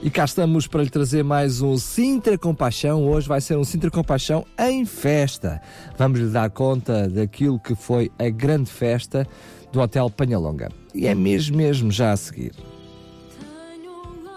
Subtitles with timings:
[0.00, 3.04] E cá estamos para lhe trazer mais um Sintra Compaixão.
[3.04, 5.60] Hoje vai ser um Sintra Compaixão em festa.
[5.96, 9.26] Vamos lhe dar conta daquilo que foi a grande festa
[9.72, 10.68] do Hotel Panhalonga.
[10.94, 12.52] E é mesmo, mesmo já a seguir.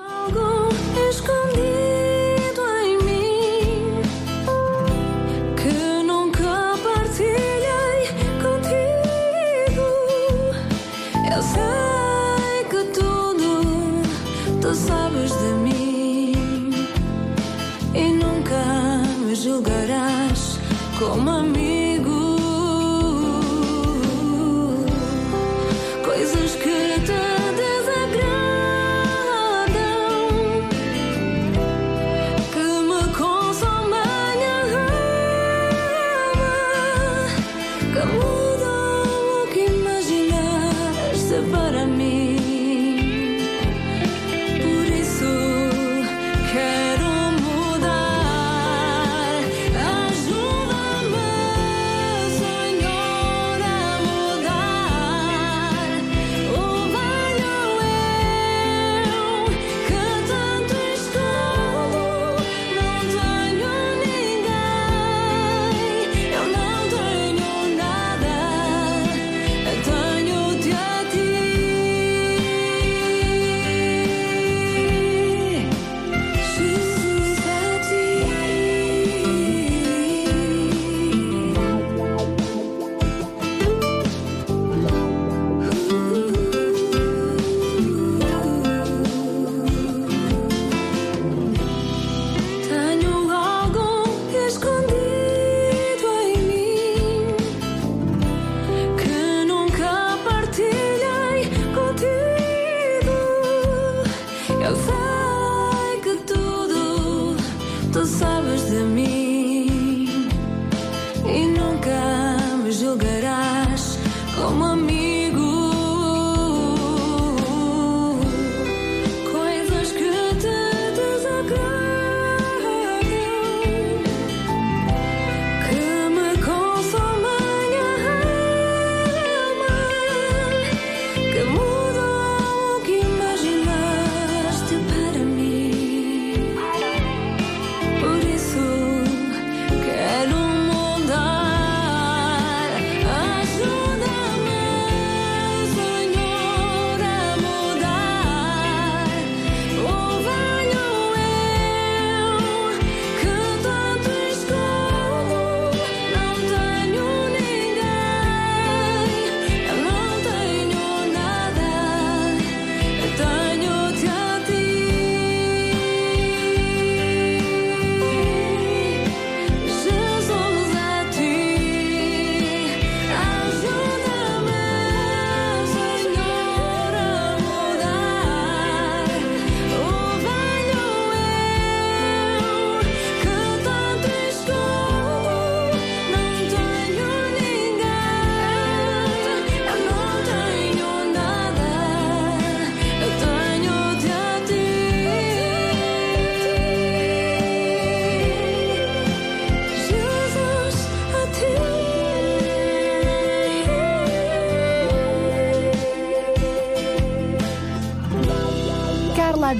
[0.10, 0.51] Algo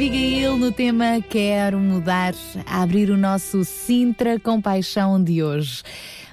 [0.02, 2.34] Abigail no tema Quero Mudar,
[2.66, 5.84] a abrir o nosso Sintra Compaixão de hoje.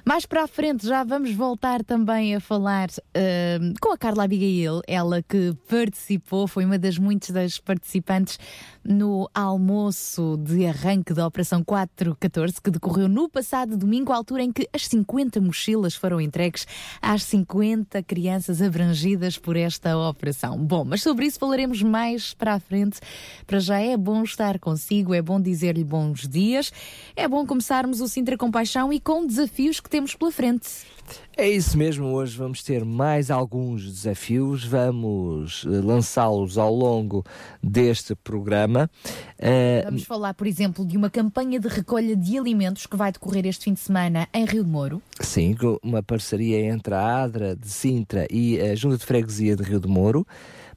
[0.03, 4.81] Mais para a frente já vamos voltar também a falar ahm, com a Carla Abigail,
[4.87, 8.39] ela que participou, foi uma das muitas das participantes
[8.83, 14.51] no almoço de arranque da Operação 414, que decorreu no passado domingo, à altura em
[14.51, 16.65] que as 50 mochilas foram entregues
[17.01, 20.57] às 50 crianças abrangidas por esta operação.
[20.57, 22.99] Bom, mas sobre isso falaremos mais para a frente.
[23.45, 26.71] Para já é bom estar consigo, é bom dizer-lhe bons dias,
[27.15, 30.88] é bom começarmos o Sintra Compaixão e com desafios que temos pela frente.
[31.35, 37.23] É isso mesmo, hoje vamos ter mais alguns desafios, vamos eh, lançá-los ao longo
[37.63, 38.89] deste programa.
[39.37, 43.45] Eh, Vamos falar, por exemplo, de uma campanha de recolha de alimentos que vai decorrer
[43.45, 45.01] este fim de semana em Rio de Moro.
[45.21, 49.79] Sim, uma parceria entre a ADRA de Sintra e a Junta de Freguesia de Rio
[49.79, 50.27] de Moro,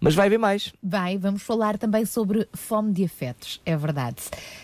[0.03, 0.73] mas vai haver mais.
[0.83, 4.17] Vai, vamos falar também sobre fome de afetos, é verdade.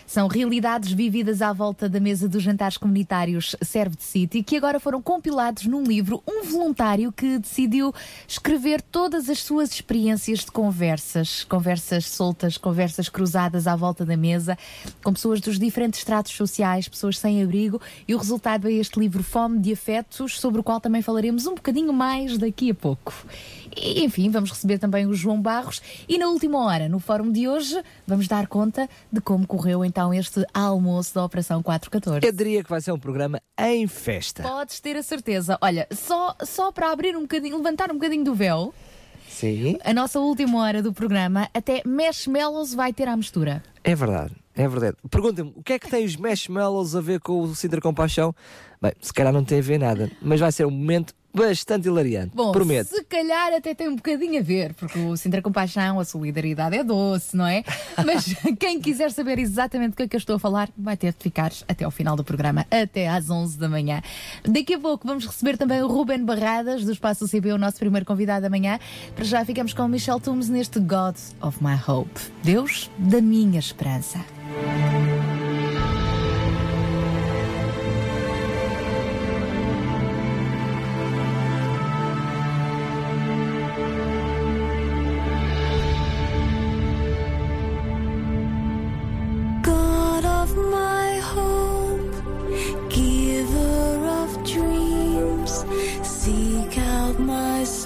[0.05, 4.81] São realidades vividas à volta da mesa dos jantares comunitários Serve de City, que agora
[4.81, 6.21] foram compilados num livro.
[6.27, 7.93] Um voluntário que decidiu
[8.27, 14.57] escrever todas as suas experiências de conversas, conversas soltas, conversas cruzadas à volta da mesa,
[15.01, 19.23] com pessoas dos diferentes estratos sociais, pessoas sem abrigo, e o resultado é este livro
[19.23, 23.13] Fome de Afetos, sobre o qual também falaremos um bocadinho mais daqui a pouco.
[23.75, 27.47] E, enfim, vamos receber também o João Barros e na última hora, no fórum de
[27.47, 32.25] hoje, vamos dar conta de como correu então este almoço da Operação 414.
[32.25, 34.43] Eu diria que vai ser um programa em festa.
[34.43, 35.57] Podes ter a certeza.
[35.61, 38.73] Olha, só, só para abrir um bocadinho, levantar um bocadinho do véu,
[39.27, 43.63] Sim, a nossa última hora do programa, até marshmallows vai ter à mistura.
[43.83, 44.33] é verdade.
[44.55, 44.97] É verdade.
[45.09, 48.35] Pergunta-me, o que é que tem os marshmallows a ver com o Sintra Compaixão?
[48.81, 52.31] Bem, se calhar não tem a ver nada, mas vai ser um momento bastante hilariante.
[52.35, 52.89] Bom, Prometo.
[52.89, 56.83] se calhar até tem um bocadinho a ver, porque o Sintra Compaixão, a solidariedade é
[56.83, 57.63] doce, não é?
[58.05, 61.13] Mas quem quiser saber exatamente do que é que eu estou a falar, vai ter
[61.13, 64.01] de ficar até ao final do programa, até às 11 da manhã.
[64.43, 68.05] Daqui a pouco vamos receber também o Ruben Barradas, do Espaço CB, o nosso primeiro
[68.05, 68.79] convidado da manhã.
[69.15, 72.19] Para já ficamos com o Michel Tumes neste God of My Hope.
[72.43, 74.19] Deus da minha esperança.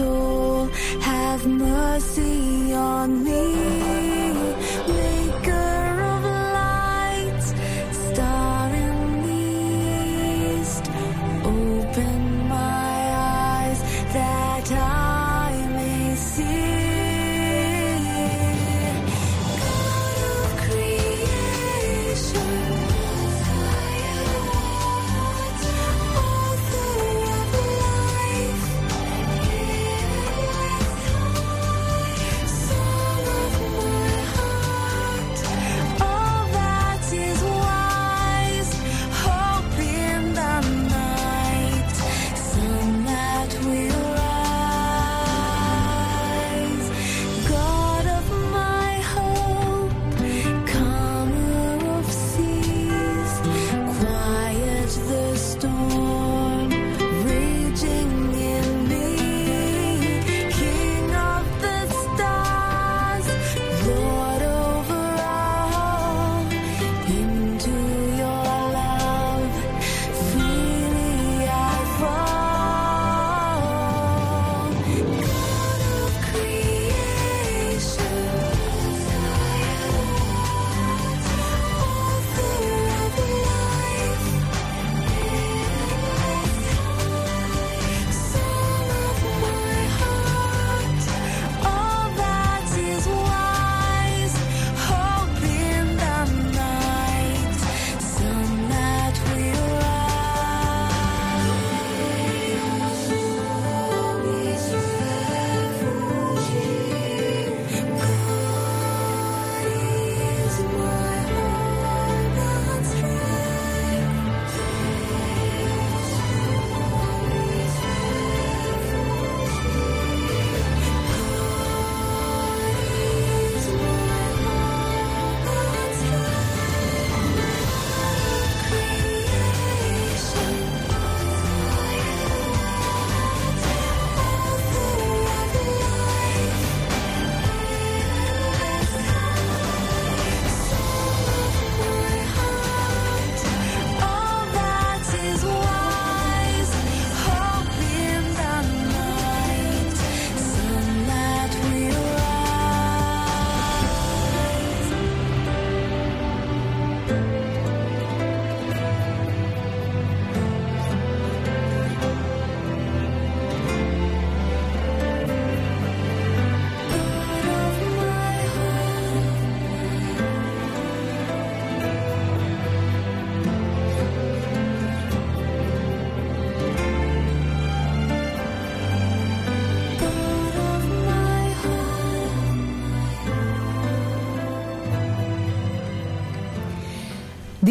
[0.04, 0.68] Soul,
[1.00, 3.63] have mercy on me.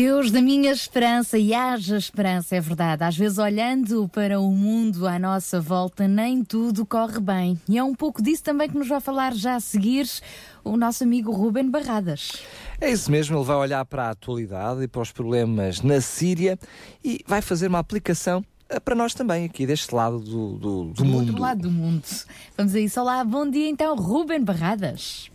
[0.05, 3.05] Deus da minha esperança e haja esperança, é verdade.
[3.05, 7.57] Às vezes, olhando para o mundo à nossa volta, nem tudo corre bem.
[7.69, 10.09] E é um pouco disso também que nos vai falar já a seguir
[10.65, 12.33] o nosso amigo Ruben Barradas.
[12.81, 16.59] É isso mesmo, ele vai olhar para a atualidade e para os problemas na Síria
[17.05, 20.93] e vai fazer uma aplicação eh, para nós também, aqui deste lado do, do, do
[20.95, 21.29] Do mundo.
[21.29, 22.03] outro lado do mundo.
[22.57, 23.01] Vamos a isso.
[23.01, 25.31] Olá, bom dia então, Ruben Barradas.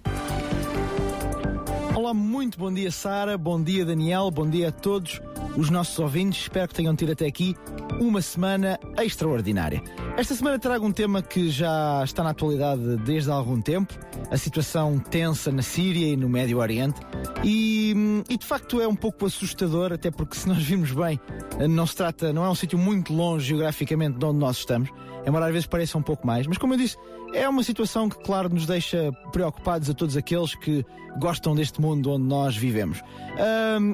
[1.98, 3.39] Olá, muito bom dia, Sara.
[3.39, 4.30] Bom dia, Daniel.
[4.30, 5.20] Bom dia a todos
[5.58, 6.44] os nossos ouvintes.
[6.44, 7.56] Espero que tenham tido até aqui
[8.00, 9.82] uma semana extraordinária.
[10.16, 13.98] Esta semana trago um tema que já está na atualidade desde há algum tempo:
[14.30, 17.01] a situação tensa na Síria e no Médio Oriente.
[17.44, 17.96] E,
[18.30, 21.20] e de facto é um pouco assustador, até porque se nós vimos bem,
[21.68, 24.92] não se trata, não é um sítio muito longe geograficamente de onde nós estamos,
[25.27, 26.48] embora às vezes pareça um pouco mais.
[26.48, 26.98] Mas como eu disse,
[27.34, 30.86] é uma situação que, claro, nos deixa preocupados a todos aqueles que
[31.19, 33.01] gostam deste mundo onde nós vivemos.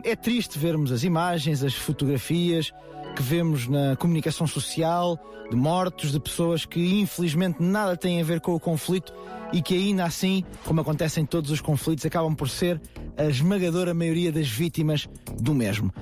[0.03, 2.71] É triste vermos as imagens, as fotografias
[3.15, 8.41] que vemos na comunicação social de mortos, de pessoas que infelizmente nada têm a ver
[8.41, 9.13] com o conflito
[9.51, 12.81] e que ainda assim, como acontece em todos os conflitos, acabam por ser
[13.15, 15.07] a esmagadora maioria das vítimas
[15.39, 15.93] do mesmo.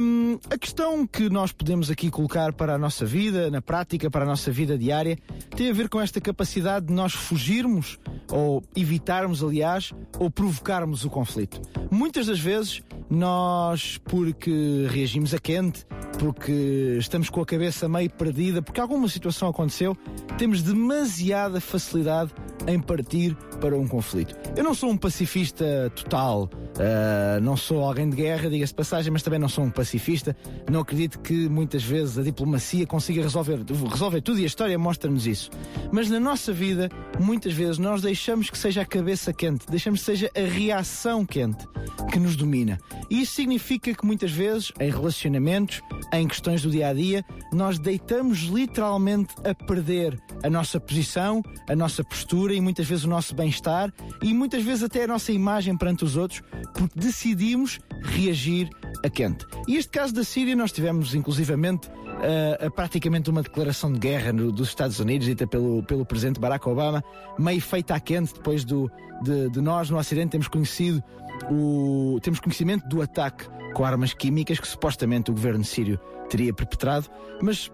[0.00, 4.24] Hum, a questão que nós podemos aqui colocar para a nossa vida, na prática, para
[4.24, 5.18] a nossa vida diária,
[5.56, 7.98] tem a ver com esta capacidade de nós fugirmos,
[8.30, 11.60] ou evitarmos, aliás, ou provocarmos o conflito.
[11.90, 15.84] Muitas das vezes, nós, porque reagimos a quente,
[16.18, 19.96] porque estamos com a cabeça meio perdida, porque alguma situação aconteceu,
[20.38, 22.32] temos demasiada facilidade
[22.66, 24.34] em partir para um conflito.
[24.56, 29.12] Eu não sou um pacifista total, ah, não sou alguém de guerra, diga-se de passagem,
[29.12, 30.36] mas também não sou um pacifista.
[30.70, 35.26] Não acredito que muitas vezes a diplomacia consiga resolver, resolver tudo e a história mostra-nos
[35.26, 35.50] isso.
[35.92, 40.06] Mas na nossa vida, muitas vezes nós deixamos que seja a cabeça quente, deixamos que
[40.06, 41.66] seja a reação quente
[42.10, 42.78] que nos domina.
[43.10, 45.80] E isso significa que muitas vezes, em relacionamentos,
[46.12, 51.74] em questões do dia a dia, nós deitamos literalmente a perder a nossa posição, a
[51.74, 53.92] nossa postura e muitas vezes o nosso bem-estar
[54.22, 56.42] e muitas vezes até a nossa imagem perante os outros,
[56.74, 58.68] porque decidimos reagir
[59.04, 59.44] a quente.
[59.68, 64.50] E este caso da Síria, nós tivemos inclusivamente uh, praticamente uma declaração de guerra no-
[64.52, 67.02] dos Estados Unidos, dita pelo, pelo presidente Barack Obama,
[67.38, 68.90] meio feita à quente depois do,
[69.22, 71.02] de, de nós no Ocidente termos conhecido
[71.50, 77.08] o, temos conhecimento do ataque com armas químicas que supostamente o governo sírio teria perpetrado,
[77.42, 77.70] mas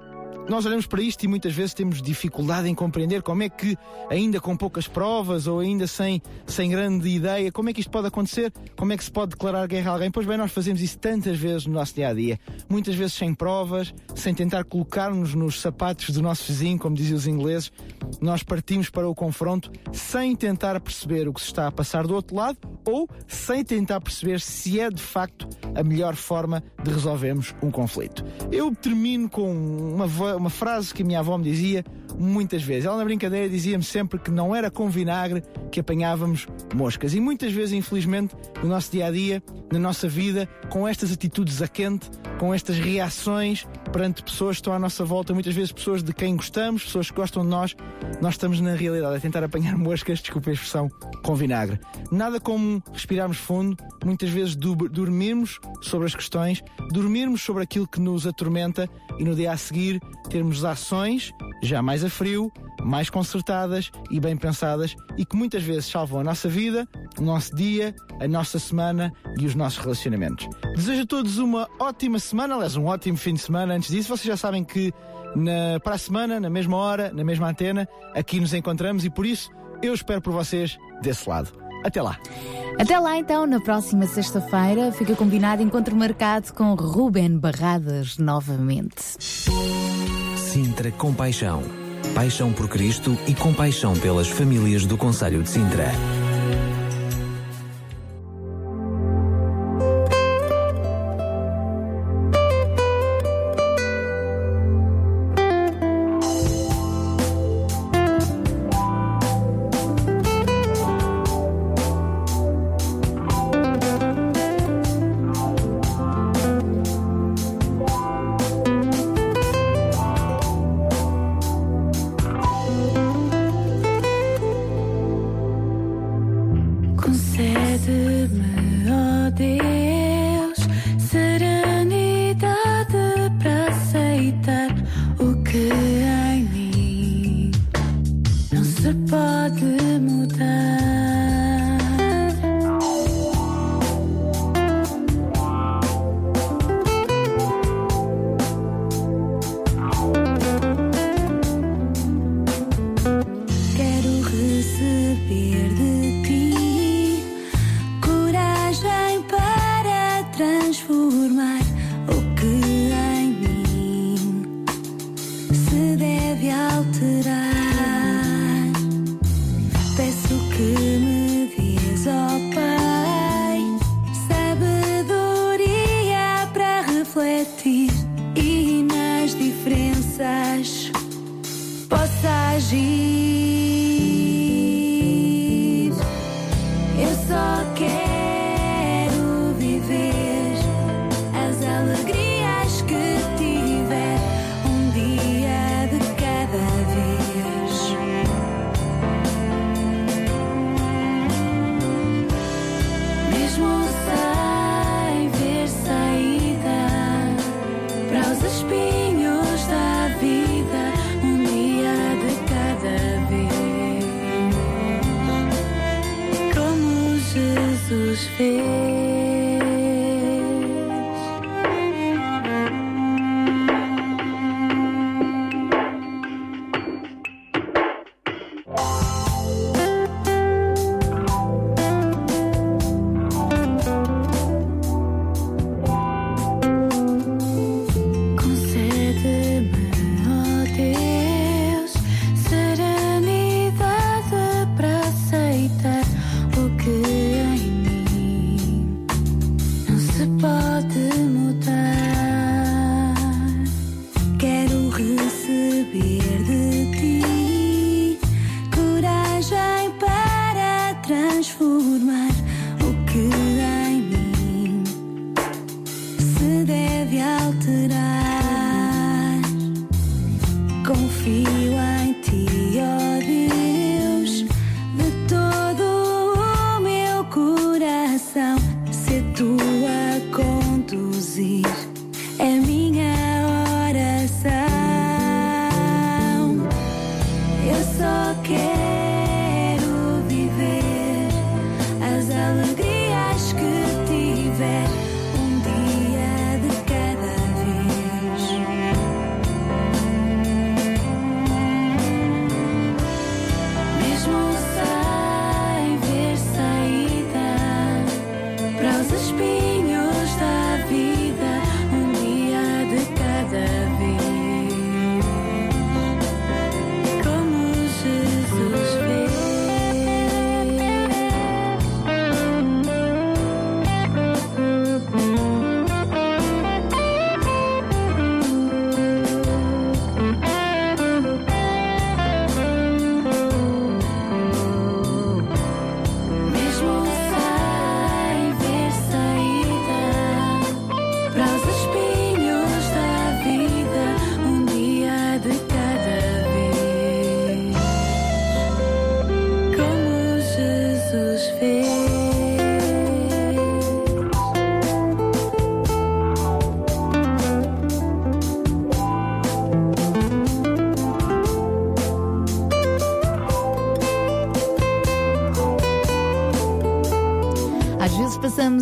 [0.49, 3.77] nós olhamos para isto e muitas vezes temos dificuldade em compreender como é que,
[4.11, 8.09] ainda com poucas provas ou ainda sem, sem grande ideia, como é que isto pode
[8.09, 8.53] acontecer?
[8.77, 10.11] Como é que se pode declarar guerra a alguém?
[10.11, 13.33] Pois bem, nós fazemos isso tantas vezes no nosso dia a dia, muitas vezes sem
[13.35, 17.73] provas, sem tentar colocar-nos nos sapatos do nosso vizinho, como diziam os ingleses.
[18.21, 22.15] Nós partimos para o confronto sem tentar perceber o que se está a passar do
[22.15, 27.55] outro lado ou sem tentar perceber se é de facto a melhor forma de resolvermos
[27.63, 28.25] um conflito.
[28.51, 29.51] Eu termino com
[29.95, 31.85] uma, vo- uma frase que a minha avó me dizia
[32.19, 32.85] muitas vezes.
[32.85, 37.15] Ela na brincadeira dizia-me sempre que não era com vinagre que apanhávamos moscas.
[37.15, 41.63] E muitas vezes, infelizmente, no nosso dia a dia, na nossa vida, com estas atitudes
[41.63, 46.03] a quente, com estas reações perante pessoas que estão à nossa volta, muitas vezes pessoas
[46.03, 47.75] de quem gostamos, pessoas que gostam de nós,
[48.21, 50.89] nós estamos na realidade a tentar apanhar moscas, desculpe a expressão,
[51.23, 51.79] com vinagre.
[52.11, 58.27] Nada como respirarmos fundo, muitas vezes dormirmos sobre as questões, dormirmos sobre aquilo que nos
[58.27, 62.53] atormenta e no dia a seguir termos ações já mais a frio,
[62.83, 66.89] mais concertadas e bem pensadas e que muitas vezes salvam a nossa vida,
[67.19, 70.49] o nosso dia, a nossa semana e os nossos relacionamentos.
[70.75, 73.75] Desejo a todos uma ótima semana, aliás, um ótimo fim de semana.
[73.75, 74.93] Antes disso, vocês já sabem que
[75.37, 79.27] na, para a semana, na mesma hora, na mesma antena, aqui nos encontramos e por
[79.27, 79.51] isso
[79.83, 81.53] eu espero por vocês desse lado.
[81.85, 82.19] Até lá!
[82.79, 89.19] Até lá então, na próxima sexta-feira, fica combinado encontro marcado com Ruben Barradas novamente.
[90.37, 91.63] Sintra Compaixão.
[92.15, 95.93] Paixão por Cristo e compaixão pelas famílias do Conselho de Sintra.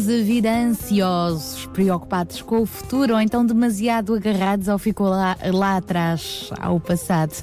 [0.01, 5.37] Passamos a vida ansiosos, preocupados com o futuro ou então demasiado agarrados ao ficou lá,
[5.53, 7.35] lá atrás, ao passado.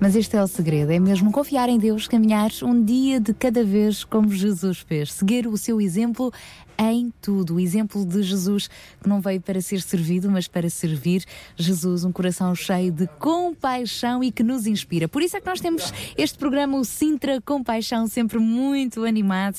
[0.00, 3.62] Mas este é o segredo, é mesmo confiar em Deus, caminhar um dia de cada
[3.62, 6.32] vez como Jesus fez, seguir o seu exemplo
[6.78, 7.56] em tudo.
[7.56, 8.68] O exemplo de Jesus
[9.02, 11.24] que não veio para ser servido, mas para servir.
[11.56, 15.08] Jesus, um coração cheio de compaixão e que nos inspira.
[15.08, 19.56] Por isso é que nós temos este programa, o Sintra Compaixão, sempre muito animado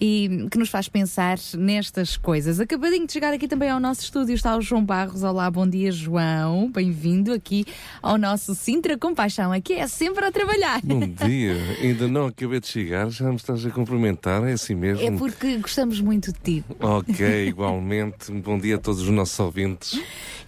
[0.00, 2.60] e que nos faz pensar nestas coisas.
[2.60, 5.22] Acabadinho de chegar aqui também ao nosso estúdio está o João Barros.
[5.22, 6.70] Olá, bom dia, João.
[6.70, 7.64] Bem-vindo aqui
[8.02, 9.52] ao nosso Sintra Compaixão.
[9.52, 10.80] Aqui é sempre a trabalhar.
[10.82, 15.04] Bom dia, ainda não acabei de chegar, já me estás a cumprimentar, é assim mesmo?
[15.04, 16.57] É porque gostamos muito de ti.
[16.80, 18.30] Ok, igualmente.
[18.32, 20.00] Bom dia a todos os nossos ouvintes.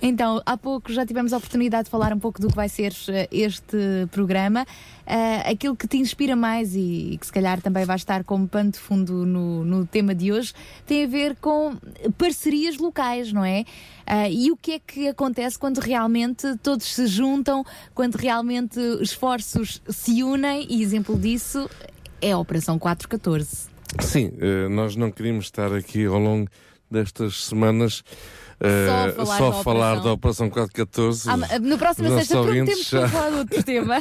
[0.02, 2.94] Então, há pouco já tivemos a oportunidade de falar um pouco do que vai ser
[3.08, 3.76] eh, este
[4.10, 4.66] programa.
[5.06, 8.70] Eh, aquilo que te inspira mais e, que se calhar também vai estar como pano
[8.70, 10.54] de fundo no, no tema de hoje
[10.86, 11.76] tem a ver com
[12.16, 13.64] parcerias locais, não é?
[14.06, 19.82] Eh, e o que é que acontece quando realmente todos se juntam, quando realmente esforços
[19.88, 21.68] se unem, e exemplo disso
[22.20, 23.69] é a Operação 414.
[23.98, 26.48] Sim, eh, nós não queríamos estar aqui ao longo
[26.90, 28.02] destas semanas
[28.60, 30.04] eh, Só a falar só da falar operação.
[30.04, 31.30] da Operação 414.
[31.30, 33.96] Ah, no próximo sexta prometemos vamos já- falar de outro tema.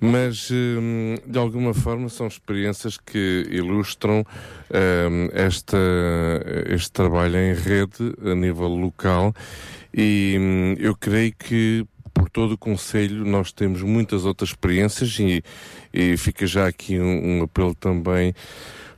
[0.00, 4.20] Mas, hum, de alguma forma, são experiências que ilustram
[4.70, 5.76] hum, esta,
[6.68, 9.34] este trabalho em rede a nível local
[9.94, 15.42] e hum, eu creio que por todo o Conselho nós temos muitas outras experiências e,
[15.92, 18.34] e fica já aqui um, um apelo também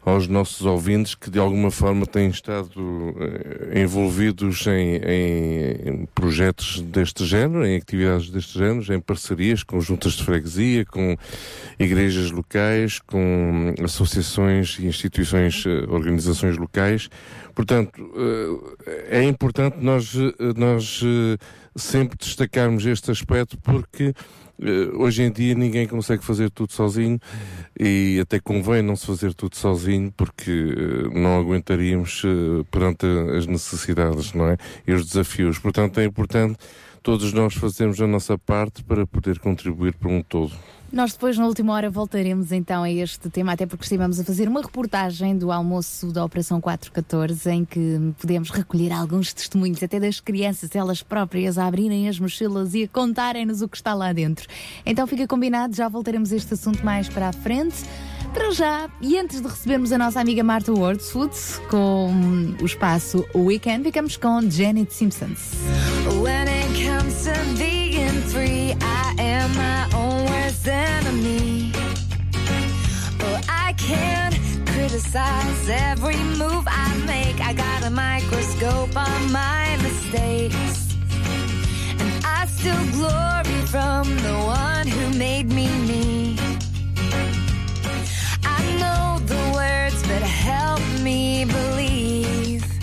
[0.04, 2.70] aos nossos ouvintes que de alguma forma têm estado
[3.18, 10.12] eh, envolvidos em, em- projetos deste género, em atividades deste género, em parcerias com juntas
[10.12, 11.16] de freguesia, com
[11.78, 17.08] igrejas locais, com associações e instituições, eh, organizações locais.
[17.54, 17.92] Portanto,
[18.86, 20.12] eh, é importante nós,
[20.56, 21.00] nós
[21.76, 24.12] sempre destacarmos este aspecto porque
[24.96, 27.18] hoje em dia ninguém consegue fazer tudo sozinho
[27.78, 33.46] e até convém não se fazer tudo sozinho porque eh, não aguentaríamos eh, perante as
[33.46, 34.56] necessidades não é?
[34.86, 35.58] e os desafios.
[35.58, 36.58] Portanto, é importante
[37.02, 40.52] todos nós fazemos a nossa parte para poder contribuir para um todo.
[40.94, 44.46] Nós depois, na última hora, voltaremos então a este tema, até porque estivemos a fazer
[44.46, 50.20] uma reportagem do almoço da Operação 414, em que podemos recolher alguns testemunhos, até das
[50.20, 54.46] crianças, elas próprias, a abrirem as mochilas e a contarem-nos o que está lá dentro.
[54.86, 57.82] Então fica combinado, já voltaremos a este assunto mais para a frente.
[58.32, 61.34] Para já, e antes de recebermos a nossa amiga Marta Wordswood
[61.70, 62.12] com
[62.62, 65.54] o espaço Weekend, ficamos com Janet Simpsons.
[66.22, 70.03] When it comes to being free, I am my own
[70.66, 71.72] enemy.
[73.20, 74.34] Oh, I can't
[74.66, 77.40] criticize every move I make.
[77.40, 80.96] I got a microscope on my mistakes.
[82.00, 86.36] And I still glory from the one who made me me.
[88.44, 92.73] I know the words, but help me believe.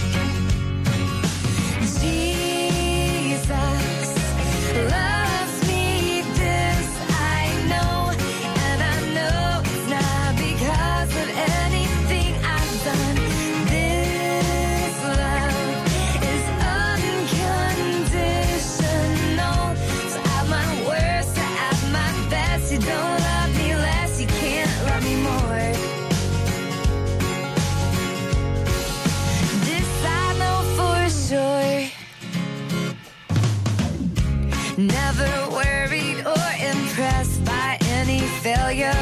[31.32, 31.88] Sure.
[34.78, 39.00] Never worried or impressed by any failure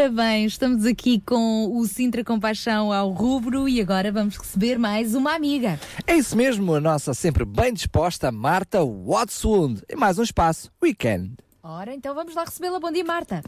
[0.00, 5.14] Ora bem, estamos aqui com o Sintra Compaixão ao rubro e agora vamos receber mais
[5.14, 5.78] uma amiga.
[6.06, 9.82] É isso mesmo, a nossa sempre bem disposta Marta Watswood.
[9.86, 11.34] E mais um espaço, Weekend.
[11.62, 12.80] Ora, então vamos lá recebê-la.
[12.80, 13.44] Bom dia, Marta.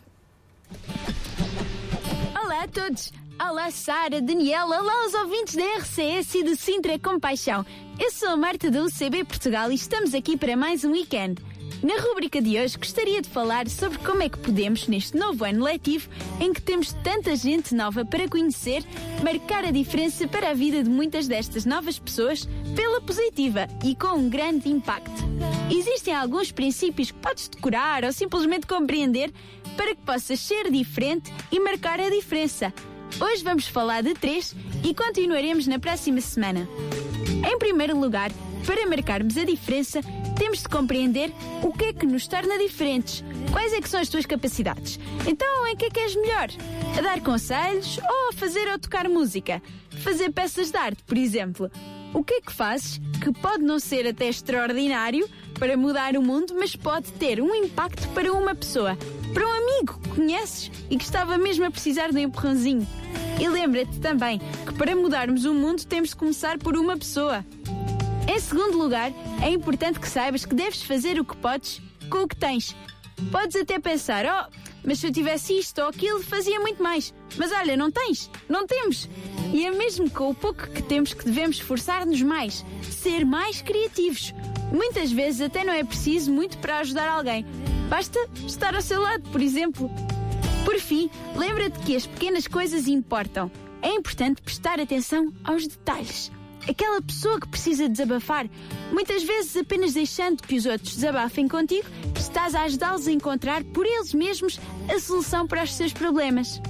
[2.45, 3.11] Olá a todos!
[3.41, 7.65] Olá Sara, Daniela, olá aos ouvintes da RCS e do Sintra Compaixão.
[7.99, 11.43] Eu sou a Marta da UCB Portugal e estamos aqui para mais um weekend.
[11.83, 15.65] Na rubrica de hoje gostaria de falar sobre como é que podemos, neste novo ano
[15.65, 16.09] letivo,
[16.41, 18.85] em que temos tanta gente nova para conhecer,
[19.21, 24.17] marcar a diferença para a vida de muitas destas novas pessoas pela positiva e com
[24.17, 25.25] um grande impacto.
[25.77, 29.33] Existem alguns princípios que podes decorar ou simplesmente compreender
[29.77, 32.73] para que possas ser diferente e marcar a diferença.
[33.21, 36.69] Hoje vamos falar de três e continuaremos na próxima semana.
[37.47, 38.31] Em primeiro lugar,
[38.67, 40.01] para marcarmos a diferença,
[40.39, 43.23] temos de compreender o que é que nos torna diferentes.
[43.53, 44.99] Quais é que são as tuas capacidades?
[45.27, 46.49] Então, em que é que és melhor?
[46.97, 49.63] A dar conselhos ou a fazer ou tocar música?
[50.03, 51.71] Fazer peças de arte, por exemplo.
[52.15, 56.55] O que é que fazes que pode não ser até extraordinário para mudar o mundo,
[56.59, 58.99] mas pode ter um impacto para uma pessoa,
[59.33, 62.87] para um amigo que conheces e que estava mesmo a precisar de um empurrãozinho?
[63.41, 67.45] E lembra-te também que para mudarmos o mundo temos de começar por uma pessoa.
[68.29, 69.11] Em segundo lugar,
[69.43, 72.77] é importante que saibas que deves fazer o que podes com o que tens.
[73.31, 74.53] Podes até pensar, oh,
[74.85, 77.15] mas se eu tivesse isto ou aquilo, fazia muito mais.
[77.37, 79.09] Mas olha, não tens, não temos.
[79.53, 84.35] E é mesmo com o pouco que temos que devemos esforçar-nos mais, ser mais criativos.
[84.73, 87.45] Muitas vezes até não é preciso muito para ajudar alguém.
[87.89, 89.91] Basta estar ao seu lado, por exemplo.
[90.65, 93.51] Por fim, lembra-te que as pequenas coisas importam.
[93.83, 96.31] É importante prestar atenção aos detalhes.
[96.69, 98.49] Aquela pessoa que precisa desabafar,
[98.93, 103.85] muitas vezes apenas deixando que os outros desabafem contigo, estás a ajudá-los a encontrar por
[103.85, 106.61] eles mesmos a solução para os seus problemas.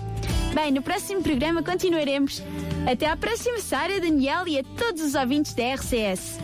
[0.54, 2.42] Bem, no próximo programa continuaremos.
[2.90, 6.38] Até à próxima, Sara, Daniel e a todos os ouvintes da RCS.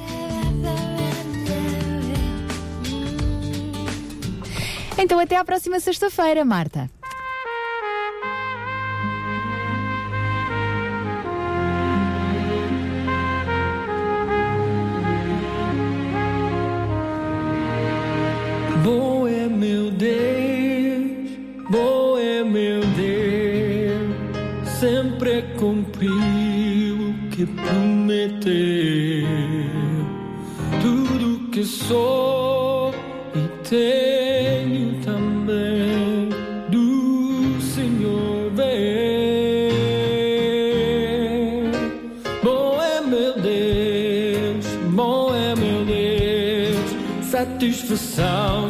[4.98, 6.90] Então até à próxima sexta-feira, Marta.
[19.98, 21.28] Deus,
[21.70, 28.54] bom é meu Deus, sempre cumpriu o que prometeu.
[30.80, 32.94] Tudo que sou
[33.34, 36.28] e tenho também
[36.68, 39.72] do Senhor vem.
[42.44, 48.67] Bom é meu Deus, bom é meu Deus, satisfação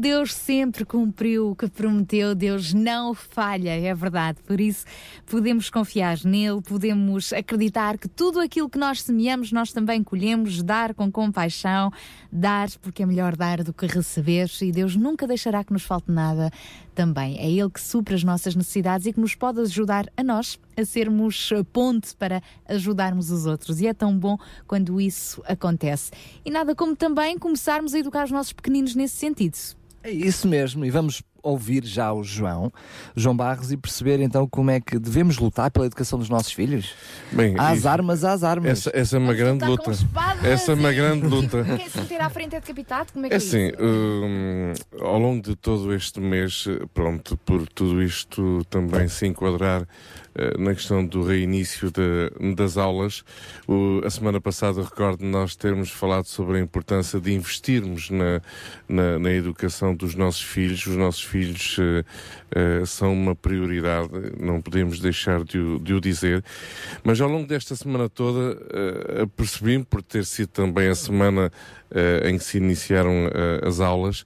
[0.00, 4.38] Deus, sempre cumpriu o que prometeu, Deus não falha, é verdade.
[4.42, 4.86] Por isso
[5.26, 10.94] podemos confiar nele, podemos acreditar que tudo aquilo que nós semeamos, nós também colhemos, dar
[10.94, 11.92] com compaixão,
[12.32, 16.10] dar porque é melhor dar do que receber e Deus nunca deixará que nos falte
[16.10, 16.50] nada
[16.94, 17.38] também.
[17.38, 20.84] É Ele que supra as nossas necessidades e que nos pode ajudar a nós a
[20.86, 23.82] sermos ponte para ajudarmos os outros.
[23.82, 26.10] E é tão bom quando isso acontece.
[26.42, 29.78] E nada como também começarmos a educar os nossos pequeninos nesse sentido.
[30.02, 32.70] É isso mesmo, e vamos ouvir já o João,
[33.16, 36.94] João Barros, e perceber então como é que devemos lutar pela educação dos nossos filhos.
[37.32, 38.70] Bem, às isso- armas, às armas.
[38.70, 39.90] Essa, essa é uma grande com luta.
[40.42, 41.64] Essa é uma grande luta.
[41.64, 43.12] Quem se meter à frente é decapitado?
[43.12, 43.76] Como é que É é, assim, isso?
[43.80, 49.86] hum, ao longo de todo este mês, eh, pronto, por tudo isto também se enquadrar
[50.58, 53.24] na questão do reinício de- das aulas,
[53.66, 58.40] o- a semana passada recordo nós termos falado sobre a importância de investirmos na,
[58.88, 60.86] na, na educação dos nossos filhos.
[60.86, 62.04] Os nossos filhos eh,
[62.54, 66.44] eh, são uma prioridade, não podemos deixar de o, de o dizer.
[67.04, 71.50] Mas ao longo desta semana toda, eh, apercebi-me, por ter sido também a semana
[71.90, 74.24] eh, em que se iniciaram eh, as aulas,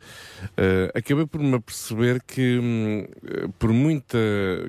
[0.57, 2.61] eh, acabei por me aperceber que,
[3.24, 4.18] eh, por muita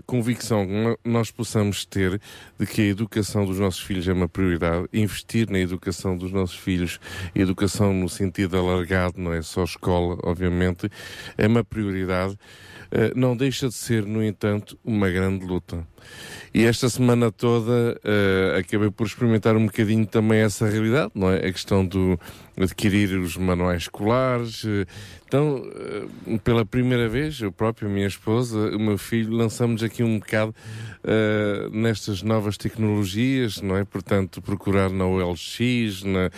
[0.05, 2.19] convicção que nós possamos ter
[2.58, 6.58] de que a educação dos nossos filhos é uma prioridade, investir na educação dos nossos
[6.58, 6.99] filhos,
[7.34, 10.89] educação no sentido alargado, não é só escola, obviamente,
[11.38, 12.38] é uma prioridade.
[13.15, 15.86] não deixa de ser, no entanto, uma grande luta.
[16.54, 21.39] E esta semana toda eh, acabei por experimentar um bocadinho também essa realidade, não é?
[21.46, 22.18] A questão do
[22.58, 24.63] adquirir os manuais escolares.
[24.65, 24.86] eh,
[25.28, 30.02] Então, eh, pela primeira vez, eu próprio, a minha esposa, o meu filho, lançamos aqui
[30.02, 30.56] um bocado
[31.72, 33.84] nestas novas tecnologias, não é?
[33.84, 36.32] Portanto, procurar na OLX, na,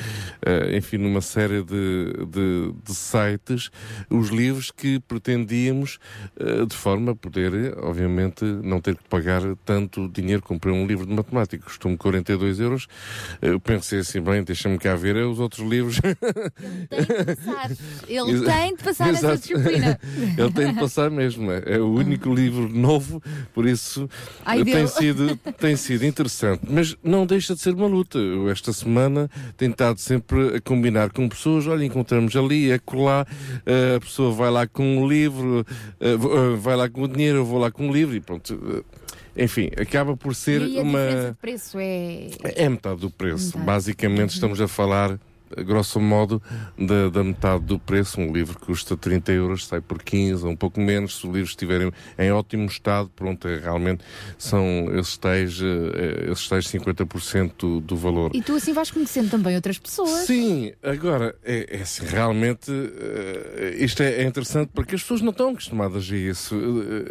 [0.75, 3.71] enfim, numa série de, de, de sites,
[4.09, 5.99] os livros que pretendíamos
[6.67, 10.41] de forma a poder, obviamente, não ter que pagar tanto dinheiro.
[10.41, 12.87] Comprei um livro de matemática, custou-me 42 euros.
[13.41, 15.99] Eu pensei assim, bem, deixa-me cá ver é os outros livros.
[16.01, 17.71] Tem de passar.
[18.07, 19.99] Ele tem de passar essa disciplina.
[20.37, 21.51] Ele tem de passar mesmo.
[21.51, 23.21] É é o único livro novo,
[23.53, 24.09] por isso
[24.43, 26.61] Ai, eh, tem sido, tem sido interessante.
[26.67, 28.17] Mas não deixa de ser uma luta.
[28.17, 31.67] Eu, esta semana, tenho estado sempre a combinar com pessoas.
[31.67, 33.27] Olha, encontramos ali, é colar,
[33.65, 35.65] eh, a pessoa vai lá com um livro,
[35.99, 38.83] eh, eh, vai lá com o dinheiro, eu vou lá com um livro e pronto.
[39.37, 40.99] Enfim, acaba por ser e a uma.
[41.29, 42.29] de preço é.
[42.43, 43.47] É metade do preço.
[43.47, 43.65] Metade.
[43.65, 45.19] Basicamente, estamos a falar,
[45.65, 46.41] grosso modo,
[46.77, 48.19] da, da metade do preço.
[48.19, 51.17] Um livro que custa 30 euros sai por 15, ou um pouco menos.
[51.19, 54.03] Se o livro estiver em, em ótimo estado, pronto, é, realmente
[54.37, 58.31] são esses tais, eh, esses tais 50% do, do valor.
[58.33, 60.25] E tu assim vais conhecendo também outras pessoas.
[60.25, 65.31] Sim, agora, é, é assim, realmente eh, isto é, é interessante porque as pessoas não
[65.31, 66.55] estão acostumadas a isso.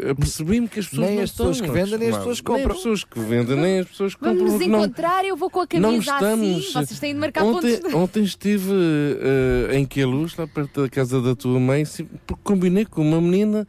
[0.04, 2.38] Eh, Apercebi-me que as pessoas Nem não as pessoas estão que vendem, nem as pessoas
[2.40, 2.62] que compram.
[2.64, 4.52] Nem as pessoas que vendem, nem as pessoas que Vamos compram.
[4.52, 6.56] nos porque não- encontrar, eu vou com a camisa estamos.
[6.66, 6.72] assim.
[6.86, 7.94] Vocês têm de marcar ontem, pontos.
[7.94, 11.84] Ontem estive eh, em Queluz, lá perto da casa da tua mãe,
[12.26, 13.66] porque combinei com uma menina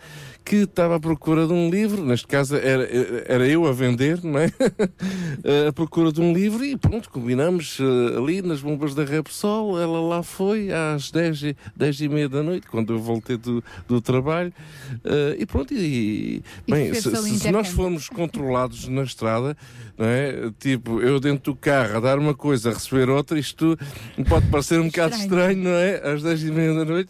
[0.48, 2.88] que estava à procura de um livro, neste caso era,
[3.28, 4.48] era eu a vender, não é?
[5.44, 9.80] Eh, à procura de um livro e pronto, combinamos eh, ali nas bombas da Repsol,
[9.80, 13.64] ela lá foi às 10, e- 10 e meia da noite, quando eu voltei do,
[13.88, 14.52] do trabalho,
[15.06, 19.56] eh, e pronto, e, E bem, se, se- nós formos controlados na estrada,
[19.98, 20.52] não é?
[20.60, 23.78] Tipo, eu dentro do carro a dar uma coisa, a receber outra, isto
[24.28, 25.52] pode parecer um bocado Estranho.
[25.52, 26.14] estranho, não é?
[26.14, 27.10] Às 10 e meia da noite.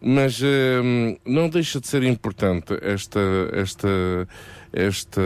[0.00, 3.20] Mas hum, não deixa de ser importante esta,
[3.52, 4.28] esta,
[4.72, 5.20] esta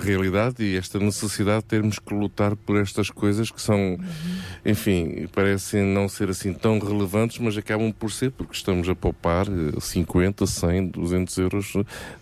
[0.00, 3.96] realidade e esta necessidade de termos que lutar por estas coisas que são,
[4.64, 9.46] enfim, parecem não ser assim tão relevantes, mas acabam por ser, porque estamos a poupar
[9.46, 11.72] eh, 50, 100, 200 euros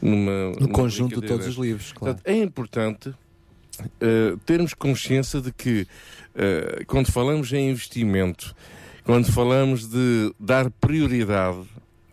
[0.01, 0.51] numa.
[0.51, 2.17] No numa conjunto de todos os livros, claro.
[2.17, 3.15] Portanto, é importante
[4.01, 5.87] eh, termos consciência de que
[6.35, 8.55] eh, quando falamos em investimento,
[9.05, 11.65] quando falamos de dar prioridade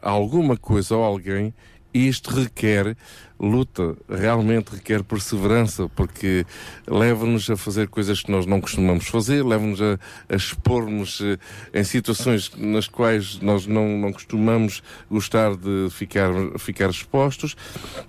[0.01, 1.53] alguma coisa ou alguém,
[1.93, 2.95] isto requer
[3.39, 6.45] luta, realmente requer perseverança, porque
[6.87, 9.99] leva-nos a fazer coisas que nós não costumamos fazer, leva-nos a,
[10.29, 11.37] a expor-nos eh,
[11.73, 17.55] em situações nas quais nós não, não costumamos gostar de ficar, ficar expostos,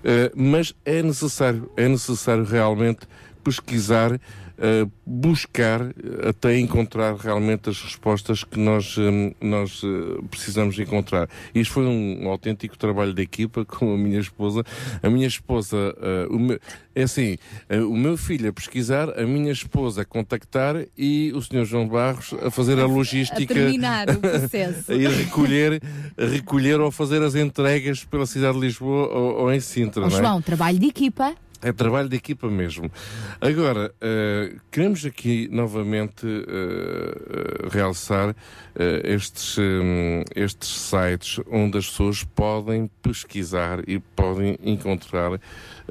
[0.03, 3.07] eh, mas é necessário, é necessário realmente
[3.43, 4.19] pesquisar
[4.63, 5.81] uh, buscar
[6.27, 11.27] até encontrar realmente as respostas que nós, um, nós uh, precisamos encontrar.
[11.53, 14.63] Isto foi um, autêntico trabalho de equipa com a minha esposa.
[15.01, 16.59] A minha esposa, uh, o meu-
[16.95, 17.37] é assim,
[17.69, 21.65] uh, o meu filho a pesquisar, a minha esposa a contactar e o Sr.
[21.65, 23.53] João Barros a fazer a A logística.
[23.53, 24.91] terminar o processo.
[24.91, 25.81] a ir recolher,
[26.17, 30.03] a recolher ou fazer as entregas pela cidade de Lisboa ou, ou em Sintra.
[30.05, 30.21] Ó, não é?
[30.21, 31.35] João, trabalho de equipa.
[31.63, 32.91] É trabalho de equipa mesmo.
[33.39, 38.35] Agora, eh, queremos aqui novamente eh, eh, realçar
[38.75, 45.39] eh, estes, hum, estes sites onde as pessoas podem pesquisar e podem encontrar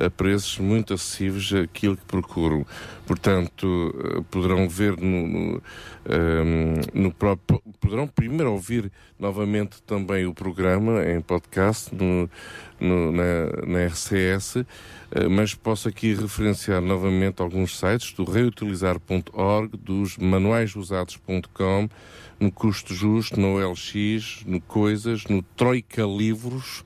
[0.01, 2.65] a preços muito acessíveis aquilo que procuram.
[3.07, 5.63] Portanto, eh, poderão ver no, no,
[6.09, 7.61] hum, no próprio.
[7.81, 12.29] Poderão primeiro ouvir novamente também o programa em podcast no,
[12.81, 14.57] no- na, na RCS,
[15.11, 21.89] eh, mas posso aqui referenciar novamente alguns sites do reutilizar.org, dos manuaisusados.com,
[22.41, 26.85] no Custo Justo, no LX, no Coisas, no Troika Livros.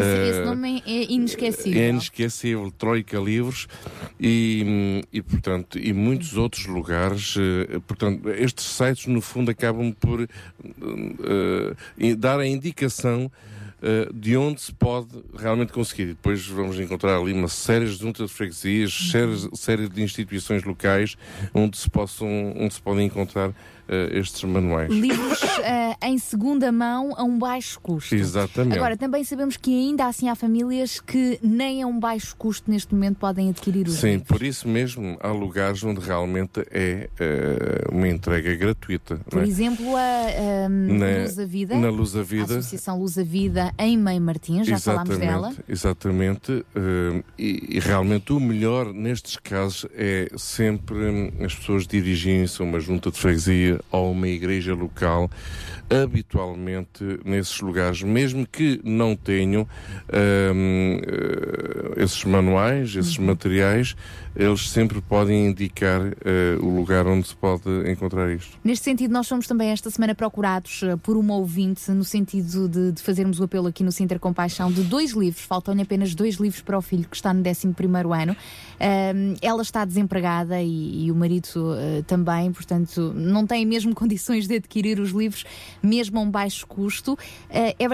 [0.00, 1.80] Esse, eh, esse nome é inesquecível.
[1.82, 3.66] é inesquecível, Troika Livros
[4.20, 7.34] e, e, portanto, e muitos outros lugares.
[7.38, 10.28] eh, Portanto, estes sites, no fundo, acabam por eh,
[11.98, 13.30] eh, dar a indicação
[13.82, 16.02] eh, de onde se pode realmente conseguir.
[16.04, 20.64] E depois vamos encontrar ali uma série de juntas de freguesias, séries- série de instituições
[20.64, 21.16] locais
[21.54, 23.52] onde se, possam, onde se podem encontrar eh,
[24.12, 24.90] estes manuais.
[24.92, 28.14] Livros eh, em segunda mão a um baixo custo.
[28.14, 28.76] Exatamente.
[28.76, 32.94] Agora, também sabemos que ainda assim há famílias que nem a um baixo custo neste
[32.94, 34.28] momento podem adquirir os Sim, livros.
[34.28, 39.16] por isso mesmo há lugares onde realmente é eh, uma entrega gratuita.
[39.28, 39.46] Por não é?
[39.48, 42.44] exemplo, a, um, Na- Luz a Vida, na Luz a a Vida.
[42.58, 45.54] Associação Luz a Vida em Meio Martins, já falámos dela.
[45.68, 46.64] Exatamente.
[46.74, 52.64] eh, e, e realmente o melhor nestes casos é sempre hum, as pessoas dirigirem-se a
[52.64, 55.30] uma junta de freguesia a uma igreja local,
[55.88, 63.26] habitualmente nesses lugares, mesmo que não tenham hum, eh, esses manuais, esses Uhum.
[63.26, 63.96] materiais,
[64.36, 68.58] eles sempre podem indicar eh, o lugar onde se pode encontrar isto.
[68.62, 72.92] Neste sentido, nós fomos também esta semana procurados eh, por uma ouvinte, no sentido de,
[72.92, 75.44] de fazermos o apelo aqui no Sinter Compaixão de dois livros.
[75.44, 77.68] Faltam-lhe apenas dois livros para o filho que está no 11
[78.22, 78.36] ano.
[78.78, 84.46] Ahm, ela está desempregada e, e o marido eh, também, portanto, não têm mesmo condições
[84.46, 85.44] de adquirir os livros,
[85.82, 87.16] mesmo a um baixo custo.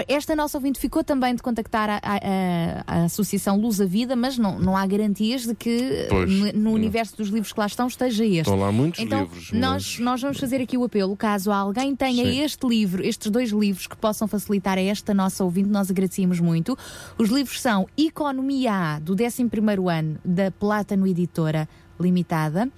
[0.07, 4.37] Esta nossa ouvinte ficou também de contactar a, a- a- Associação Luz a Vida, mas
[4.37, 8.25] não, não há garantias de que Pois, no, universo dos livros que lá estão esteja
[8.25, 8.39] este.
[8.41, 11.95] Estão lá muitos então, livros, Nós, mas- nós vamos fazer aqui o apelo, caso alguém
[11.95, 12.41] tenha Sim.
[12.41, 16.77] este livro, estes dois livros que possam facilitar a esta nossa ouvinte, nós agradecemos muito.
[17.17, 21.67] Os livros são Economia A, do 11º ano, da Plátano Editora
[21.99, 22.69] Limitada.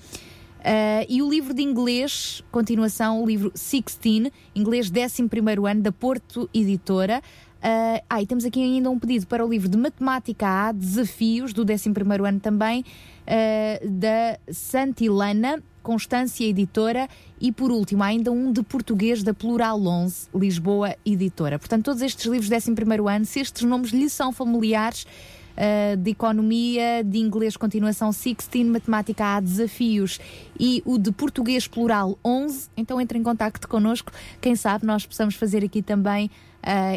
[0.68, 6.50] Ah, e o livro de inglês, continuação, o livro 16, inglês 11º ano, da Porto
[6.52, 7.22] Editora.
[7.68, 11.52] Ah, ah, e temos aqui ainda um pedido para o livro de Matemática A, Desafios,
[11.52, 12.86] do 11º ano também,
[13.26, 17.10] ah, da Santilana, Constância Editora.
[17.42, 21.58] E por último, ainda um de português da Plural 11, Lisboa Editora.
[21.58, 25.08] Portanto, todos estes livros do 11º ano, se estes nomes lhe são familiares,
[25.56, 30.20] Uh, de Economia, de Inglês Continuação 16, Matemática A Desafios
[30.60, 32.68] e o de Português Plural 11.
[32.76, 34.12] Então entre em contacto connosco,
[34.42, 36.30] quem sabe nós possamos fazer aqui também uh,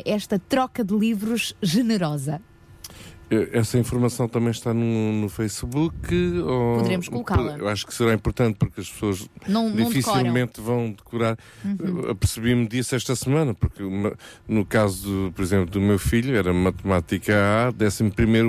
[0.05, 2.41] esta troca de livros generosa.
[3.31, 6.15] Eh, Essa informação também está no, no Facebook?
[6.41, 6.79] Ou...
[6.79, 7.57] Poderemos colocá-la.
[7.59, 11.37] Eu acho que será importante porque as pessoas Não- não dificilmente vão decorar.
[11.65, 11.77] Uhum.
[12.05, 13.83] Eu Apercebi-me disso esta semana, porque
[14.49, 18.05] no caso, do, por exemplo, do meu filho, era Matemática A, 11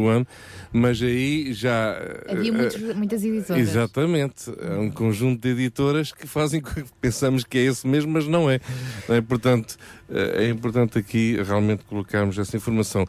[0.07, 0.25] ano,
[0.71, 1.97] mas aí já.
[2.27, 3.61] Havia eh, muitos- muitas editoras.
[3.61, 4.51] Exatamente.
[4.61, 8.27] Há um conjunto de editoras que fazem com que pensamos que é esse mesmo, mas
[8.27, 8.59] não é.
[9.07, 9.21] É?
[9.21, 9.77] Portanto,
[10.09, 13.05] eh, é importante aqui realmente colocarmos essa informação.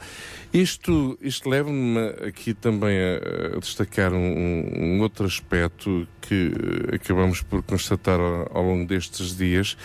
[0.52, 6.52] Isto, isto leva-me aqui também a, destacar um, um outro aspecto que
[6.90, 9.76] eh, acabamos por constatar ao, ao longo destes dias,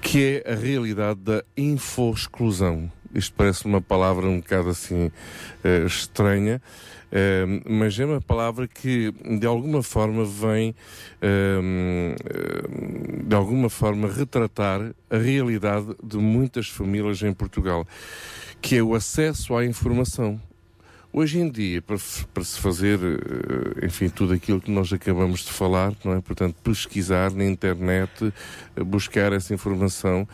[0.00, 2.90] que é a realidade da info-exclusão.
[3.14, 5.10] Isto parece uma palavra um bocado assim
[5.62, 6.62] eh, estranha,
[7.10, 10.74] eh, mas é uma palavra que de alguma forma vem
[11.20, 11.60] eh,
[13.24, 17.86] de alguma forma retratar a realidade de muitas famílias em Portugal,
[18.60, 20.40] que é o acesso à informação.
[21.14, 21.98] Hoje em dia, para,
[22.32, 26.22] para se fazer, eh, enfim, tudo aquilo que nós acabamos de falar, não é?
[26.22, 28.32] Portanto, pesquisar na internet,
[28.74, 30.26] eh, buscar essa informação,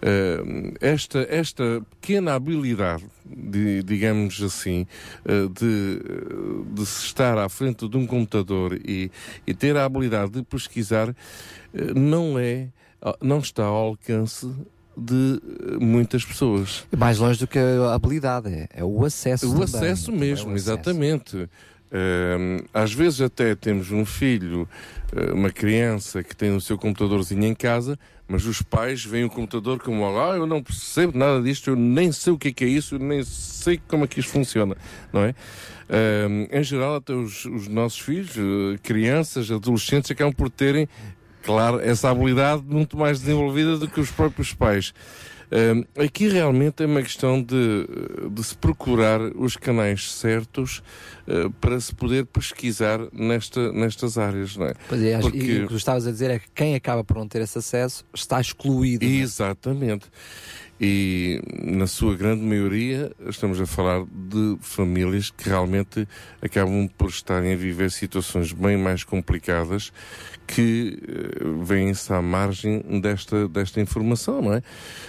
[0.00, 4.86] eh, esta, esta pequena habilidade, de- digamos assim,
[5.26, 6.00] de,
[6.74, 9.10] de se estar à frente de um computador e,
[9.46, 11.14] e ter a habilidade de pesquisar,
[11.94, 12.68] não é,
[13.20, 14.50] não está ao alcance
[14.96, 16.84] de eh, muitas pessoas.
[16.96, 19.46] Mais longe do que a habilidade, é, é o acesso.
[19.46, 19.64] O também.
[19.64, 20.70] acesso É o mesmo, acesso.
[20.70, 21.48] exatamente.
[21.94, 24.66] Ahm, às vezes até temos um filho,
[25.14, 29.30] eh, uma criança que tem o seu computadorzinho em casa, mas os pais veem o
[29.30, 32.64] computador como, ah, eu não percebo nada disto, eu nem sei o que é, que
[32.64, 34.74] é isso, eu nem sei como é que isto funciona,
[35.12, 35.34] não é?
[36.50, 40.88] Em geral, até os, os nossos filhos, eh, crianças, adolescentes, acabam por terem,
[41.42, 44.92] claro, essa habilidade muito mais desenvolvida do que os próprios pais.
[45.54, 47.86] Hum, aqui realmente é uma questão de,
[48.30, 50.82] de se procurar os canais certos
[51.26, 54.72] eh, para se poder pesquisar nesta, nestas áreas, não é?
[54.88, 57.18] Pois é, Porque- E o que tu estavas a dizer é que quem acaba por
[57.18, 59.04] não ter esse acesso está excluído.
[59.04, 59.08] é?
[59.08, 60.06] Exatamente.
[60.80, 66.08] E na sua grande maioria estamos a falar de famílias que realmente
[66.40, 69.92] acabam por estarem a viver situações bem mais complicadas
[70.54, 74.62] que eh, vêm-se à margem desta, desta informação, não é?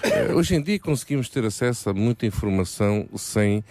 [0.03, 3.63] Eh, hoje em dia conseguimos ter acesso a muita informação sem,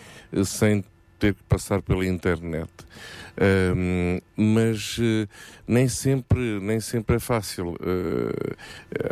[0.44, 0.84] sem
[1.18, 2.68] ter que passar pela internet.
[3.40, 5.26] Ahm, mas eh,
[5.66, 8.54] nem sempre nem sempre é fácil Eh,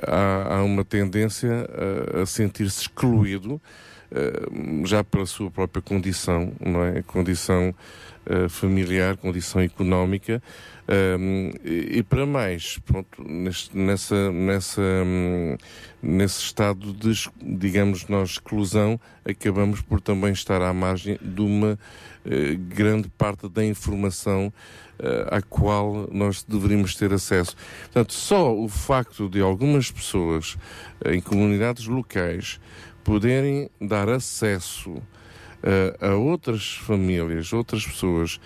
[0.06, 1.66] há, há uma tendência
[2.14, 3.60] a, a sentir-se excluído
[4.12, 7.74] eh, já pela sua própria condição não é condição
[8.50, 10.42] familiar condição económica
[10.88, 15.56] Ahm, e, e para mais pronto neste- nessa nessa hum,
[16.02, 17.12] nesse estado de
[17.42, 21.78] digamos nós exclusão acabamos por também estar à margem de uma
[22.24, 24.52] eh, grande parte da informação
[24.98, 27.54] eh, à qual nós deveríamos ter acesso.
[27.82, 30.56] Portanto, só o facto de algumas pessoas
[31.04, 32.58] eh, em comunidades locais
[33.04, 35.00] poderem dar acesso
[36.00, 38.40] a outras famílias, outras pessoas,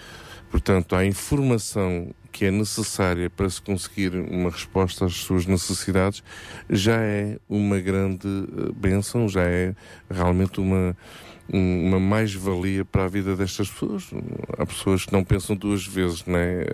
[0.51, 6.20] portanto, à informação que é necessária para se conseguir uma resposta às suas necessidades,
[6.68, 9.72] já é uma grande eh, bênção, já é
[10.11, 10.97] realmente uma,
[11.53, 14.11] um- uma mais-valia para a vida destas pessoas.
[14.59, 16.64] Há pessoas que não pensam duas vezes, né?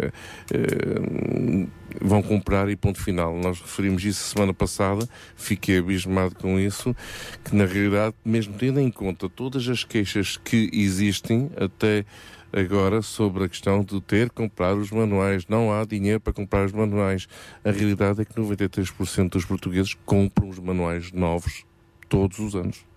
[2.00, 3.36] Vão comprar e ponto final.
[3.36, 5.06] Nós referimos isso semana passada,
[5.36, 6.96] fiquei abismado com isso,
[7.44, 12.04] que na realidade, mesmo tendo em conta todas as queixas que existem até
[12.52, 16.66] agora sobre a questão de ter que comprar os manuais, não há dinheiro para comprar
[16.66, 17.26] os manuais.
[17.64, 21.64] A realidade é que 93% dos portugueses compram os manuais novos
[22.08, 22.89] todos os anos.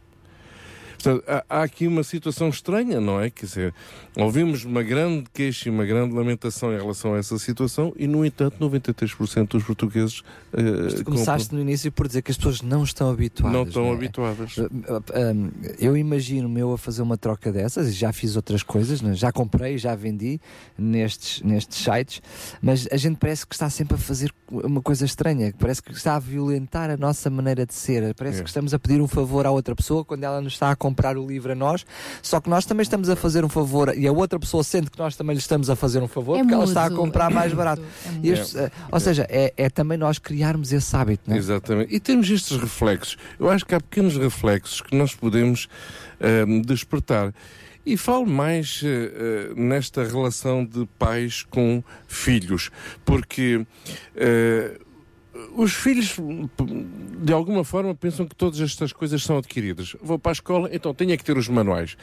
[1.04, 3.30] Portanto, há, há aqui uma situação estranha, não é?
[3.30, 3.74] Quer dizer,
[4.16, 8.26] ouvimos uma grande queixa e uma grande lamentação em relação a essa situação e, no
[8.26, 10.24] entanto, 93% dos portugueses
[10.54, 13.54] eh, Mas tu começaste no início por dizer que as pessoas não estão habituadas.
[13.54, 13.92] não estão é?
[13.92, 14.58] habituadas.
[14.58, 18.64] Uh, uh, um, eu imagino-me eu a fazer uma troca dessas e já fiz outras
[18.64, 19.14] coisas, né?
[19.14, 20.40] já comprei, já vendi
[20.78, 22.22] nestes, nestes sites,
[22.62, 26.16] mas a gente parece que está sempre a fazer uma coisa estranha, parece que está
[26.16, 28.44] a violentar a nossa maneira de ser, parece É.
[28.44, 30.93] que estamos a pedir um favor à outra pessoa quando ela nos está a comprar
[31.18, 31.86] o livro a nós,
[32.22, 34.98] só que nós também estamos a fazer um favor e a outra pessoa sente que
[35.00, 37.34] nós também lhe estamos a fazer um favor É porque ela está a comprar é
[37.34, 37.82] mais barato.
[37.82, 41.40] é E as- uh, ou seja, é, é também nós criarmos esse hábito, não é?
[41.40, 41.94] Exatamente.
[41.96, 43.18] E temos estes reflexos.
[43.40, 45.68] Eu acho que há pequenos reflexos que nós podemos
[46.22, 47.34] ahm, despertar.
[47.86, 52.70] E falo mais eh, eh, nesta relação de pais com filhos,
[53.04, 53.66] porque
[54.16, 54.80] eh,
[55.56, 56.16] os filhos,
[57.24, 59.96] de alguma forma, pensam que todas estas coisas são adquiridas.
[60.02, 61.96] Vou para a escola, então tenho é que ter os manuais.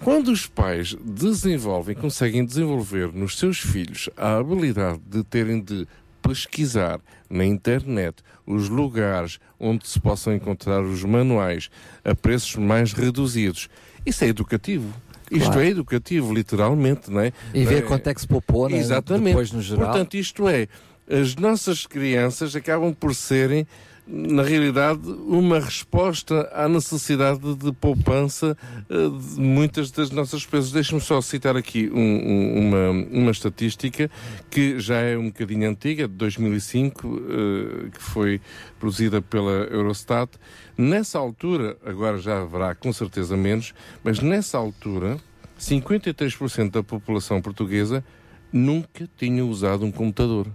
[0.00, 5.86] Quando os pais desenvolvem, conseguem desenvolver nos seus filhos a habilidade de terem de
[6.20, 11.70] pesquisar na internet os lugares onde se possam encontrar os manuais
[12.04, 13.68] a preços mais reduzidos,
[14.04, 14.92] isso é educativo.
[15.30, 15.60] Isto Claro.
[15.60, 17.32] é educativo, literalmente, não é?
[17.52, 18.78] E ver É- quanto é que se poupou, né?
[18.78, 19.26] Exatamente.
[19.26, 19.84] depois no geral.
[19.90, 20.66] Portanto, isto é,
[21.10, 23.66] as nossas crianças acabam por serem,
[24.10, 28.56] na realidade, uma resposta à necessidade de poupança
[28.88, 28.94] eh,
[29.34, 30.72] de muitas das nossas despesas.
[30.72, 34.10] Deixe-me só citar aqui um- um- uma, uma estatística
[34.50, 38.40] que já é um bocadinho antiga, de 2005, eh, que foi
[38.80, 40.30] produzida pela Eurostat.
[40.76, 45.18] Nessa altura, agora já haverá com certeza menos, mas nessa altura,
[45.58, 48.02] 53% da população portuguesa
[48.50, 50.46] nunca tinha usado um computador.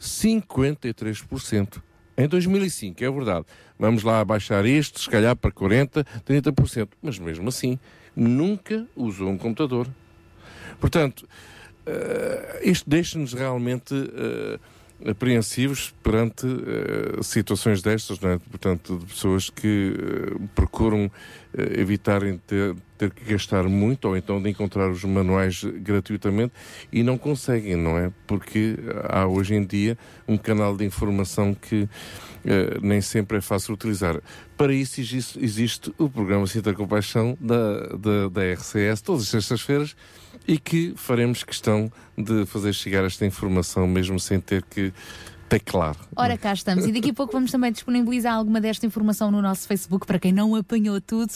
[0.00, 1.82] 53%.
[2.16, 3.46] Em 2005, é verdade.
[3.78, 6.88] Vamos lá abaixar isto, se calhar para 40%, 30%.
[7.02, 7.78] Mas mesmo assim,
[8.14, 9.86] nunca usou um computador.
[10.78, 11.28] Portanto,
[11.86, 14.58] eh, isto deixa-nos realmente eh,
[15.06, 18.38] apreensivos perante eh, situações destas, não é?
[18.38, 21.10] portanto, de pessoas que eh, procuram
[21.56, 26.52] eh, evitarem ter, ter que gastar muito ou então de encontrar os manuais gratuitamente
[26.92, 28.12] e não conseguem, não é?
[28.26, 28.76] Porque
[29.08, 29.96] há hoje em dia
[30.28, 31.88] um canal de informação que
[32.80, 34.18] nem sempre é fácil utilizar.
[34.56, 39.94] Para isso existe, existe o programa Cita Compaixão da, da, da RCS, todas as sextas-feiras,
[40.50, 44.92] e que faremos questão de fazer chegar esta informação, mesmo sem ter que
[45.50, 45.96] teclar.
[46.14, 46.86] Ora, cá estamos.
[46.86, 50.32] E daqui a pouco vamos também disponibilizar alguma desta informação no nosso Facebook para quem
[50.32, 51.32] não apanhou tudo.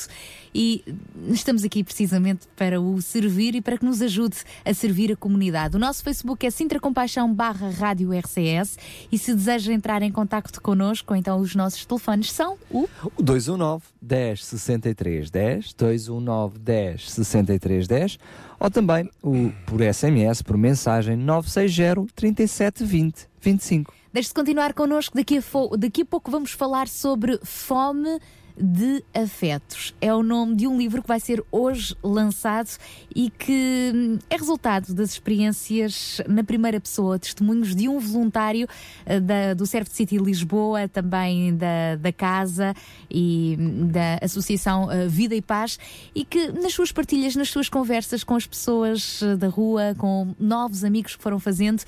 [0.54, 0.84] E
[1.30, 5.76] estamos aqui precisamente para o servir e para que nos ajude a servir a comunidade.
[5.76, 8.78] O nosso Facebook é Sintra Compaixão barra Rádio RCS.
[9.10, 13.82] E se deseja entrar em contacto connosco, então os nossos telefones são o O 219
[14.00, 18.18] 10 63 10, 219 10 63 10,
[18.60, 24.03] ou também o, por SMS, por mensagem 960 37 20 25.
[24.14, 25.16] Deixe-se continuar connosco.
[25.16, 25.42] Daqui a,
[25.76, 28.20] daqui a pouco vamos falar sobre fome
[28.56, 29.92] de afetos.
[30.00, 32.70] É o nome de um livro que vai ser hoje lançado
[33.12, 38.68] e que hum, é resultado das experiências na primeira pessoa, testemunhos de um voluntário
[39.04, 42.72] eh, da- do Serve City Lisboa, também da, da Casa
[43.10, 45.76] e hum, da Associação eh, Vida e Paz,
[46.14, 50.32] e que nas suas partilhas, nas suas conversas com as pessoas eh, da rua, com
[50.38, 51.82] novos amigos que foram fazendo,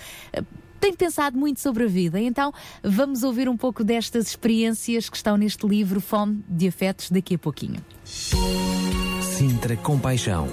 [0.81, 2.21] tem pensado muito sobre a vida.
[2.21, 2.53] Então,
[2.83, 7.39] vamos ouvir um pouco destas experiências que estão neste livro Fome de Afetos daqui a
[7.39, 7.81] pouquinho.
[8.05, 10.49] Sintra Compaixão.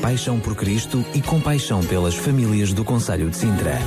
[0.00, 3.78] Paixão por Cristo e compaixão pelas famílias do Conselho de Sintra.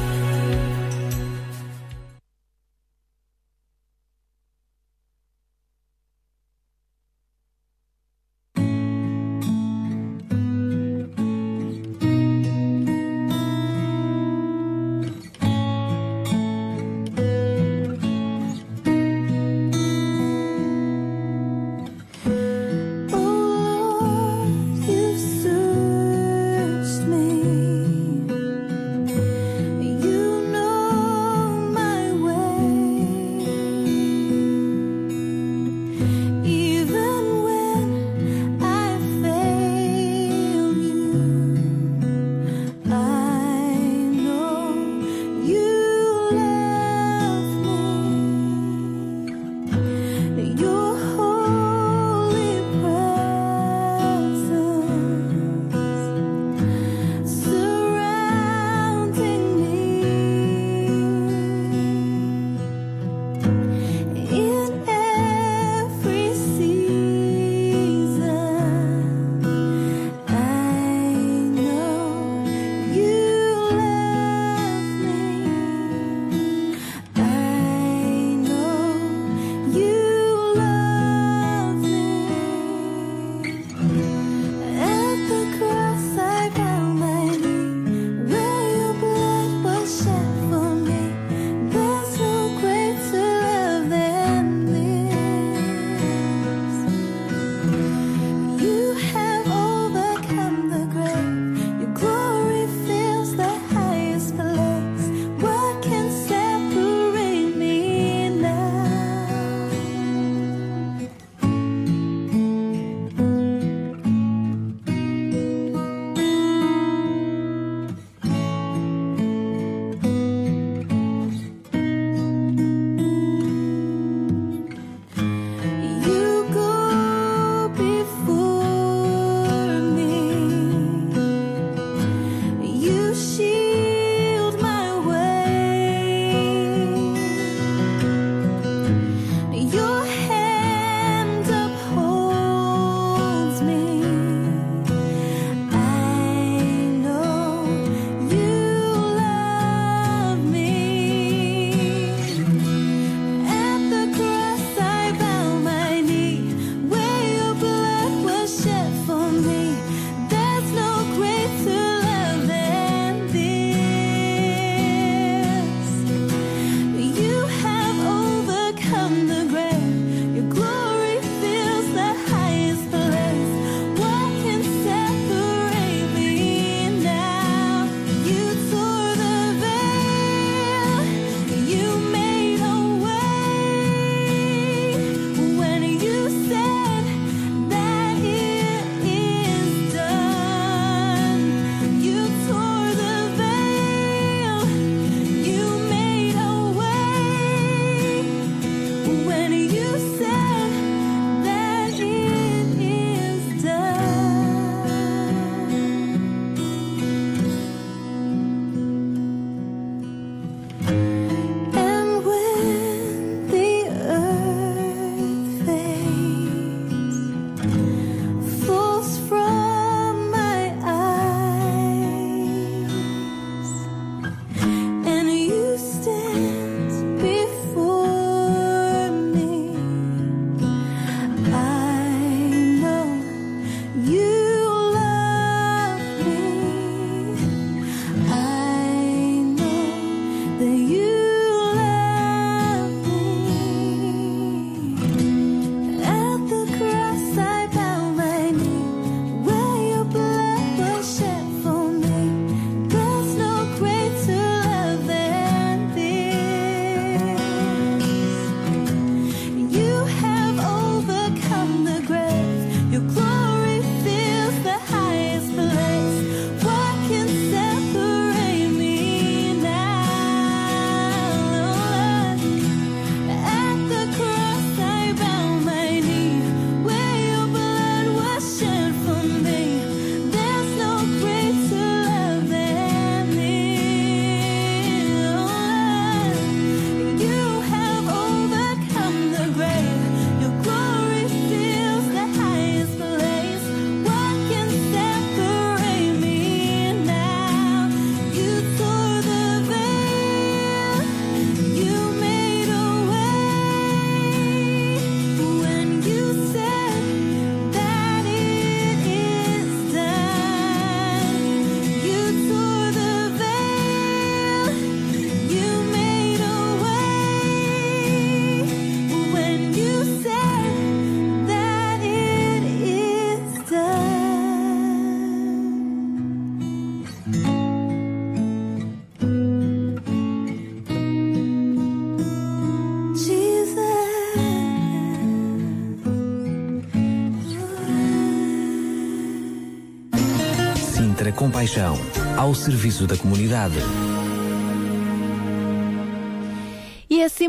[341.71, 341.97] Compaixão,
[342.37, 343.77] ao serviço da comunidade.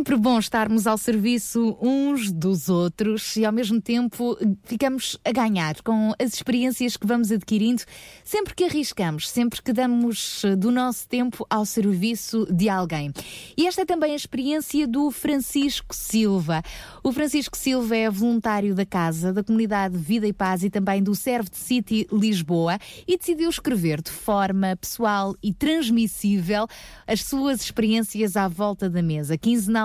[0.02, 5.80] Sempre bom estarmos ao serviço uns dos outros e ao mesmo tempo ficamos a ganhar
[5.82, 7.84] com as experiências que vamos adquirindo
[8.24, 13.12] sempre que arriscamos, sempre que damos eh, do nosso tempo ao serviço de alguém.
[13.56, 16.64] E esta é também a experiência do Francisco Silva.
[17.04, 21.14] O Francisco Silva é voluntário da casa, da comunidade Vida e Paz e também do
[21.14, 22.76] Serve City Lisboa
[23.06, 26.66] e decidiu escrever de forma pessoal e transmissível
[27.06, 29.38] as suas experiências à volta da mesa.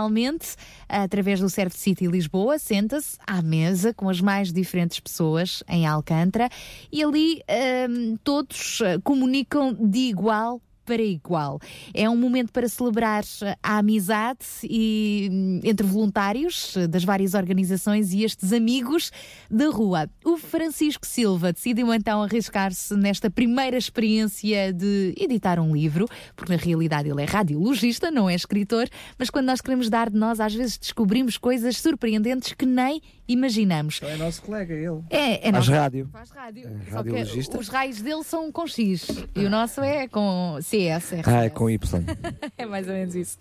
[0.08, 0.56] Quinzenalmente,
[0.88, 6.50] através do Serve City Lisboa, senta-se à mesa com as mais diferentes pessoas em Alcântara
[6.92, 7.42] e ali
[7.90, 11.60] hum, todos eh, comunicam de igual para igual.
[11.94, 13.24] É um momento para celebrar
[13.62, 19.12] a amizade e, hum, entre voluntários das várias organizações e estes amigos
[19.52, 20.10] da rua.
[20.24, 26.58] O Francisco Silva decidiu então arriscar-se nesta primeira experiência de editar um livro, porque na
[26.58, 28.88] realidade ele é radiologista, não é escritor,
[29.20, 34.00] mas quando nós queremos dar de nós, às vezes descobrimos coisas surpreendentes que nem imaginamos.
[34.04, 35.02] É nosso colega, ele.
[35.10, 36.10] É, é Faz nosso- rádio.
[36.12, 36.68] Faz rádio.
[36.68, 37.58] É Só que radiologista.
[37.60, 41.12] os raios dele são com X e o nosso é com CS.
[41.14, 41.28] RCS.
[41.28, 41.78] Ah, é com Y.
[42.58, 43.38] É mais ou menos isso.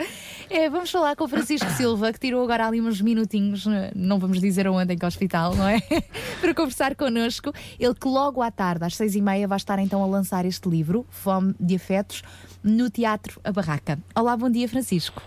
[0.51, 4.19] É, vamos falar com o Francisco Silva, que tirou agora ali uns minutinhos, eh, não
[4.19, 5.81] vamos dizer aonde, em que hospital, não é?
[6.41, 7.53] Para conversar connosco.
[7.79, 10.69] Ele que logo à tarde, às seis e meia, vai estar então a lançar este
[10.69, 12.23] livro, Fome de Afetos,
[12.63, 13.99] no Teatro A Barraca.
[14.15, 15.23] Olá, bom dia, Francisco.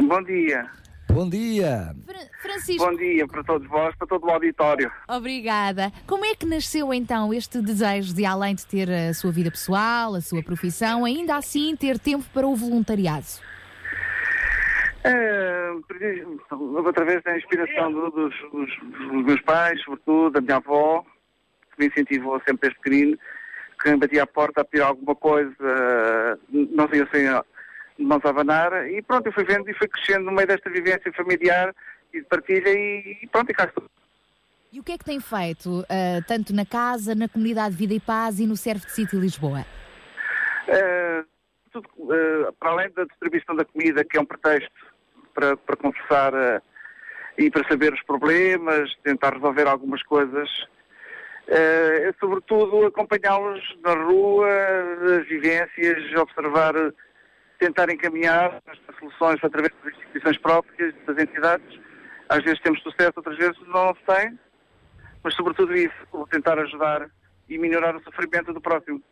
[0.00, 0.66] Bom dia.
[1.08, 1.94] Bom dia.
[2.42, 2.84] Francisco.
[2.84, 4.90] Bom dia para todos vós, para todo o auditório.
[5.08, 5.90] Obrigada.
[6.06, 10.14] Como é que nasceu então este desejo de, além de ter a sua vida pessoal,
[10.14, 13.26] a sua profissão, ainda assim ter tempo para o voluntariado?
[15.04, 15.70] Eh,
[16.88, 18.78] através da inspiração do- dos, dos-
[19.08, 21.02] dos meus pais, sobretudo, da minha avó,
[21.74, 23.18] que me incentivou sempre desde pequenino,
[23.80, 25.54] que me batia à porta a pedir alguma coisa,
[26.50, 27.42] não sei assim,
[28.04, 31.12] mãos a abanar, e pronto, eu fui vendo e fui crescendo no meio desta vivência
[31.12, 31.74] familiar
[32.12, 33.84] e de partilha, e, e pronto, e cá estou.
[34.72, 38.00] E o que é que tem feito, ah, tanto na casa, na comunidade Vida e
[38.00, 39.64] Paz e no Serve de City Lisboa?
[40.68, 41.24] Eh,
[41.72, 44.70] tudo, eh, para além da distribuição da comida, que é um pretexto
[45.32, 46.32] para, para conversar
[47.38, 50.48] e para saber os problemas, tentar resolver algumas coisas,
[51.48, 54.48] é sobretudo acompanhá-los na rua,
[55.20, 56.74] as vivências, observar,
[57.58, 61.80] tentar encaminhar as soluções através das instituições próprias, das entidades.
[62.28, 64.38] Às vezes temos sucesso, outras vezes não se tem,
[65.22, 65.94] mas sobretudo isso,
[66.30, 67.08] tentar ajudar
[67.48, 69.02] e melhorar o sofrimento do próximo.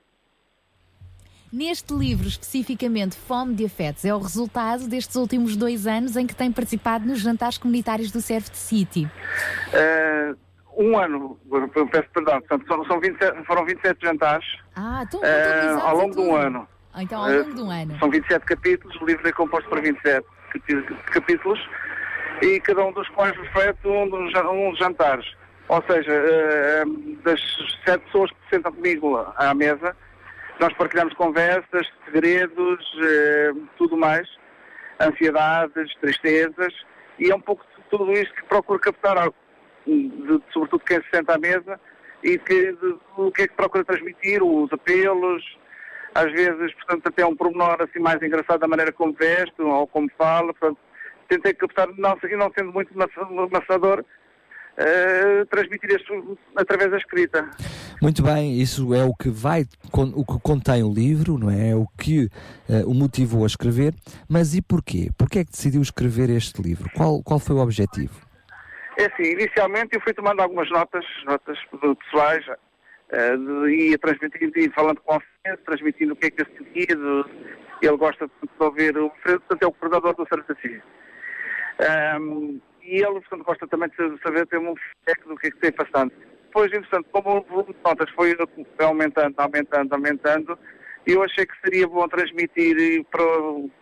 [1.53, 6.35] Neste livro, especificamente Fome de Afetos, é o resultado destes últimos dois anos em que
[6.35, 9.09] tem participado nos jantares comunitários do Serve de City.
[9.73, 10.35] Eh,
[10.77, 11.39] um ano,
[11.93, 16.35] peço perdão, portanto, são, são 27, foram 27 jantares Ah, contabilizados ao longo de um
[16.35, 16.69] ano.
[16.97, 17.99] Então, ao Eh, longo de um ano.
[17.99, 21.61] São 27 capítulos, o livro é composto por 27 capi- capítulos
[22.43, 25.27] e cada um dos quais reflete um dos, ja- um dos jantares.
[25.69, 26.85] Ou seja, eh,
[27.25, 27.41] das
[27.85, 29.97] sete pessoas que se sentam comigo à mesa,
[30.61, 34.29] nós partilhamos conversas, segredos, eh, tudo mais,
[35.01, 36.73] ansiedades, tristezas,
[37.19, 39.35] e é um pouco de tudo isto que procuro captar, algo,
[39.87, 41.81] de, sobretudo quem se senta à mesa,
[42.23, 45.43] e que, de- o que é que procura transmitir, os apelos,
[46.15, 50.09] às vezes, portanto, até um pormenor assim mais engraçado da maneira como veste ou como
[50.17, 50.79] fala, portanto,
[51.29, 54.05] tentei captar, não, e não sendo muito maça- maçador,
[54.77, 57.49] eh, transmitir isto através da escrita.
[58.03, 61.71] Muito bem, isso é o que vai, o que contém o livro, não é?
[61.71, 62.29] É o que
[62.69, 63.95] eh, o motivou a escrever.
[64.29, 65.11] Mas e porquê?
[65.17, 66.91] Porquê é que decidiu escrever este livro?
[66.95, 68.15] Qual, qual foi o objetivo?
[68.99, 71.59] É assim, inicialmente eu fui tomando algumas notas, notas
[72.05, 72.45] pessoais,
[73.11, 76.47] eh, de- ia transmitindo, e falando com o Alfredo, transmitindo o que é que eu
[76.47, 76.87] sentia,
[77.83, 80.83] ele gosta de ouvir o Alfredo, portanto é o coordenador do Saracen.
[82.21, 85.57] Um, e ele, portanto, gosta também de saber, ter um feedback do que é que
[85.59, 86.13] tem passando.
[86.47, 88.37] Depois, entretanto, como o volume de notas foi
[88.79, 90.59] aumentando, aumentando, aumentando,
[91.07, 93.25] eu achei que seria bom transmitir para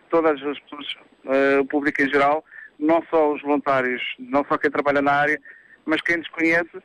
[0.09, 0.95] todas as pessoas,
[1.25, 2.43] eh, o público em geral,
[2.79, 5.39] não só os voluntários, não só quem trabalha na área,
[5.85, 6.81] mas quem nos conhece,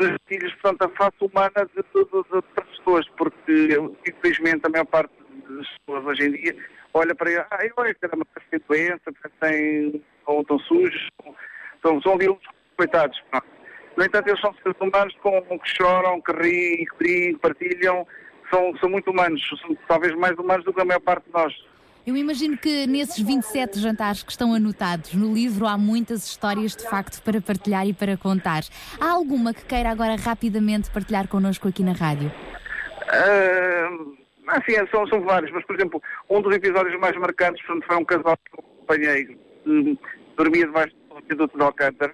[0.00, 3.76] transmitir-lhes, portanto, a face humana de todas as pessoas, porque,
[4.08, 5.12] infelizmente, a maior parte
[5.48, 6.56] das pessoas hoje em dia
[6.94, 11.08] olha para ele, ah, olha, caramba, que tem doença, porque tem, ou estão sujos,
[11.82, 12.40] são, são uns
[12.76, 13.22] coitados.
[13.96, 18.06] No entanto, eles são seres humanos com, que choram, que riem, que riem, que partilham,
[18.50, 21.69] são, são muito humanos, são talvez mais humanos do que a maior parte de nós.
[22.06, 26.88] Eu imagino que nesses 27 jantares que estão anotados no livro há muitas histórias de
[26.88, 28.62] facto para partilhar e para contar.
[29.00, 32.32] Há alguma que queira agora rapidamente partilhar connosco aqui na rádio?
[33.08, 33.90] Ah,
[34.48, 38.04] Ah, sim, são, são vários, mas por exemplo, um dos episódios mais marcantes foi um
[38.04, 39.98] casal que eu acompanhei, que
[40.36, 42.12] dormia debaixo do viaduto de Alcântara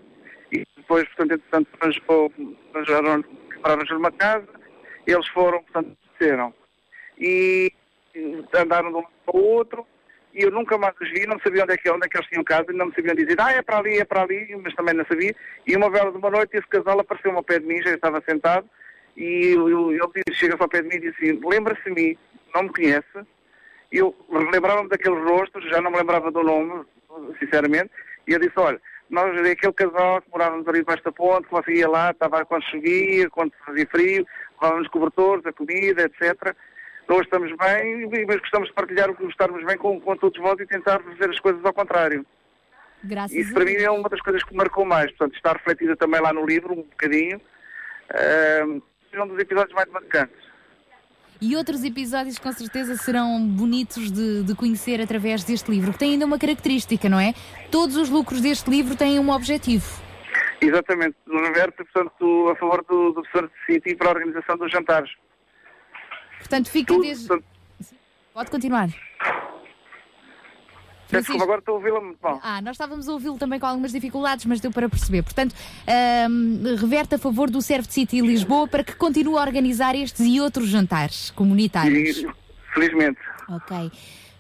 [0.53, 2.33] e depois, portanto, entretanto, arranjou-
[2.75, 3.25] arranjaram
[3.63, 4.47] arranjaram uma casa,
[5.07, 6.53] eles foram, portanto, desceram
[7.19, 7.73] e
[8.55, 9.87] andaram de um lado para o outro
[10.37, 12.29] e eu nunca mais os vi, não sabia onde é que, onde é que eles
[12.29, 14.95] tinham casa, não me sabiam dizer, ah, é para ali, é para ali, mas também
[14.95, 15.35] não sabia.
[15.67, 18.23] E uma vela de uma noite esse casal apareceu-me ao pé de mim, já estava
[18.29, 18.69] sentado,
[19.17, 22.19] e ele chega-se ao pé de mim e disse assim, lembra-se de mim,
[22.55, 23.27] não me conhece,
[23.91, 24.15] eu
[24.53, 26.85] lembrava-me daqueles rostos, já não me lembrava do nome,
[27.39, 27.91] sinceramente,
[28.29, 31.73] e eu disse, olha, nós, aquele casal que morávamos ali debaixo da ponte, que você
[31.77, 34.27] ia lá, estava quando chovia, quando fazia frio,
[34.61, 36.55] levávamos cobertores, a comida, etc.
[37.09, 40.59] Nós estamos bem, mas gostamos de partilhar o que estarmos bem com, com todos vós
[40.59, 42.27] e tentar fazer as coisas ao contrário.
[43.05, 45.11] Graças Isso para mim é uma das coisas que me marcou mais.
[45.13, 47.41] Portanto, está refletida também lá no livro, um bocadinho.
[48.11, 48.65] É
[49.23, 50.47] um dos episódios mais marcantes.
[51.41, 56.13] E outros episódios com certeza serão bonitos de, de conhecer através deste livro, que tem
[56.13, 57.35] ainda uma característica, não é?
[57.71, 59.87] Todos os lucros deste livro têm um objetivo.
[60.61, 61.15] Exatamente.
[61.29, 65.11] Reverte, portanto, a favor do, do professor de City para a organização dos jantares.
[66.47, 67.29] Portanto, fica desde.
[68.33, 68.89] Pode continuar.
[71.11, 72.41] Desculpa, agora estou a ouvi-la muito mal.
[72.43, 75.23] Ah, nós estávamos a ouvi-lo também com algumas dificuldades, mas deu para perceber.
[75.23, 75.55] Portanto,
[75.87, 80.41] ahm, reverte a favor do Serve City Lisboa para que continue a organizar estes e
[80.41, 82.19] outros jantares comunitários.
[82.19, 82.29] E,
[82.75, 83.21] felizmente.
[83.49, 83.91] Ok.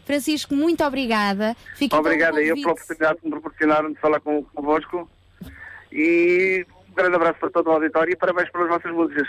[0.05, 1.57] Francisco, muito obrigada.
[1.75, 5.09] Fica então o Obrigado a eu pela oportunidade que me proporcionaram de falar com, convosco.
[5.91, 9.29] E um grande abraço para todo o auditório e parabéns pelas vossas músicas.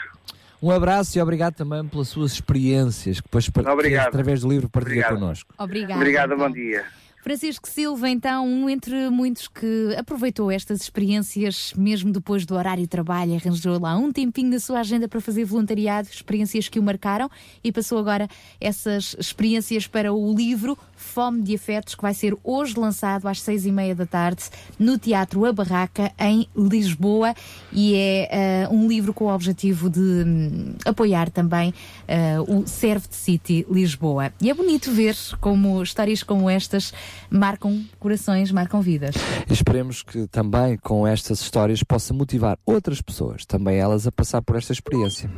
[0.61, 4.03] Um abraço e obrigado também pelas suas experiências que depois Obrigado.
[4.03, 5.19] que através do livro partilha Obrigado.
[5.19, 5.53] connosco.
[5.57, 5.95] Obrigada.
[5.95, 6.47] Obrigado, então.
[6.47, 6.83] bom dia.
[7.27, 12.87] Francisco Silva, então, um entre muitos que aproveitou estas experiências, mesmo depois do horário de
[12.87, 17.29] trabalho, arranjou lá um tempinho na sua agenda para fazer voluntariado, experiências que o marcaram
[17.61, 18.29] e passou agora
[18.61, 23.65] essas experiências para o livro Fome de Afetos, que vai ser hoje lançado às seis
[23.65, 24.43] e meia da tarde
[24.77, 27.33] no Teatro A Barraca, em Lisboa,
[27.71, 31.73] e é eh, um livro com o objetivo de hum, apoiar também
[32.07, 34.33] eh, o Serve City Lisboa.
[34.41, 36.93] E é bonito ver como histórias como estas
[37.29, 39.15] marcam corações, marcam vidas.
[39.49, 44.55] Esperemos que também com estas histórias possa motivar outras pessoas, também elas, a passar por
[44.55, 45.29] esta experiência.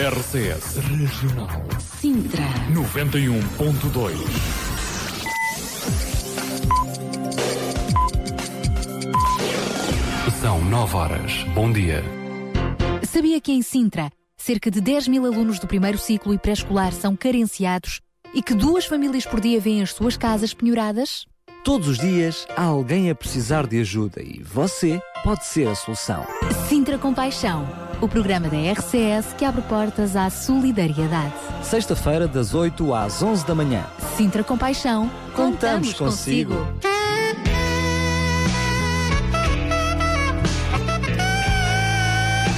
[0.00, 2.42] RCS Regional Sintra
[2.72, 4.16] 91.2
[10.40, 11.44] São 9 horas.
[11.54, 12.02] Bom dia.
[13.06, 17.14] Sabia que em Sintra, cerca de 10 mil alunos do primeiro ciclo e pré-escolar são
[17.14, 18.00] carenciados
[18.32, 21.26] e que duas famílias por dia vêm as suas casas penhoradas?
[21.62, 26.24] Todos os dias há alguém a precisar de ajuda e você pode ser a solução.
[26.70, 27.68] Sintra Compaixão,
[28.00, 31.32] o programa da RCS que abre portas à solidariedade.
[31.62, 33.84] Sexta-feira, das 8 às 11 da manhã.
[34.16, 36.54] Sintra Compaixão, Contamos consigo.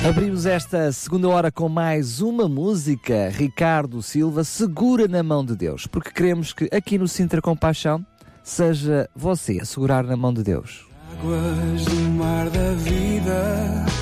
[0.08, 3.28] Abrimos esta segunda hora com mais uma música.
[3.30, 8.04] Ricardo Silva, Segura na Mão de Deus, porque queremos que aqui no Sintra Compaixão
[8.42, 10.84] seja você a segurar na mão de Deus.
[11.20, 14.01] águas do mar da vida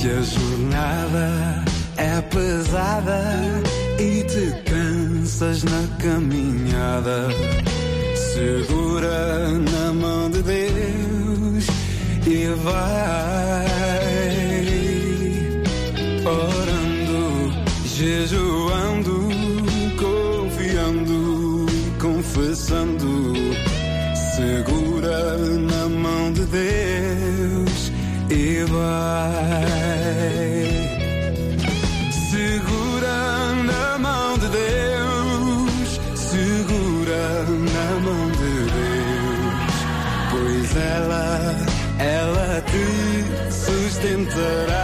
[0.00, 1.64] Se a jornada
[1.98, 3.20] é pesada
[3.98, 7.28] e te cansas na caminhada,
[8.32, 11.66] segura na mão de Deus
[12.26, 13.29] e vai.
[44.30, 44.79] Sustentará.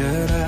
[0.00, 0.39] Te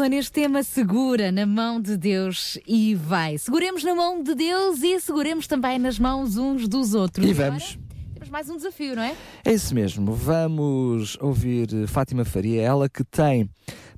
[0.00, 3.36] Silva neste tema segura na mão de Deus e vai.
[3.36, 7.26] Seguremos na mão de Deus e seguremos também nas mãos uns dos outros.
[7.26, 7.78] E agora vamos.
[8.14, 9.14] Temos mais um desafio, não é?
[9.44, 10.14] É isso mesmo.
[10.14, 13.50] Vamos ouvir Fátima Faria, ela que tem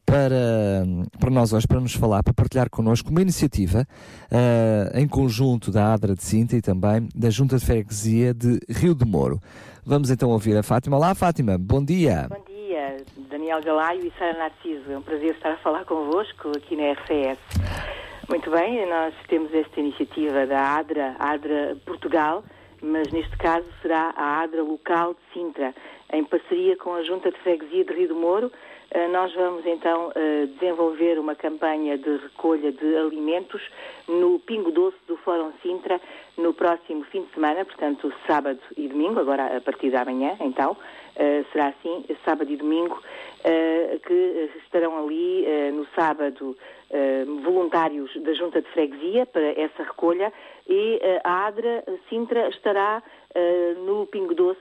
[0.04, 0.84] para,
[1.20, 3.86] para nós hoje, para nos falar, para partilhar connosco uma iniciativa
[4.28, 8.94] eh, em conjunto da Adra de Sinta e também da Junta de Freguesia de Rio
[8.94, 9.40] de Moro.
[9.84, 10.96] Vamos então ouvir a Fátima.
[10.96, 12.26] Olá, Fátima, bom dia.
[12.28, 12.51] Bom dia,
[13.16, 14.90] Daniel Galaio e Sara Narciso.
[14.90, 17.38] É um prazer estar a falar convosco aqui na RCS.
[18.28, 22.44] Muito bem, nós temos esta iniciativa da ADRA, ADRA Portugal,
[22.80, 25.74] mas neste caso será a ADRA Local de Sintra,
[26.12, 28.50] em parceria com a Junta de Freguesia de Rio do Moro.
[28.90, 33.62] Eh, Nós vamos então eh, desenvolver uma campanha de recolha de alimentos
[34.06, 36.00] no Pingo Doce do Fórum Sintra
[36.36, 40.76] no próximo fim de semana, portanto sábado e domingo, agora a partir da manhã, então,
[41.52, 43.00] será assim, sábado e domingo,
[43.44, 46.56] eh, que estarão ali eh, no sábado
[46.90, 50.32] eh, voluntários da Junta de Freguesia para essa recolha
[50.68, 53.02] e eh, a ADRA Sintra estará
[53.34, 54.60] eh, no Pingo Doce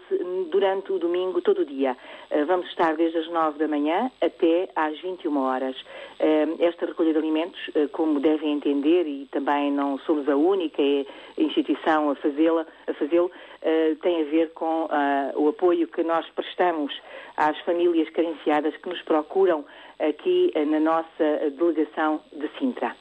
[0.49, 1.95] durante o domingo todo o dia.
[2.29, 5.75] Eh, vamos estar desde as 9 da manhã até às 21 horas.
[6.19, 10.81] Eh, esta recolha de alimentos, eh, como devem entender, e também não somos a única
[10.81, 11.05] eh,
[11.37, 13.29] instituição a fazê-la, a fazê-lo,
[13.61, 16.99] eh, tem a ver com ah, o apoio que nós prestamos
[17.37, 19.65] às famílias carenciadas que nos procuram
[19.99, 22.95] aqui eh, na nossa delegação de Sintra.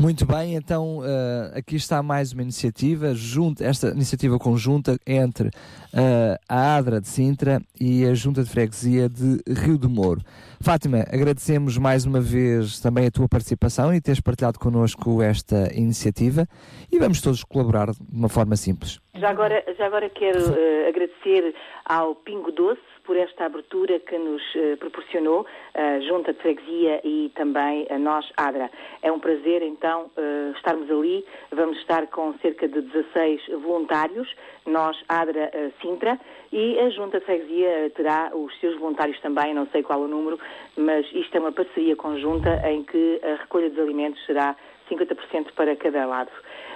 [0.00, 5.50] Muito bem, então eh, aqui está mais uma iniciativa, junto, esta iniciativa conjunta entre
[5.94, 10.22] eh, a ADRA de Sintra e a Junta de Freguesia de Rio de Moro.
[10.58, 16.46] Fátima, agradecemos mais uma vez também a tua participação e teres partilhado connosco esta iniciativa
[16.90, 18.98] e vamos todos colaborar de uma forma simples.
[19.16, 24.40] Já agora, já agora quero eh, agradecer ao Pingo Doce por esta abertura que nos
[24.54, 25.44] eh, proporcionou
[25.74, 28.70] a Junta de Freguesia e também a nós, ADRA.
[29.02, 31.26] É um prazer, então, eh, estarmos ali.
[31.50, 34.32] Vamos estar com cerca de 16 voluntários,
[34.64, 36.20] nós, ADRA eh, Sintra,
[36.52, 40.06] e a Junta de Freguesia eh, terá os seus voluntários também, não sei qual o
[40.06, 40.38] número,
[40.76, 44.54] mas isto é uma parceria conjunta em que a recolha dos alimentos será
[44.88, 46.30] 50% para cada lado,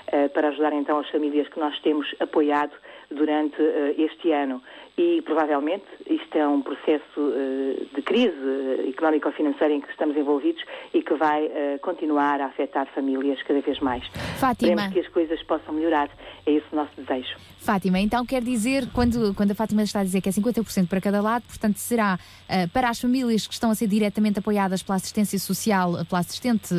[0.08, 2.72] eh, para ajudar então as famílias que nós temos apoiado
[3.10, 4.62] durante eh, este ano.
[4.96, 10.62] E provavelmente isto é um processo eh, de crise eh, económico-financeira em que estamos envolvidos
[10.92, 14.06] e que vai eh, continuar a afetar famílias cada vez mais.
[14.38, 14.70] Fátima.
[14.70, 16.08] Esperemos que as coisas possam melhorar.
[16.46, 17.36] É esse o nosso desejo.
[17.58, 21.00] Fátima, então quer dizer, quando, quando a Fátima está a dizer que é 50% para
[21.00, 22.16] cada lado, portanto será
[22.48, 26.72] eh, para as famílias que estão a ser diretamente apoiadas pela assistência social, pela assistente,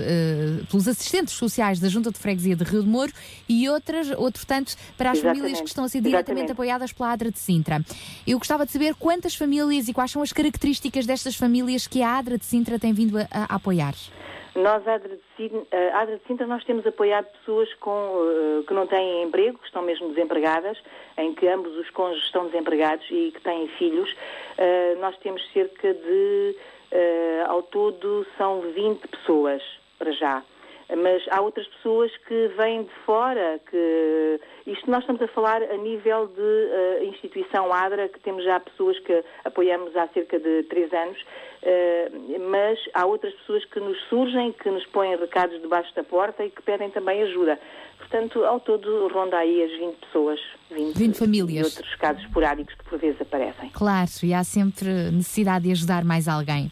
[0.70, 3.12] pelos assistentes sociais da Junta de Freguesia de Rio de Moro
[3.50, 5.40] e outras, outro tanto, para as Exatamente.
[5.40, 6.52] famílias que estão a ser diretamente Exatamente.
[6.52, 7.82] apoiadas pela ADRA de Sintra.
[8.26, 12.18] Eu gostava de saber quantas famílias e quais são as características destas famílias que a
[12.18, 13.94] ADRA de Sintra tem vindo a, a apoiar.
[14.56, 15.18] Nós, a Adra
[16.18, 20.08] de Sintra, nós temos apoiado pessoas com, eh, que não têm emprego, que estão mesmo
[20.10, 20.82] desempregadas,
[21.18, 24.10] em que ambos os cônjuges estão desempregados e que têm filhos.
[24.58, 26.56] Eh, nós temos cerca de,
[26.90, 29.62] eh, ao todo, são 20 pessoas,
[30.00, 30.42] para já.
[30.90, 35.78] Mas há outras pessoas que vêm de fora, que isto nós estamos a falar a
[35.78, 40.94] nível de eh, instituição ADRA, que temos já pessoas que apoiamos há cerca de três
[40.94, 41.18] anos,
[41.64, 42.12] eh,
[42.52, 46.52] mas há outras pessoas que nos surgem, que nos põem recados debaixo da porta e
[46.52, 47.60] que pedem também ajuda.
[47.98, 50.40] Portanto, ao todo ronda aí as 20 pessoas,
[50.70, 51.66] 20, 20 famílias.
[51.66, 53.70] e outros casos esporádicos que por vezes aparecem.
[53.72, 56.72] Claro, e há sempre necessidade de ajudar mais alguém.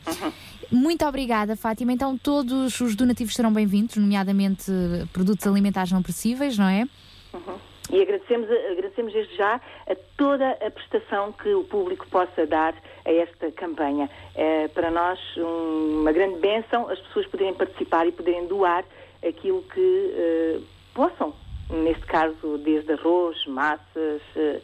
[0.74, 1.94] Muito obrigada, Fátima.
[1.94, 6.88] Então, todos os donativos serão bem-vindos, nomeadamente eh, produtos alimentares não perecíveis, não é?
[7.32, 7.58] Uhum.
[7.92, 12.74] E agradecemos, agradecemos desde já a toda a prestação que o público possa dar
[13.06, 14.10] a esta campanha.
[14.34, 18.84] É para nós um- uma grande bênção as pessoas poderem participar e poderem doar
[19.24, 20.60] aquilo que eh,
[20.96, 21.36] possam.
[21.70, 24.60] Neste caso, desde arroz, massas, eh,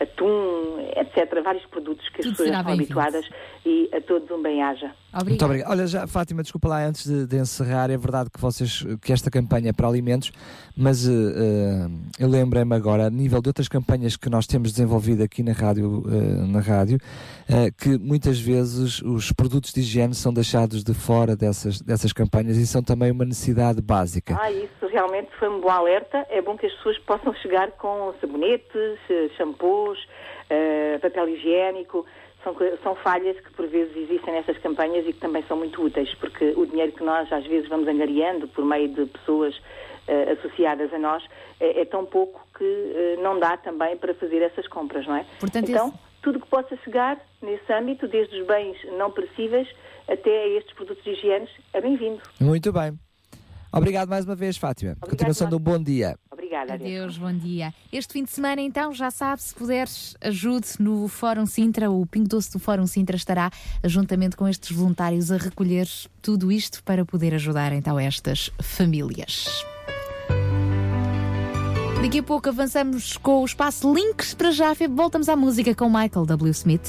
[0.00, 1.42] atum, etc.
[1.44, 3.28] Vários produtos que as Tudo pessoas será já estão habituadas
[3.66, 4.90] e a todos um bem-aja.
[5.24, 5.70] Muito obrigado.
[5.70, 9.30] Olha, já, Fátima, desculpa lá antes de, de encerrar, é verdade que vocês que esta
[9.30, 10.30] campanha é para alimentos,
[10.76, 11.88] mas eh, eh,
[12.20, 16.04] eu lembrei-me agora, a nível de outras campanhas que nós temos desenvolvido aqui na rádio,
[16.06, 16.98] eh, na rádio
[17.76, 22.64] que muitas vezes os produtos de higiene são deixados de fora dessas, dessas campanhas e
[22.64, 24.38] são também uma necessidade básica.
[24.40, 26.24] Ah, isso realmente foi um bom alerta.
[26.30, 29.00] É bom que as pessoas possam chegar com sabonetes,
[29.36, 29.98] shampoos,
[31.02, 32.06] papel higiênico.
[32.42, 36.14] São, são falhas que por vezes existem nessas campanhas e que também são muito úteis,
[36.14, 39.54] porque o dinheiro que nós às vezes vamos angariando por meio de pessoas
[40.08, 41.22] eh, associadas a nós
[41.60, 45.26] é, é tão pouco que eh, não dá também para fazer essas compras, não é?
[45.38, 49.68] Portanto, então, esse- tudo que possa chegar nesse âmbito, desde os bens não perecíveis
[50.08, 52.20] até a estes produtos de higiene, é bem-vindo.
[52.40, 52.98] Muito bem.
[53.72, 54.96] Obrigado mais uma vez, Fátima.
[55.00, 56.16] Continuação de um bom dia.
[56.30, 56.74] Obrigada.
[56.74, 57.72] Adeus, bom dia.
[57.92, 61.90] Este fim de semana, então, já sabe, se puderes, ajude no Fórum Sintra.
[61.90, 63.50] O Pingo Doce do Fórum Sintra estará,
[63.84, 65.88] juntamente com estes voluntários, a recolher
[66.20, 69.64] tudo isto para poder ajudar, então, estas famílias.
[72.02, 74.34] Daqui a pouco avançamos com o espaço Links.
[74.34, 76.50] Para já, voltamos à música com Michael W.
[76.50, 76.88] Smith.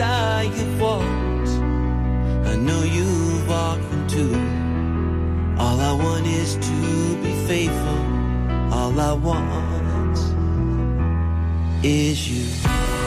[0.00, 1.50] I have walked,
[2.48, 4.34] I know you've walked them too.
[5.62, 8.00] All I want is to be faithful.
[8.72, 10.18] All I want
[11.84, 12.99] is you.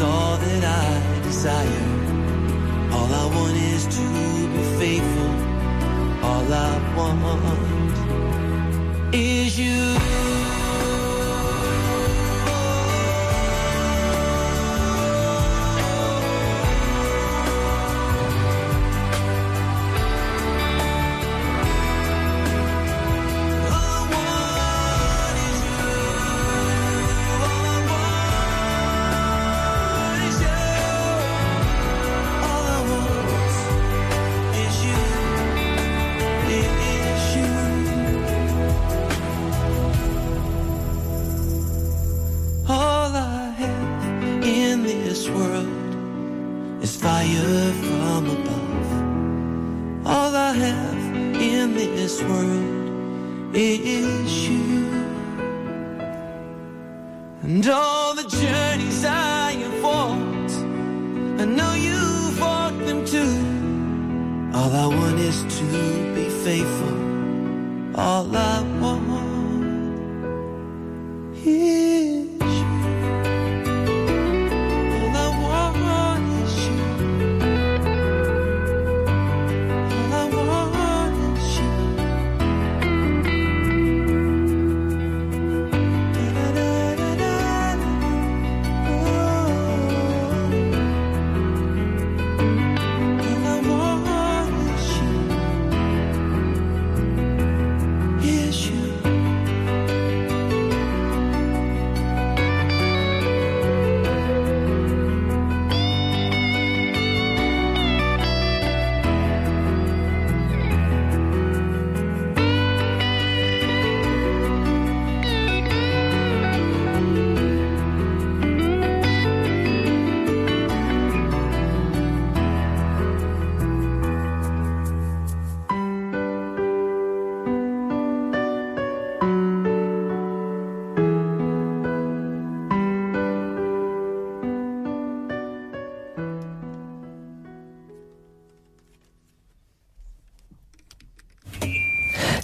[0.00, 1.84] All that I desire.
[2.92, 4.04] All I want is to
[4.54, 5.32] be faithful.
[6.24, 7.20] All I want
[9.14, 10.39] is you.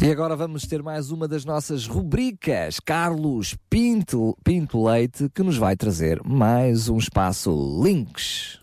[0.07, 2.78] E agora vamos ter mais uma das nossas rubricas.
[2.78, 7.51] Carlos Pinto, Pinto Leite, que nos vai trazer mais um espaço
[7.83, 8.61] Links.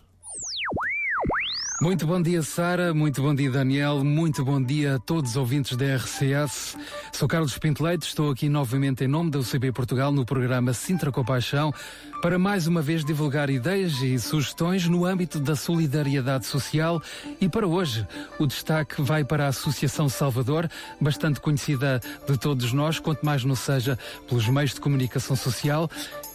[1.82, 2.94] Muito bom dia, Sara.
[2.94, 4.04] Muito bom dia, Daniel.
[4.04, 6.78] Muito bom dia a todos os ouvintes da RCS.
[7.12, 11.12] Sou Carlos Pinto Leite, estou aqui novamente em nome da UCB Portugal no programa Sintra
[11.12, 11.74] Compaixão
[12.22, 17.02] para mais uma vez divulgar ideias e sugestões no âmbito da solidariedade social
[17.42, 18.08] e para hoje
[18.40, 20.70] o destaque vai para a Associação Salvador,
[21.02, 25.90] bastante conhecida de todos nós, quanto mais não seja pelos meios de comunicação social,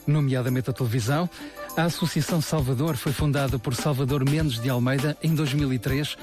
[0.06, 1.31] nomeadamente a televisão.
[1.77, 6.16] A Associação Salvador foi fundada por Salvador Mendes de Almeida em 2003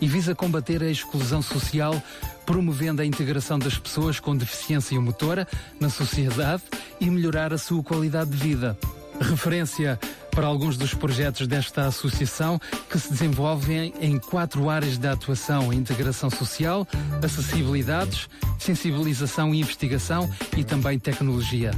[0.00, 2.02] e visa combater a exclusão social,
[2.46, 5.46] promovendo a integração das pessoas com deficiência motora
[5.78, 6.62] na sociedade
[7.00, 8.78] e melhorar a sua qualidade de vida.
[9.20, 10.00] Referência
[10.30, 12.60] para alguns dos projetos desta associação
[12.90, 16.86] que se desenvolvem em quatro áreas de atuação: integração social,
[17.22, 21.70] acessibilidades, sensibilização e investigação e também tecnologia.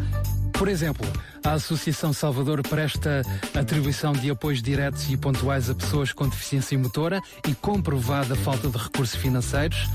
[0.59, 1.07] Por exemplo,
[1.45, 3.23] a Associação Salvador presta
[3.55, 8.79] atribuição de apoios diretos e pontuais a pessoas com deficiência motora e comprovada falta de
[8.79, 9.89] recursos financeiros.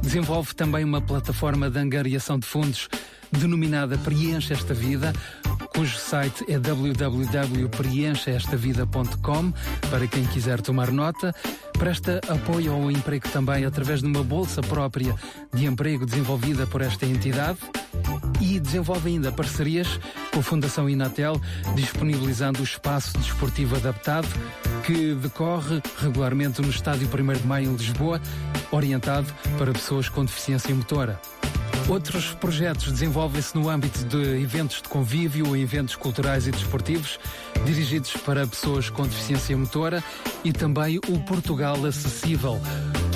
[0.00, 2.88] Desenvolve também uma plataforma de angariação de fundos
[3.34, 5.12] denominada Preencha Esta Vida,
[5.74, 9.52] cujo site é www.preenchaestavida.com
[9.90, 11.34] para quem quiser tomar nota.
[11.78, 15.14] Presta apoio ao emprego também através de uma bolsa própria
[15.52, 17.58] de emprego desenvolvida por esta entidade
[18.40, 19.98] e desenvolve ainda parcerias
[20.32, 21.40] com a Fundação Inatel,
[21.74, 24.28] disponibilizando o espaço desportivo adaptado
[24.84, 28.20] que decorre regularmente no Estádio 1 de Maio em Lisboa,
[28.70, 29.26] orientado
[29.58, 31.20] para pessoas com deficiência motora.
[31.88, 37.20] Outros projetos desenvolvem-se no âmbito de eventos de convívio, eventos culturais e desportivos,
[37.66, 40.02] dirigidos para pessoas com deficiência motora
[40.42, 42.58] e também o Portugal Acessível,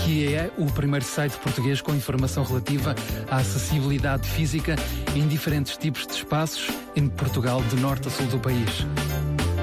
[0.04, 2.94] que é o primeiro site português com informação relativa
[3.30, 4.76] à acessibilidade física
[5.16, 8.86] em diferentes tipos de espaços em Portugal, de norte a sul do país.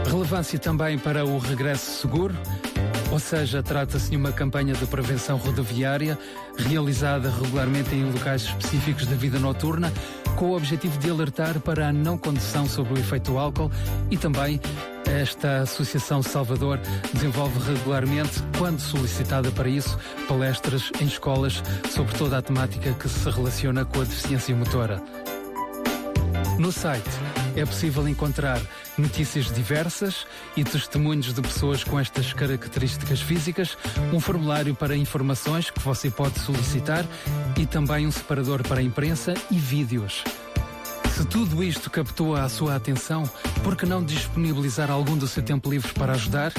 [0.10, 2.36] Relevância também para o regresso seguro,
[3.12, 6.18] ou seja, trata-se de uma campanha de prevenção rodoviária
[6.58, 9.92] realizada regularmente em locais específicos da vida noturna,
[10.36, 13.72] com o objetivo de alertar para a não condução sob o efeito álcool
[14.12, 14.60] e também
[15.08, 16.80] esta Associação Salvador
[17.14, 23.30] desenvolve regularmente, quando solicitada para isso, palestras em escolas sobre toda a temática que se
[23.30, 25.02] relaciona com a deficiência motora.
[26.60, 27.10] No site
[27.56, 28.62] é possível encontrar
[28.98, 33.78] notícias diversas e testemunhos de pessoas com estas características físicas,
[34.14, 37.06] um formulário para informações que você pode solicitar
[37.58, 40.24] e também um separador para imprensa e vídeos.
[41.16, 43.24] Se tudo isto captou a sua atenção,
[43.64, 46.52] por que não disponibilizar algum do seu tempo livre para ajudar?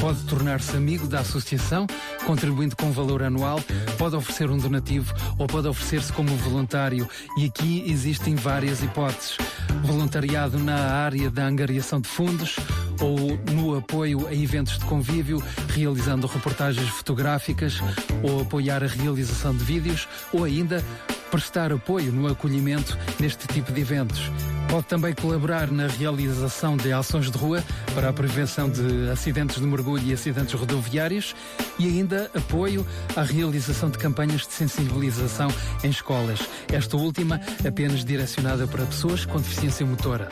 [0.00, 1.86] Pode tornar-se amigo da associação,
[2.24, 3.60] contribuindo com valor anual,
[3.98, 7.06] pode oferecer um donativo ou pode oferecer-se como voluntário.
[7.36, 9.36] E aqui existem várias hipóteses.
[9.84, 12.56] Voluntariado na área da angariação de fundos
[13.00, 17.80] ou no apoio a eventos de convívio, realizando reportagens fotográficas
[18.22, 20.84] ou apoiar a realização de vídeos ou ainda
[21.30, 24.30] prestar apoio no acolhimento neste tipo de eventos.
[24.68, 27.64] Pode também colaborar na realização de ações de rua
[27.94, 31.34] para a prevenção de acidentes de mergulho e acidentes rodoviários
[31.78, 35.48] e ainda apoio à realização de campanhas de sensibilização
[35.82, 36.40] em escolas.
[36.70, 40.28] Esta última apenas direcionada para pessoas com deficiência motora.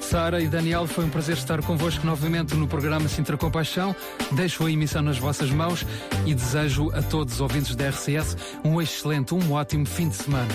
[0.00, 3.94] Sara e Daniel, foi um prazer estar convosco novamente no programa Sintra Compaixão.
[4.32, 5.86] Deixo a emissão nas vossas mãos
[6.26, 10.48] e desejo a todos os ouvintes da RCS um excelente, um ótimo fim de semana.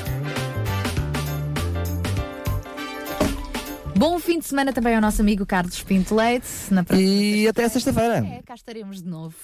[3.97, 6.47] Bom fim de semana também ao nosso amigo Carlos Pinto Leite.
[6.69, 8.17] Na próxima E até sexta-feira.
[8.17, 9.35] É, cá estaremos de novo.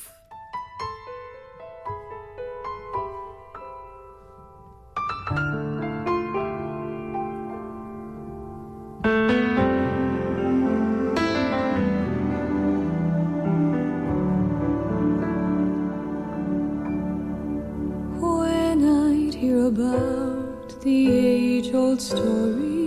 [18.19, 22.80] When I'd hear about the age old story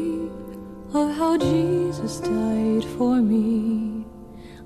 [0.94, 4.06] of how Jesus died for me,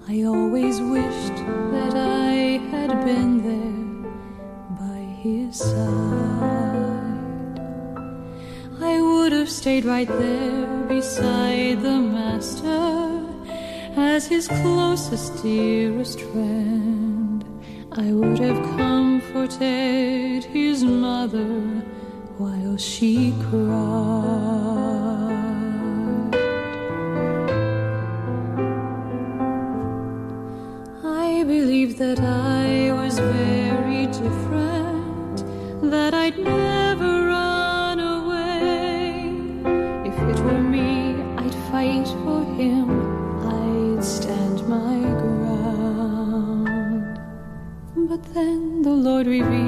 [0.07, 1.37] I always wished
[1.73, 4.11] that I had been there
[4.79, 7.61] by his side.
[8.79, 13.25] I would have stayed right there beside the Master
[13.97, 17.43] as his closest, dearest friend.
[17.93, 21.55] I would have comforted his mother
[22.37, 25.28] while she cried.
[31.87, 35.45] That I was very different,
[35.91, 39.31] that I'd never run away.
[40.05, 42.91] If it were me, I'd fight for him,
[43.47, 47.21] I'd stand my ground.
[48.09, 49.68] But then the Lord revealed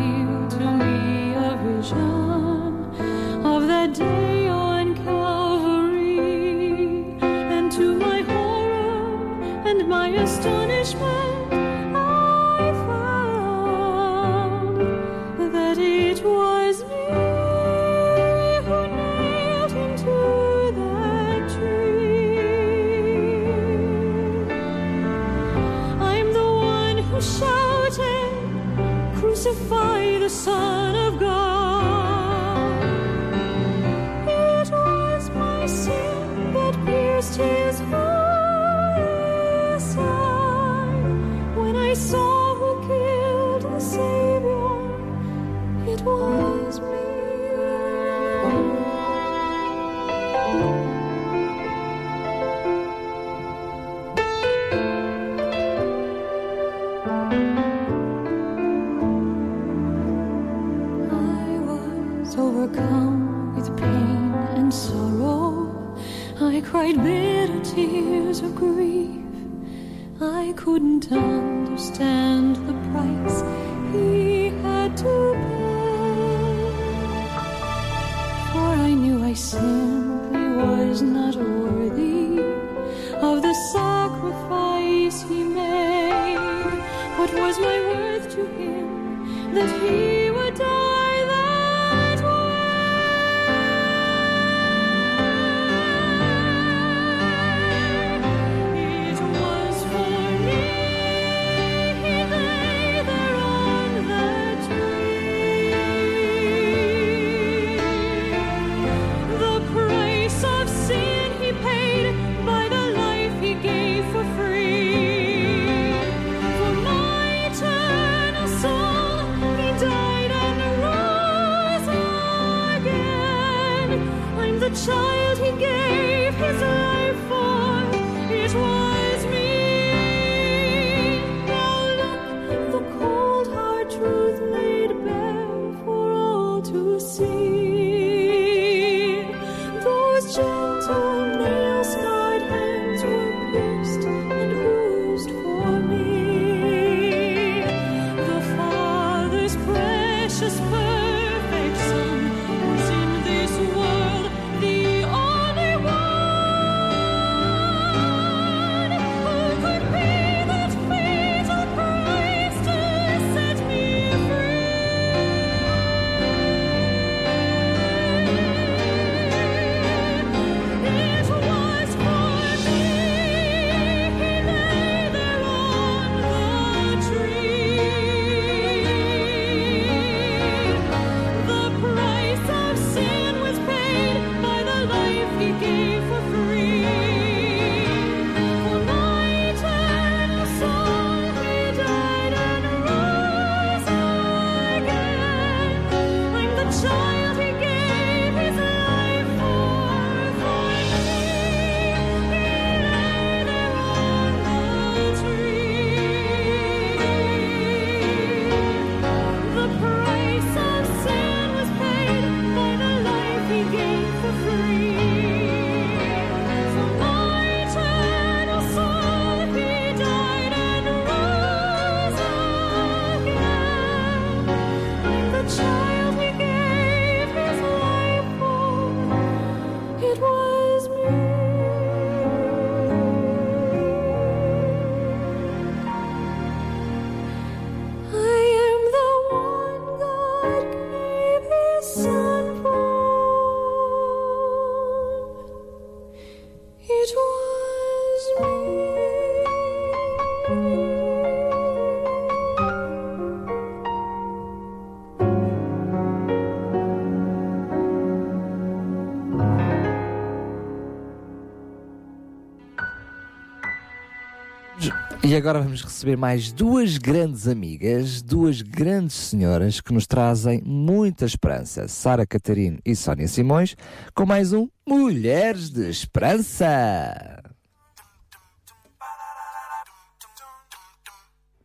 [265.30, 271.24] E agora vamos receber mais duas grandes amigas, duas grandes senhoras que nos trazem muita
[271.24, 271.86] esperança.
[271.86, 273.76] Sara Catarina e Sónia Simões,
[274.12, 276.66] com mais um Mulheres de Esperança.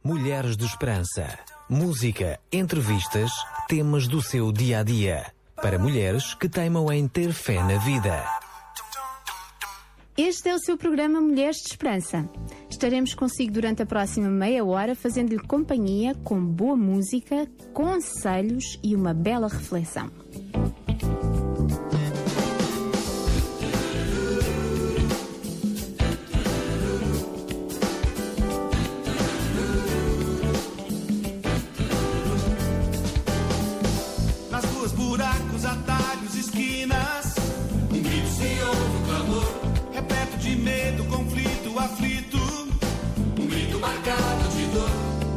[0.04, 1.28] Mulheres de Esperança.
[1.68, 3.32] Música, entrevistas,
[3.68, 5.26] temas do seu dia a dia.
[5.56, 8.35] Para mulheres que teimam em ter fé na vida.
[10.18, 12.30] Este é o seu programa Mulheres de Esperança.
[12.70, 19.14] Estaremos consigo durante a próxima meia hora, fazendo-lhe companhia com boa música, conselhos e uma
[19.14, 20.10] bela reflexão.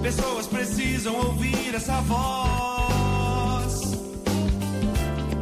[0.08, 3.74] Pessoas precisam ouvir essa voz.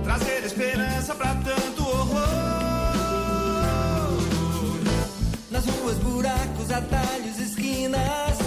[0.03, 2.19] Trazer esperança pra tanto horror.
[5.53, 8.39] Nas ruas, buracos, atalhos, esquinas.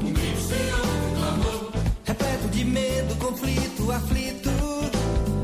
[0.00, 1.72] Um grito se ouve, um clamor.
[2.04, 4.50] Repleto de medo, conflito, aflito.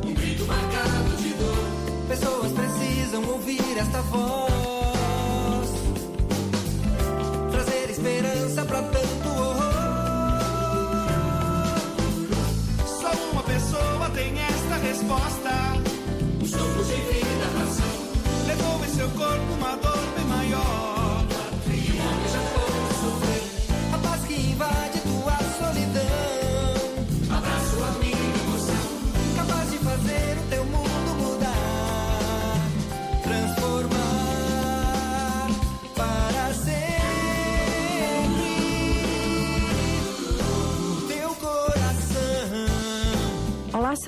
[0.06, 2.06] Um grito marcado de dor.
[2.06, 5.70] Pessoas precisam ouvir esta voz.
[7.50, 8.99] Trazer esperança pra tanto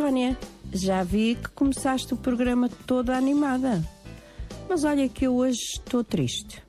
[0.03, 0.37] Sónia.
[0.73, 3.89] Já vi que começaste o programa toda animada.
[4.69, 6.61] Mas olha que eu hoje estou triste.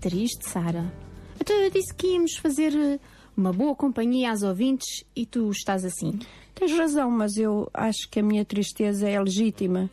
[0.00, 0.92] Triste, Sara?
[1.40, 2.98] Então eu disse que íamos fazer eh,
[3.36, 6.18] uma boa companhia às ouvintes e tu estás assim.
[6.52, 9.88] Tens razão, mas eu acho que a minha tristeza é legítima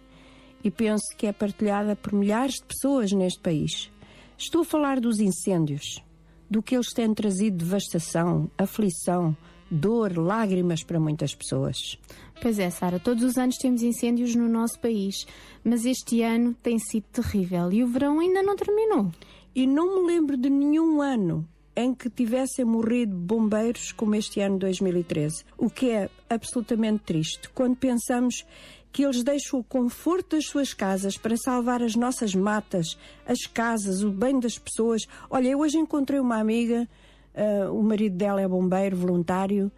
[0.64, 3.92] e penso que é partilhada por milhares de pessoas neste país.
[4.40, 6.04] Estou a falar dos incêndios,
[6.50, 9.38] do que eles têm trazido devastação, aflição,
[9.70, 11.98] dor, lágrimas para muitas pessoas.
[12.42, 15.26] Pois é, Sara, todos os anos temos incêndios no nosso país,
[15.64, 19.12] mas este ano tem sido terrível e o verão ainda não terminou.
[19.56, 24.58] E não me lembro de nenhum ano em que tivessem morrido bombeiros como este ano
[24.58, 28.46] 2013, o que é absolutamente triste quando pensamos
[28.92, 32.98] que eles deixam o conforto das suas casas para salvar as nossas matas,
[33.28, 35.04] as casas, o bem das pessoas.
[35.30, 36.88] Olha, eu hoje encontrei uma amiga,
[37.36, 39.72] ah, o marido dela é bombeiro voluntário,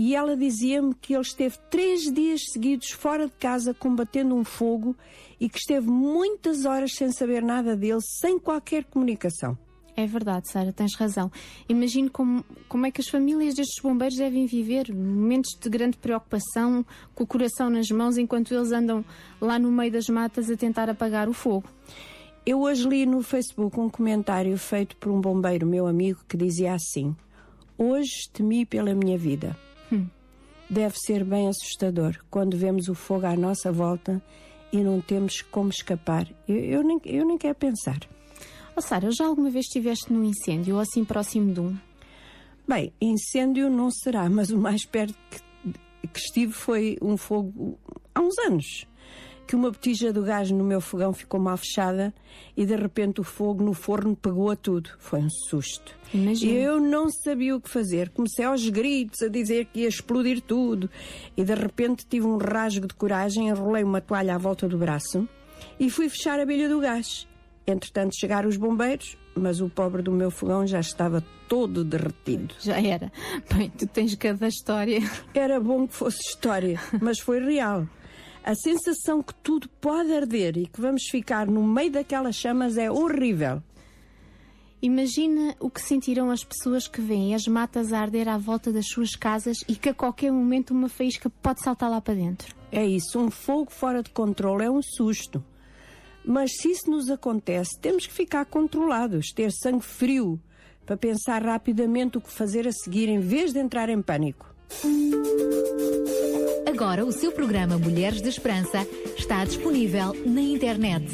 [0.00, 4.94] e ela dizia-me que ele esteve três dias seguidos fora de casa combatendo um fogo
[5.40, 9.58] e que esteve muitas horas sem saber nada dele, sem qualquer comunicação.
[9.96, 11.32] É verdade, Sara, tens razão.
[11.68, 16.86] Imagino como, como é que as famílias destes bombeiros devem viver momentos de grande preocupação,
[17.12, 19.04] com o coração nas mãos, enquanto eles andam
[19.40, 21.68] lá no meio das matas a tentar apagar o fogo.
[22.46, 26.74] Eu hoje li no Facebook um comentário feito por um bombeiro meu amigo que dizia
[26.74, 27.16] assim:
[27.76, 29.56] Hoje temi pela minha vida.
[29.92, 30.06] Hum.
[30.70, 34.22] Deve ser bem assustador quando vemos o fogo à nossa volta
[34.72, 36.28] e não temos como escapar.
[36.46, 37.98] Eu, eu nem, eu nem quero pensar.
[38.76, 41.76] Oh, Sara, já alguma vez estiveste num incêndio ou assim próximo de um?
[42.66, 47.78] Bem, incêndio não será, mas o mais perto que, que estive foi um fogo
[48.14, 48.86] há uns anos.
[49.48, 52.14] Que uma botija do gás no meu fogão ficou mal fechada
[52.54, 54.90] e de repente o fogo no forno pegou a tudo.
[54.98, 55.96] Foi um susto.
[56.12, 56.52] Imagino.
[56.52, 58.10] E eu não sabia o que fazer.
[58.10, 60.90] Comecei aos gritos a dizer que ia explodir tudo.
[61.34, 65.26] E de repente tive um rasgo de coragem, enrolei uma toalha à volta do braço
[65.80, 67.26] e fui fechar a bilha do gás.
[67.66, 72.54] Entretanto chegaram os bombeiros, mas o pobre do meu fogão já estava todo derretido.
[72.60, 73.10] Já era.
[73.50, 75.00] Bem, tu tens cada história.
[75.34, 77.86] Era bom que fosse história, mas foi real.
[78.48, 82.90] A sensação que tudo pode arder e que vamos ficar no meio daquelas chamas é
[82.90, 83.62] horrível.
[84.80, 88.86] Imagina o que sentirão as pessoas que veem as matas a arder à volta das
[88.88, 92.56] suas casas e que a qualquer momento uma faísca pode saltar lá para dentro.
[92.72, 95.44] É isso, um fogo fora de controle é um susto.
[96.24, 100.40] Mas se isso nos acontece, temos que ficar controlados, ter sangue frio,
[100.86, 104.56] para pensar rapidamente o que fazer a seguir em vez de entrar em pânico.
[106.66, 108.86] Agora o seu programa Mulheres de Esperança
[109.16, 111.04] está disponível na internet.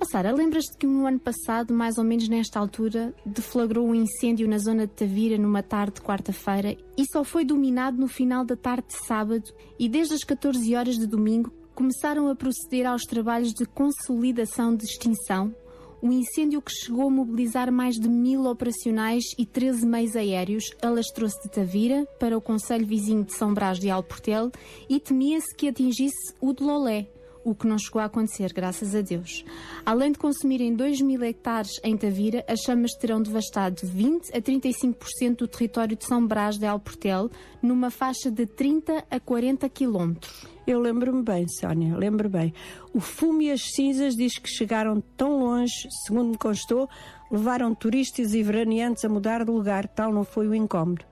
[0.00, 4.48] Oh, Sara, lembras-te que no ano passado, mais ou menos nesta altura, deflagrou um incêndio
[4.48, 8.54] na zona de Tavira numa tarde de quarta-feira e só foi dominado no final da
[8.54, 13.52] tarde de sábado e desde as 14 horas de domingo começaram a proceder aos trabalhos
[13.52, 15.52] de consolidação de extinção.
[16.00, 20.70] Um incêndio que chegou a mobilizar mais de mil operacionais e 13 meios aéreos.
[20.80, 24.52] Alastrou-se de Tavira para o Conselho Vizinho de São Brás de Alportel
[24.88, 27.08] e temia-se que atingisse o de Lolé,
[27.50, 29.44] o que não chegou a acontecer, graças a Deus.
[29.86, 35.36] Além de consumirem 2 mil hectares em Tavira, as chamas terão devastado 20 a 35%
[35.36, 37.30] do território de São Brás de Alportel,
[37.62, 40.46] numa faixa de 30 a 40 quilómetros.
[40.66, 42.52] Eu lembro-me bem, Sónia, lembro bem.
[42.92, 46.86] O fumo e as cinzas diz que chegaram tão longe, segundo me constou,
[47.30, 51.04] levaram turistas e veraneantes a mudar de lugar, tal não foi o incómodo.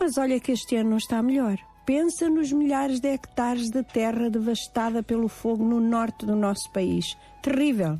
[0.00, 1.69] Mas olha que este ano não está melhor.
[1.92, 7.16] Pensa nos milhares de hectares de terra devastada pelo fogo no norte do nosso país.
[7.42, 7.98] Terrível.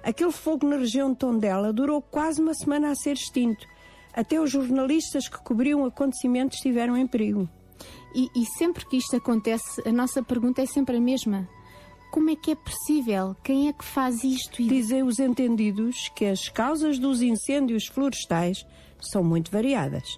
[0.00, 3.66] Aquele fogo na região de Tondela durou quase uma semana a ser extinto.
[4.14, 7.48] Até os jornalistas que cobriam o acontecimento estiveram em perigo.
[8.14, 11.48] E, e sempre que isto acontece, a nossa pergunta é sempre a mesma.
[12.12, 13.34] Como é que é possível?
[13.42, 14.62] Quem é que faz isto?
[14.62, 18.64] Dizem os entendidos que as causas dos incêndios florestais
[19.00, 20.16] são muito variadas.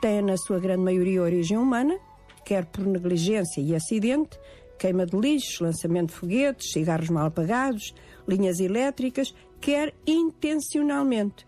[0.00, 1.98] Têm, na sua grande maioria, origem humana,
[2.44, 4.38] quer por negligência e acidente,
[4.78, 7.94] queima de lixos, lançamento de foguetes, cigarros mal apagados,
[8.28, 11.46] linhas elétricas, quer intencionalmente.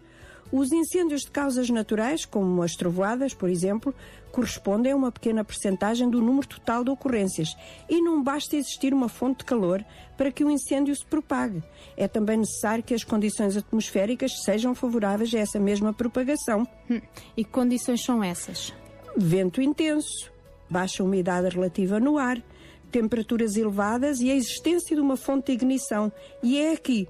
[0.53, 3.93] Os incêndios de causas naturais, como as trovoadas, por exemplo,
[4.31, 7.57] correspondem a uma pequena percentagem do número total de ocorrências
[7.89, 9.85] e não basta existir uma fonte de calor
[10.17, 11.63] para que o incêndio se propague.
[11.97, 16.67] É também necessário que as condições atmosféricas sejam favoráveis a essa mesma propagação.
[16.89, 17.01] Hum,
[17.37, 18.73] E que condições são essas?
[19.17, 20.31] Vento intenso,
[20.69, 22.43] baixa umidade relativa no ar,
[22.91, 26.13] temperaturas elevadas e a existência de uma fonte de ignição.
[26.43, 27.09] E é aqui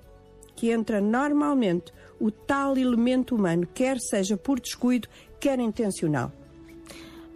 [0.55, 5.09] que entra normalmente o tal elemento humano, quer seja por descuido,
[5.39, 6.33] quer intencional.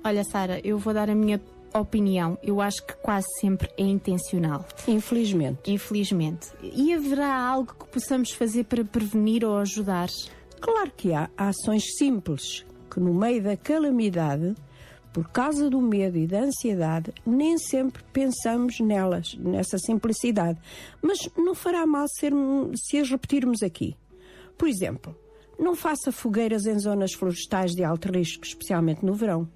[0.03, 1.41] Olha, Sara, eu vou dar a minha
[1.75, 2.39] opinião.
[2.43, 4.65] Eu acho que quase sempre é intencional.
[4.89, 5.71] Infelizmente.
[5.71, 6.49] Infelizmente.
[6.63, 10.09] E haverá algo que possamos fazer para prevenir ou ajudar?
[10.61, 14.55] Claro que há ações simples que, no meio da calamidade,
[15.12, 20.59] por causa do medo e da ansiedade, nem sempre pensamos nelas, nessa simplicidade.
[21.03, 22.32] Mas não fará mal ser,
[22.77, 23.97] se as repetirmos aqui.
[24.57, 25.16] Por exemplo,
[25.59, 29.49] não faça fogueiras em zonas florestais de alto risco, especialmente no verão.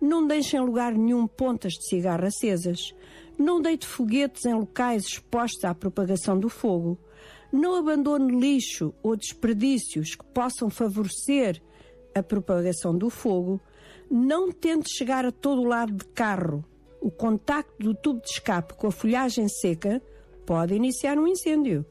[0.00, 2.94] Não deixe em lugar nenhum pontas de cigarro acesas.
[3.38, 6.98] Não deite foguetes em locais expostos à propagação do fogo.
[7.52, 11.60] Não abandone lixo ou desperdícios que possam favorecer
[12.14, 13.60] a propagação do fogo.
[14.10, 16.64] Não tente chegar a todo lado de carro.
[17.00, 20.02] O contacto do tubo de escape com a folhagem seca
[20.44, 21.86] pode iniciar um incêndio.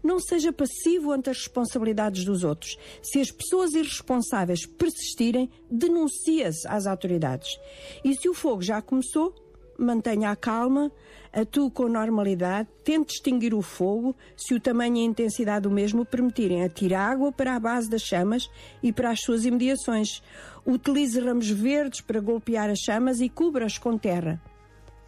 [0.00, 2.78] Não seja passivo ante as responsabilidades dos outros.
[3.02, 7.58] Se as pessoas irresponsáveis persistirem, denuncie-as às autoridades.
[8.04, 9.34] E se o fogo já começou,
[9.76, 10.92] mantenha a calma,
[11.34, 16.04] atue com normalidade, tente extinguir o fogo, se o tamanho e a intensidade do mesmo
[16.04, 16.62] permitirem.
[16.62, 18.48] Atire água para a base das chamas
[18.82, 20.22] e para as suas imediações.
[20.64, 24.40] Utilize ramos verdes para golpear as chamas e cubra-as com terra.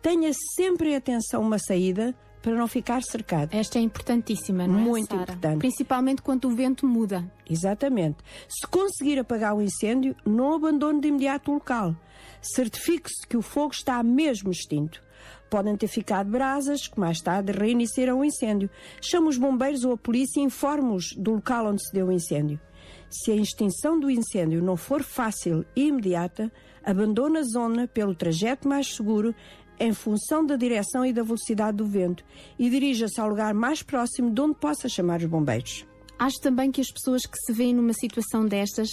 [0.02, 3.52] Tenha sempre em atenção uma saída para não ficar cercado.
[3.52, 5.58] Esta é importantíssima, não é, Muito importante.
[5.58, 7.28] Principalmente quando o vento muda.
[7.48, 8.18] Exatamente.
[8.48, 11.96] Se conseguir apagar o incêndio, não abandone de imediato o local.
[12.40, 15.02] Certifique-se que o fogo está mesmo extinto.
[15.48, 18.68] Podem ter ficado brasas que mais tarde reiniciarão o incêndio.
[19.00, 22.60] Chame os bombeiros ou a polícia e informe-os do local onde se deu o incêndio.
[23.08, 26.52] Se a extinção do incêndio não for fácil e imediata,
[26.84, 29.34] abandone a zona pelo trajeto mais seguro
[29.78, 32.24] em função da direção e da velocidade do vento
[32.58, 35.86] e dirija-se ao lugar mais próximo de onde possa chamar os bombeiros.
[36.18, 38.88] Acho também que as pessoas que se veem numa situação destas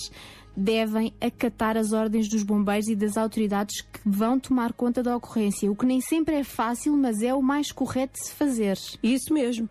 [0.56, 5.72] devem acatar as ordens dos bombeiros e das autoridades que vão tomar conta da ocorrência,
[5.72, 8.78] o que nem sempre é fácil, mas é o mais correto de se fazer.
[9.02, 9.68] Isso mesmo.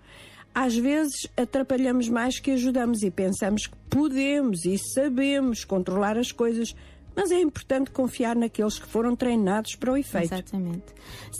[0.54, 6.74] Às vezes atrapalhamos mais que ajudamos e pensamos que podemos e sabemos controlar as coisas,
[7.16, 10.34] mas é importante confiar naqueles que foram treinados para o efeito.
[10.34, 10.84] Exatamente.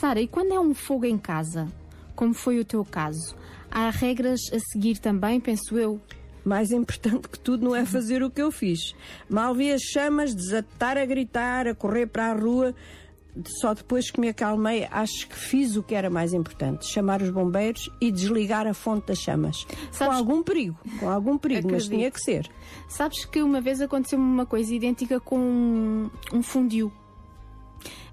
[0.00, 1.68] Sara, e quando é um fogo em casa,
[2.14, 3.36] como foi o teu caso,
[3.70, 6.00] há regras a seguir também, penso eu?
[6.44, 8.94] Mais importante que tudo não é fazer o que eu fiz.
[9.28, 12.74] Mal vi as chamas, desatar a gritar, a correr para a rua.
[13.46, 17.30] só depois que me acalmei, acho que fiz o que era mais importante: chamar os
[17.30, 19.66] bombeiros e desligar a fonte das chamas.
[19.96, 22.50] Com algum perigo, com algum perigo, mas tinha que ser.
[22.88, 26.92] Sabes que uma vez aconteceu-me uma coisa idêntica com um, um fundiu.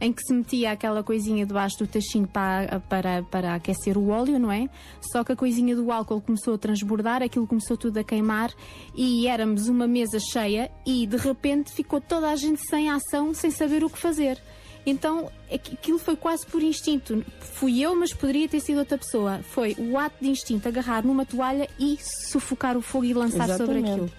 [0.02, 4.40] Em que se metia aquela coisinha debaixo do tachinho para, para, para aquecer o óleo,
[4.40, 4.70] não é?
[5.12, 8.52] Só que a coisinha do álcool começou a transbordar, aquilo começou tudo a queimar
[8.96, 13.52] e éramos uma mesa cheia e de repente ficou toda a gente sem ação, sem
[13.52, 14.42] saber o que fazer.
[14.86, 17.24] Então aqu- aquilo foi quase por instinto.
[17.42, 19.42] Fui eu, mas poderia ter sido outra pessoa.
[19.44, 23.80] Foi o ato de instinto agarrar numa toalha e sufocar o fogo e lançar sobre
[23.80, 23.92] Exatamente.
[23.92, 24.12] aquilo.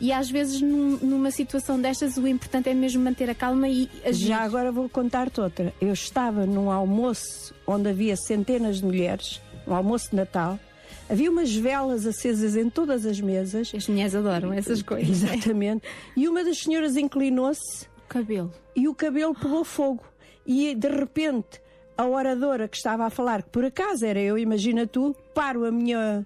[0.00, 3.88] E às vezes, num- numa situação destas, o importante é mesmo manter a calma e
[4.04, 4.26] agir.
[4.28, 5.74] Já agora vou contar-te outra.
[5.80, 10.58] Eu estava num almoço onde havia centenas de mulheres, um almoço de Natal.
[11.10, 13.72] Havia umas velas acesas em todas as mesas.
[13.74, 15.22] As mulheres adoram essas coisas.
[15.24, 15.82] Exatamente.
[16.16, 17.86] E uma das senhoras inclinou-se.
[18.04, 18.52] O cabelo.
[18.76, 20.04] E o cabelo pegou fogo.
[20.46, 21.60] E de repente,
[21.96, 25.72] a oradora que estava a falar, que por acaso era eu, imagina tu, paro a
[25.72, 26.24] minha,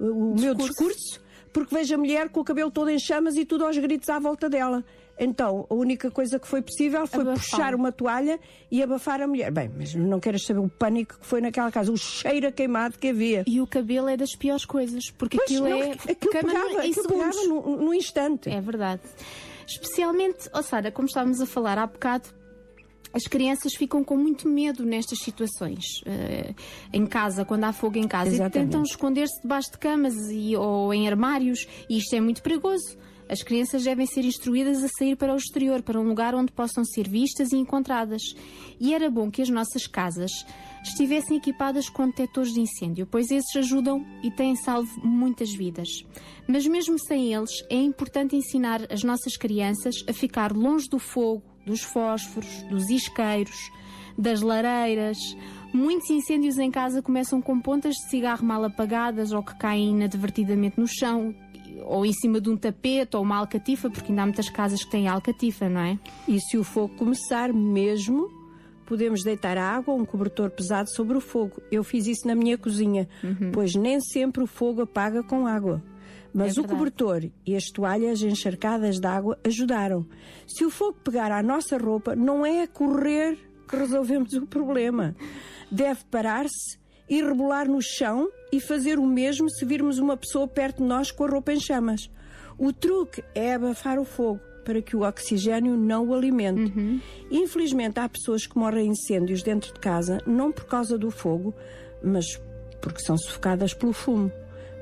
[0.00, 1.20] o meu discurso,
[1.52, 4.18] porque vejo a mulher com o cabelo todo em chamas e tudo aos gritos à
[4.18, 4.84] volta dela.
[5.18, 7.38] Então, a única coisa que foi possível foi Abafar.
[7.38, 9.52] puxar uma toalha e abafar a mulher.
[9.52, 12.98] Bem, mas não queres saber o pânico que foi naquela casa, o cheiro a queimado
[12.98, 13.44] que havia.
[13.46, 15.92] E o cabelo é das piores coisas, porque Pois, aquilo não, é.
[15.92, 18.48] aquilo pegava, aquilo pegava no, no instante.
[18.48, 19.02] É verdade.
[19.66, 22.28] Especialmente, ó Sara, como estávamos a falar há bocado,
[23.12, 25.84] as crianças ficam com muito medo nestas situações.
[26.06, 26.54] eh,
[26.92, 28.70] em casa, quando há fogo em casa, e Exatamente.
[28.70, 32.96] tentam esconder-se debaixo de camas e, ou em armários, e isto é muito perigoso.
[33.28, 36.84] As crianças devem ser instruídas a sair para o exterior, para um lugar onde possam
[36.84, 38.20] ser vistas e encontradas.
[38.78, 40.30] E era bom que as nossas casas
[40.84, 45.88] estivessem equipadas com detectores de incêndio, pois esses ajudam e têm salvo muitas vidas.
[46.46, 51.42] Mas mesmo sem eles, é importante ensinar as nossas crianças a ficar longe do fogo,
[51.66, 53.70] dos fósforos, dos isqueiros,
[54.16, 55.18] das lareiras.
[55.72, 60.78] Muitos incêndios em casa começam com pontas de cigarro mal apagadas ou que caem inadvertidamente
[60.78, 61.34] no chão,
[61.86, 64.90] ou em cima de um tapete ou uma alcatifa, porque ainda há muitas casas que
[64.90, 65.98] têm alcatifa, não é?
[66.28, 68.30] E se o fogo começar mesmo,
[68.84, 71.62] podemos deitar água ou um cobertor pesado sobre o fogo.
[71.70, 73.08] Eu fiz isso na minha cozinha,
[73.52, 75.82] pois nem sempre o fogo apaga com água.
[76.32, 80.06] Mas É o cobertor e as toalhas encharcadas de água ajudaram.
[80.46, 83.38] Se o fogo pegar à nossa roupa, não é a correr
[83.68, 85.14] que resolvemos o problema.
[85.70, 86.78] Deve parar-se
[87.08, 91.10] e rebolar no chão e fazer o mesmo se virmos uma pessoa perto de nós
[91.10, 92.10] com a roupa em chamas.
[92.58, 96.72] O truque é abafar o fogo para que o oxigênio não o alimente.
[97.30, 101.52] Infelizmente, há pessoas que morrem em incêndios dentro de casa, não por causa do fogo,
[102.02, 102.24] mas
[102.80, 104.30] porque são sufocadas pelo fumo.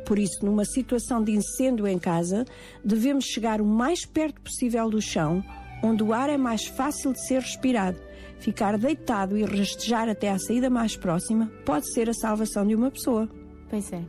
[0.04, 2.44] Por isso, numa situação de incêndio em casa,
[2.84, 5.42] devemos chegar o mais perto possível do chão,
[5.82, 7.98] onde o ar é mais fácil de ser respirado.
[8.38, 12.90] Ficar deitado e rastejar até à saída mais próxima pode ser a salvação de uma
[12.90, 13.28] pessoa.
[13.68, 14.02] Pois é.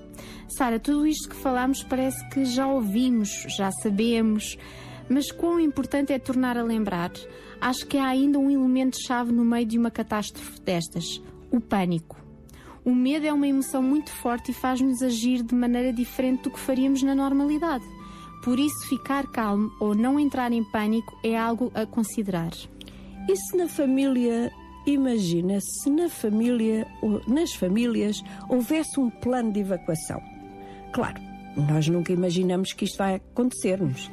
[0.48, 4.58] Sara, tudo isto que falamos parece que já ouvimos, já sabemos,
[5.10, 7.12] mas quão importante é tornar a lembrar.
[7.60, 12.21] Acho que há ainda um elemento-chave no meio de uma catástrofe destas: o pânico.
[12.84, 16.60] O medo é uma emoção muito forte e faz-nos agir de maneira diferente do que
[16.60, 17.86] faríamos na normalidade.
[18.44, 22.52] Por isso, ficar calmo ou não entrar em pânico é algo a considerar.
[23.30, 24.52] E se na família,
[24.88, 30.20] imagina, se na família, ou nas famílias, houvesse um plano de evacuação?
[30.92, 31.22] Claro,
[31.56, 34.10] nós nunca imaginamos que isto vai acontecer-nos.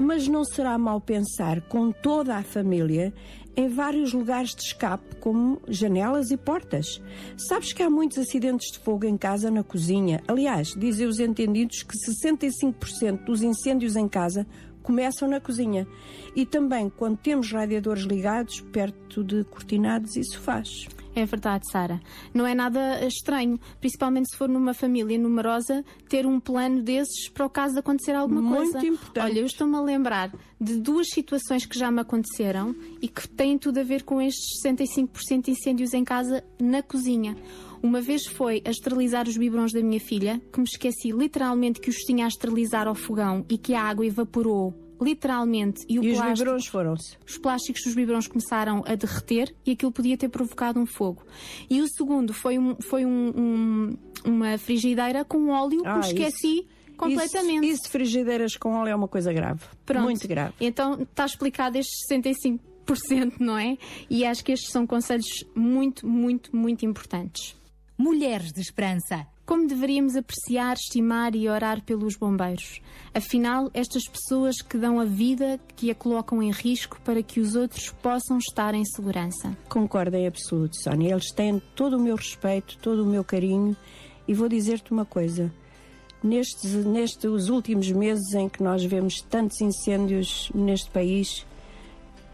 [0.00, 3.14] Mas não será mal pensar com toda a família
[3.58, 7.02] em vários lugares de escape, como janelas e portas.
[7.36, 10.22] Sabes que há muitos acidentes de fogo em casa, na cozinha.
[10.28, 14.46] Aliás, dizem os entendidos que 65% dos incêndios em casa
[14.80, 15.88] começam na cozinha.
[16.36, 20.86] E também quando temos radiadores ligados perto de cortinados e sofás.
[21.18, 22.00] É verdade, Sara.
[22.32, 27.44] Não é nada estranho, principalmente se for numa família numerosa, ter um plano desses para
[27.44, 28.86] o caso de acontecer alguma Muito coisa.
[28.86, 29.24] importante.
[29.24, 32.72] Olha, eu estou-me a lembrar de duas situações que já me aconteceram
[33.02, 37.36] e que têm tudo a ver com estes 65% de incêndios em casa na cozinha.
[37.82, 41.90] Uma vez foi a esterilizar os biberons da minha filha, que me esqueci literalmente que
[41.90, 46.10] os tinha a esterilizar ao fogão e que a água evaporou literalmente e o E
[46.10, 47.16] os plástico biberons foram-se.
[47.26, 51.22] os plásticos dos biberons começaram a derreter e aquilo podia ter provocado um fogo.
[51.70, 56.00] E o segundo foi, um- foi um- um- uma frigideira com óleo que Ah, me
[56.06, 56.66] esqueci
[56.96, 57.64] completamente.
[57.66, 59.60] Isso, isso de frigideiras com óleo é uma coisa grave.
[59.86, 60.04] Pronto.
[60.04, 60.52] Muito grave.
[60.60, 63.76] Então está explicado estes 65%, não é?
[64.10, 67.56] E acho que estes são conselhos muito, muito, muito importantes.
[67.96, 69.26] Mulheres de Esperança.
[69.48, 72.82] Como deveríamos apreciar, estimar e orar pelos bombeiros?
[73.14, 77.56] Afinal, estas pessoas que dão a vida, que a colocam em risco para que os
[77.56, 79.56] outros possam estar em segurança.
[79.66, 81.12] Concordo em absoluto, Sónia.
[81.12, 83.74] Eles têm todo o meu respeito, todo o meu carinho
[84.28, 85.50] e vou dizer-te uma coisa.
[86.22, 91.46] Nestes, nestes últimos meses em que nós vemos tantos incêndios neste país,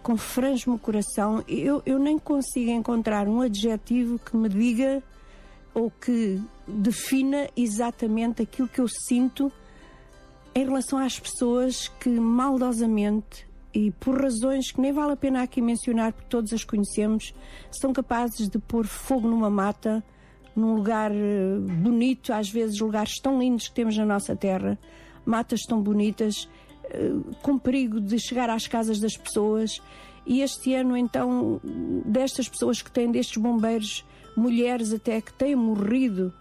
[0.03, 5.01] confrange-me o coração, eu, eu nem consigo encontrar um adjetivo que me diga
[5.73, 9.53] ou que defina exatamente aquilo que eu sinto
[10.55, 15.61] em relação às pessoas que maldosamente e por razões que nem vale a pena aqui
[15.61, 17.35] mencionar, porque todos as conhecemos,
[17.73, 20.03] são capazes de pôr fogo numa mata,
[20.55, 24.79] num lugar eh, bonito, às vezes lugares tão lindos que temos na nossa terra,
[25.27, 26.49] matas tão bonitas,
[26.85, 29.81] eh, com perigo de chegar às casas das pessoas.
[30.25, 31.61] E este ano, então,
[32.07, 34.05] destas pessoas que têm, destes bombeiros,
[34.37, 36.33] mulheres até que têm morrido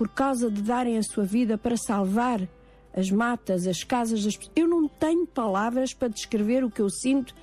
[0.00, 2.48] por causa de darem a sua vida para salvar
[2.96, 4.56] as matas, as casas das pessoas.
[4.56, 7.34] Eu não tenho palavras para descrever o que eu sinto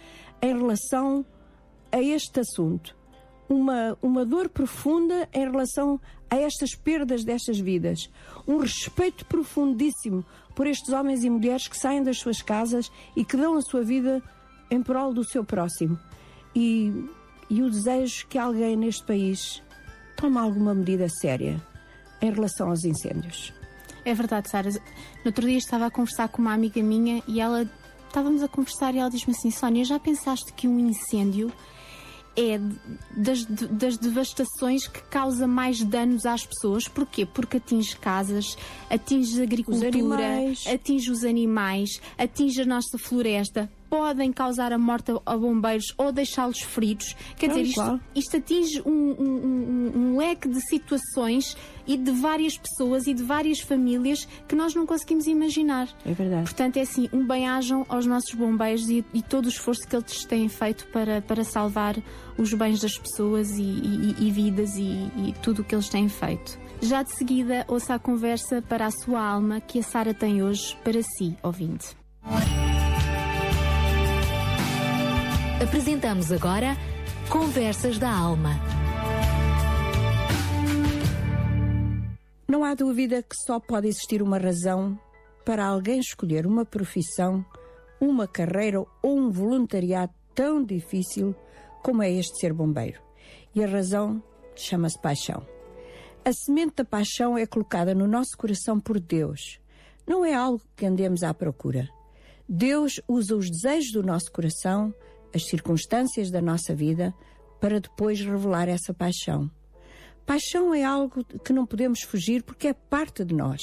[0.42, 1.24] em relação
[1.92, 2.98] a este assunto.
[3.48, 6.02] Uma, uma dor profunda em relação
[6.32, 8.10] a estas perdas destas vidas.
[8.48, 10.26] Um respeito profundíssimo
[10.56, 13.84] por estes homens e mulheres que saem das suas casas e que dão a sua
[13.84, 14.20] vida
[14.72, 16.00] em prol do seu próximo.
[16.56, 16.92] E,
[17.52, 19.62] e o desejo que alguém neste país
[20.16, 21.64] tome alguma medida séria
[22.22, 23.54] em relação aos incêndios.
[24.06, 24.70] É verdade, Sara.
[24.70, 24.80] No
[25.26, 27.70] outro dia estava a conversar com uma amiga minha e ela
[28.08, 31.52] estávamos a conversar e ela disse-me assim: Sónia, já pensaste que um incêndio
[32.38, 32.60] é
[33.16, 36.88] das, das devastações que causa mais danos às pessoas?
[36.88, 37.26] Porquê?
[37.26, 38.56] Porque atinge casas,
[38.90, 40.66] atinge a agricultura, animais.
[40.68, 43.70] atinge os animais, atinge a nossa floresta.
[43.90, 47.16] Podem causar a morte a bombeiros ou deixá-los feridos.
[47.38, 51.56] Quer Tal dizer, isto, isto atinge um, um- um- um leque de situações
[51.88, 55.88] e de várias pessoas e de várias famílias que nós não conseguimos imaginar.
[56.06, 56.44] É verdade.
[56.44, 60.26] Portanto, é assim, um bem-ajam aos nossos bombeiros e, e todo o esforço que eles
[60.26, 61.96] têm feito para, para salvar
[62.38, 66.10] os bens das pessoas e, e- e vidas e, e tudo o que eles têm
[66.10, 66.60] feito.
[66.82, 70.78] Já de seguida, ouça a conversa para a sua alma que a Sara tem hoje
[70.84, 71.96] para si, ouvinte.
[75.60, 76.78] Apresentamos agora
[77.32, 78.52] Conversas da Alma.
[82.48, 85.00] Não há dúvida que só pode existir uma razão
[85.44, 87.44] para alguém escolher uma profissão,
[88.00, 91.36] uma carreira ou um voluntariado tão difícil
[91.82, 93.02] como é este ser bombeiro.
[93.56, 94.22] E a razão
[94.56, 95.44] chama-se paixão.
[96.24, 99.60] A semente da paixão é colocada no nosso coração por Deus.
[100.06, 101.90] Não é algo que andemos à procura.
[102.48, 104.94] Deus usa os desejos do nosso coração,
[105.34, 107.14] as circunstâncias da nossa vida,
[107.60, 109.50] para depois revelar essa paixão.
[110.26, 113.62] Paixão é algo que não podemos fugir porque é parte de nós.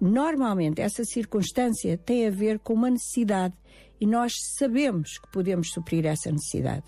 [0.00, 3.54] Normalmente, essa circunstância tem a ver com uma necessidade
[4.00, 6.84] e nós sabemos que podemos suprir essa necessidade.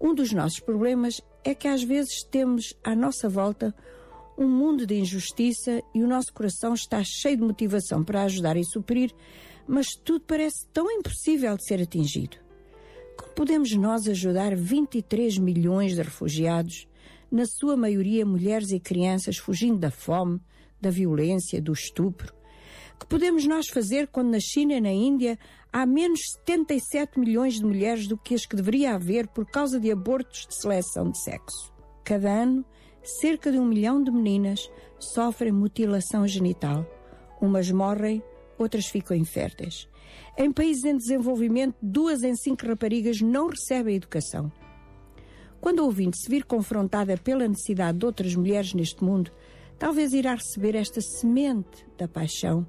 [0.00, 3.74] Um dos nossos problemas é que às vezes temos à nossa volta
[4.38, 8.64] um mundo de injustiça e o nosso coração está cheio de motivação para ajudar e
[8.64, 9.12] suprir,
[9.66, 12.38] mas tudo parece tão impossível de ser atingido.
[13.20, 16.88] Como podemos nós ajudar 23 milhões de refugiados,
[17.30, 20.40] na sua maioria mulheres e crianças fugindo da fome,
[20.80, 22.32] da violência, do estupro?
[22.98, 25.38] Que podemos nós fazer quando na China e na Índia
[25.70, 29.92] há menos 77 milhões de mulheres do que as que deveria haver por causa de
[29.92, 31.74] abortos de seleção de sexo?
[32.02, 32.64] Cada ano,
[33.20, 36.86] cerca de um milhão de meninas sofrem mutilação genital.
[37.38, 38.22] Umas morrem,
[38.58, 39.89] outras ficam inférteis.
[40.36, 44.50] Em países em desenvolvimento, duas em cinco raparigas não recebem educação.
[45.60, 49.30] Quando a ouvinte se vir confrontada pela necessidade de outras mulheres neste mundo,
[49.78, 52.66] talvez irá receber esta semente da paixão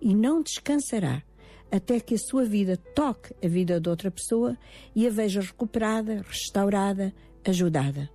[0.00, 1.22] e não descansará
[1.70, 4.58] até que a sua vida toque a vida de outra pessoa
[4.94, 7.14] e a veja recuperada, restaurada,
[7.44, 8.10] ajudada.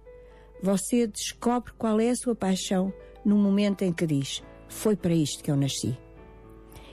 [0.61, 2.93] Você descobre qual é a sua paixão
[3.25, 5.97] no momento em que diz: Foi para isto que eu nasci.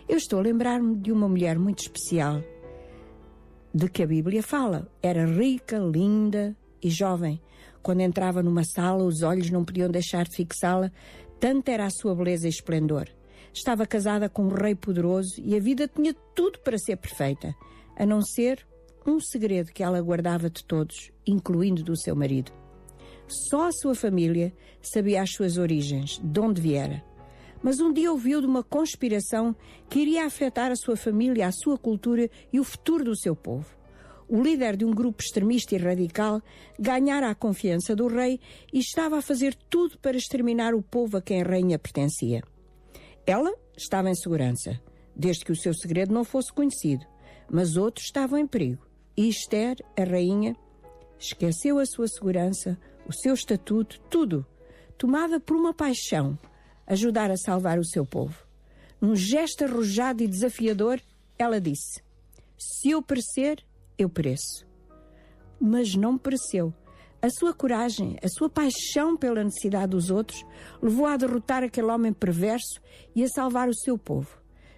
[0.06, 2.42] Eu estou a lembrar-me de uma mulher muito especial
[3.74, 4.86] de que a Bíblia fala.
[5.02, 7.40] Era rica, linda e jovem.
[7.82, 10.92] Quando entrava numa sala, os olhos não podiam deixar de fixá-la,
[11.40, 13.08] tanta era a sua beleza e esplendor.
[13.52, 17.54] Estava casada com um rei poderoso e a vida tinha tudo para ser perfeita,
[17.96, 18.66] a não ser
[19.06, 22.52] um segredo que ela guardava de todos, incluindo do seu marido.
[23.26, 24.52] Só a sua família
[24.82, 27.02] sabia as suas origens, de onde viera.
[27.64, 29.56] Mas um dia ouviu de uma conspiração
[29.88, 33.74] que iria afetar a sua família, a sua cultura e o futuro do seu povo.
[34.28, 36.40] o líder de um grupo extremista e radical,
[36.78, 38.40] ganhara a confiança do rei
[38.72, 42.42] e estava a fazer tudo para exterminar o povo a quem a rainha pertencia.
[43.26, 44.80] Ela estava em segurança,
[45.14, 47.04] desde que o seu segredo não fosse conhecido,
[47.50, 48.86] mas outros estavam em perigo.
[49.16, 50.56] E Esther, a rainha,
[51.18, 54.44] esqueceu a sua segurança, o seu estatuto, tudo,
[54.96, 56.38] tomada por uma paixão,
[56.86, 58.34] ajudar a salvar o seu povo.
[59.00, 61.00] Num gesto arrojado e desafiador,
[61.38, 62.02] ela disse:
[62.58, 63.62] Se eu perecer,
[63.98, 64.66] eu pereço.
[65.60, 66.72] Mas não pereceu.
[67.20, 70.44] A sua coragem, a sua paixão pela necessidade dos outros,
[70.82, 72.80] levou a derrotar aquele homem perverso
[73.16, 74.28] e a salvar o seu povo.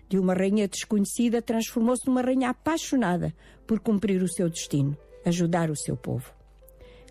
[0.08, 3.34] De uma rainha desconhecida, transformou-se numa rainha apaixonada
[3.66, 6.32] por cumprir o seu destino, ajudar o seu povo.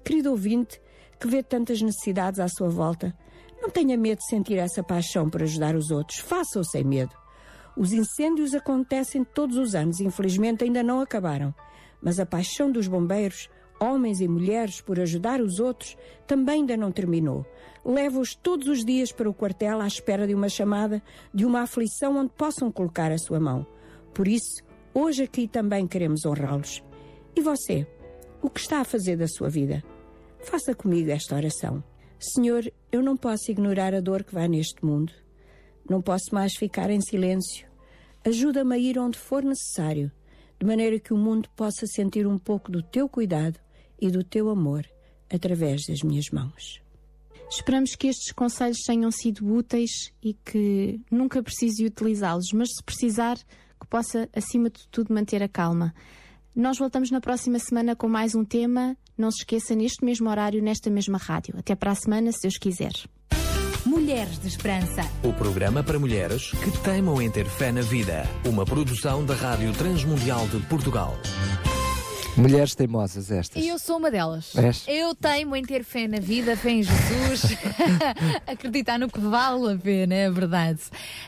[0.05, 0.79] Querido ouvinte,
[1.19, 3.13] que vê tantas necessidades à sua volta,
[3.65, 6.19] não tenha medo de sentir essa paixão por ajudar os outros.
[6.19, 7.15] Faça-o sem medo.
[7.75, 11.51] Os incêndios acontecem todos os anos, infelizmente ainda não acabaram.
[11.99, 15.97] Mas a paixão dos bombeiros, homens e mulheres, por ajudar os outros,
[16.27, 17.43] também ainda não terminou.
[17.83, 21.01] Leva-os todos os dias para o quartel à espera de uma chamada,
[21.33, 23.65] de uma aflição onde possam colocar a sua mão.
[24.13, 24.61] Por isso,
[24.93, 26.83] hoje aqui também queremos honrá-los.
[27.35, 27.87] E você?
[28.43, 29.83] O que está a fazer da sua vida?
[30.39, 31.83] Faça comigo esta oração.
[32.19, 35.13] Senhor, eu não posso ignorar a dor que vai neste mundo.
[35.89, 37.67] Não posso mais ficar em silêncio.
[38.23, 40.11] Ajuda-me a ir onde for necessário,
[40.59, 43.59] de maneira que o mundo possa sentir um pouco do teu cuidado
[44.01, 44.85] e do teu amor
[45.29, 46.81] através das minhas mãos.
[47.49, 53.37] Esperamos que estes conselhos tenham sido úteis e que nunca precise utilizá-los, mas se precisar,
[53.37, 55.93] que possa, acima de tudo, manter a calma.
[56.55, 58.97] Nós voltamos na próxima semana com mais um tema.
[59.17, 61.55] Não se esqueça, neste mesmo horário, nesta mesma rádio.
[61.57, 62.91] Até para a semana, se Deus quiser.
[63.85, 65.03] Mulheres de Esperança.
[65.23, 68.27] O programa para mulheres que teimam em ter fé na vida.
[68.43, 71.15] Uma produção da Rádio Transmundial de Portugal.
[72.37, 73.63] Mulheres teimosas estas.
[73.63, 74.53] E eu sou uma delas.
[74.57, 74.83] És?
[74.87, 77.57] Eu teimo em ter fé na vida, fé em Jesus,
[78.45, 80.79] acreditar no que vale a pena, é verdade.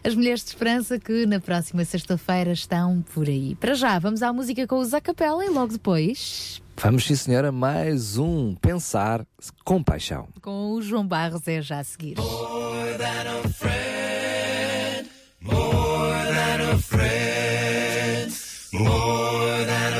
[0.04, 3.56] As mulheres de esperança que na próxima sexta-feira estão por aí.
[3.56, 7.52] Para já, vamos à música com os a capela e logo depois Vamos, sim, senhora,
[7.52, 9.26] mais um Pensar
[9.66, 10.28] com Paixão.
[10.42, 12.18] com o João Barros é já a seguir.
[12.18, 15.10] More than a friend,
[15.42, 18.32] more than a friend,
[18.74, 19.97] more than a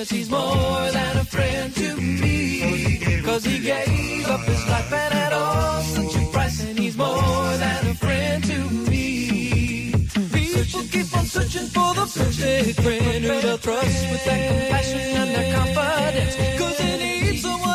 [0.00, 3.20] Yes, he's more than a friend to me.
[3.22, 7.50] Cause he gave up his life and at all such a price, and he's more
[7.58, 8.58] than a friend to
[8.88, 9.92] me.
[10.32, 15.30] People keep on searching for the perfect friend who they'll trust with their compassion and
[15.36, 16.34] their confidence.
[16.58, 17.69] Cause they need someone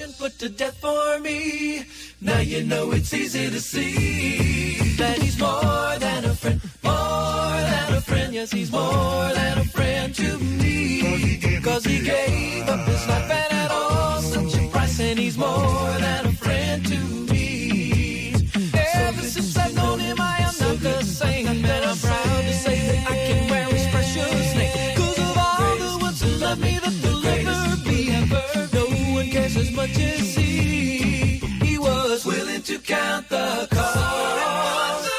[0.00, 1.84] and put to death for me.
[2.20, 7.94] Now you know it's easy to see that he's more than a friend, more than
[7.94, 8.34] a friend.
[8.34, 11.60] Yes, he's more than a friend to me.
[11.62, 15.92] Cause he gave up his life and at all such a price, and he's more
[15.98, 17.13] than a friend to me.
[32.84, 35.10] Count the cost.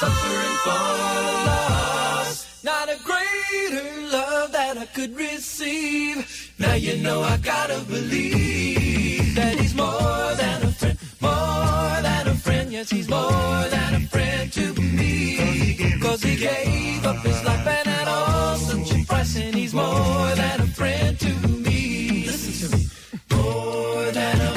[0.00, 1.12] Suffering for the
[1.48, 2.64] loss.
[2.64, 6.54] Not a greater love that I could receive.
[6.58, 12.34] Now you know I gotta believe that he's more than a friend, more than a
[12.34, 12.72] friend.
[12.72, 15.98] Yes, he's more than a friend to me.
[16.00, 20.30] Cause he gave up his life and at all such a price, and he's more
[20.34, 22.24] than a friend to me.
[22.26, 22.86] Listen to me.
[23.30, 24.53] More than a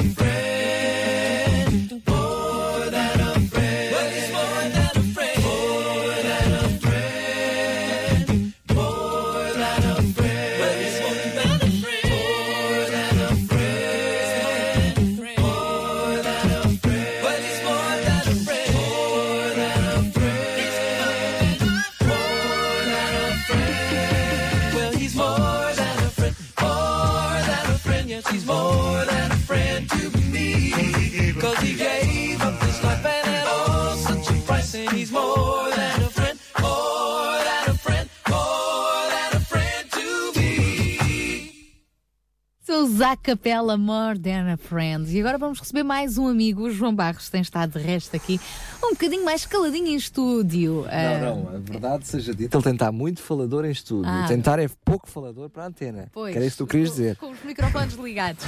[43.12, 45.10] a capela More Than a Friend.
[45.16, 48.38] E agora vamos receber mais um amigo, o João Barros, tem estado de resto aqui
[48.84, 50.86] um bocadinho mais caladinho em estúdio.
[50.90, 54.12] Ah, Não, não, a verdade seja dita, ele tem estar muito falador em estúdio.
[54.12, 54.26] Ah.
[54.28, 56.10] Tentar é pouco falador para a antena.
[56.12, 57.16] Pois, que era isso que tu querias dizer.
[57.16, 58.44] Com os microfones ligados.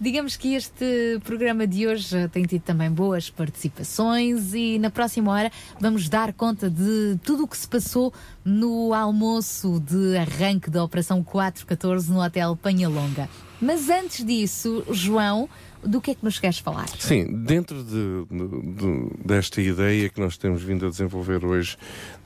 [0.00, 5.50] Digamos que este programa de hoje tem tido também boas participações e na próxima hora
[5.80, 8.14] vamos dar conta de tudo o que se passou
[8.44, 13.28] no almoço de arranque da Operação 414 no Hotel Panhalonga.
[13.60, 15.48] Mas antes disso, João,
[15.82, 16.88] do que é que nos queres falar?
[16.98, 21.76] Sim, dentro de- de- de- desta ideia que nós temos vindo a desenvolver hoje,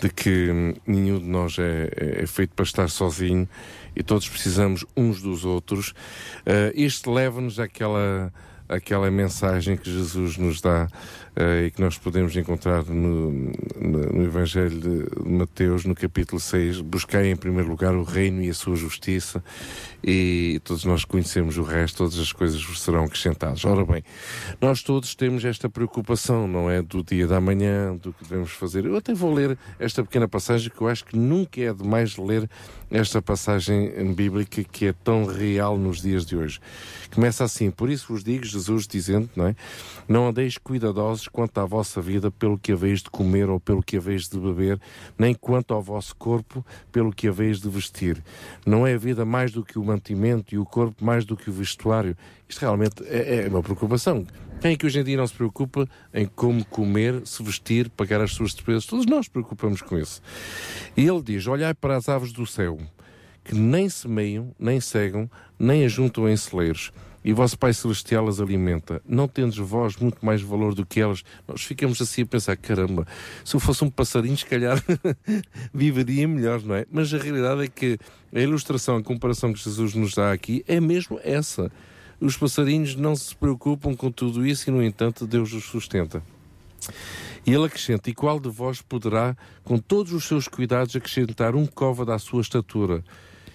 [0.00, 3.48] de que hum, nenhum de nós é, é- é feito para estar sozinho
[3.94, 5.92] e todos precisamos uns dos outros,
[6.44, 8.32] eh, isto leva-nos àquela,
[8.68, 10.88] àquela mensagem que Jesus nos dá
[11.36, 16.80] e que nós podemos encontrar no, no- no Evangelho de Mateus, no capítulo 6.
[16.80, 19.42] Buscai em primeiro lugar o reino e a sua justiça,
[20.02, 23.64] e todos nós conhecemos o resto, todas as coisas vos serão acrescentadas.
[23.64, 24.04] Ora bem,
[24.60, 26.80] nós todos temos esta preocupação, não é?
[26.82, 28.84] Do dia da manhã, do que devemos fazer.
[28.84, 32.48] Eu até vou ler esta pequena passagem que eu acho que nunca é demais ler
[32.90, 36.60] esta passagem bíblica que é tão real nos dias de hoje.
[37.12, 39.56] Começa assim: Por isso vos digo, Jesus dizendo, não é?
[40.06, 43.96] Não andeis cuidadosos quanto à vossa vida pelo que haveis de comer ou pelo que
[43.96, 44.80] haveis de beber,
[45.18, 48.22] nem quanto ao vosso corpo pelo que haveis de vestir.
[48.66, 51.50] Não é a vida mais do que o mantimento e o corpo mais do que
[51.50, 52.16] o vestuário.
[52.48, 54.26] Isto realmente é, é uma preocupação.
[54.60, 58.20] Quem é que hoje em dia não se preocupa em como comer, se vestir, pagar
[58.20, 58.86] as suas despesas?
[58.86, 60.22] Todos nós preocupamos com isso.
[60.96, 62.78] E ele diz: Olhai para as aves do céu,
[63.44, 66.92] que nem semeiam, nem cegam, nem ajuntam em celeiros.
[67.24, 69.00] E vosso Pai Celestial as alimenta.
[69.08, 71.24] Não tendes vós muito mais valor do que elas?
[71.48, 73.06] Nós ficamos assim a pensar: caramba,
[73.42, 74.82] se eu fosse um passarinho, se calhar
[75.72, 76.84] viveria melhor, não é?
[76.92, 77.98] Mas a realidade é que
[78.32, 81.72] a ilustração, a comparação que Jesus nos dá aqui é mesmo essa.
[82.20, 86.22] Os passarinhos não se preocupam com tudo isso e, no entanto, Deus os sustenta.
[87.46, 91.66] E ele acrescenta: E qual de vós poderá, com todos os seus cuidados, acrescentar um
[91.66, 93.02] côvado à sua estatura?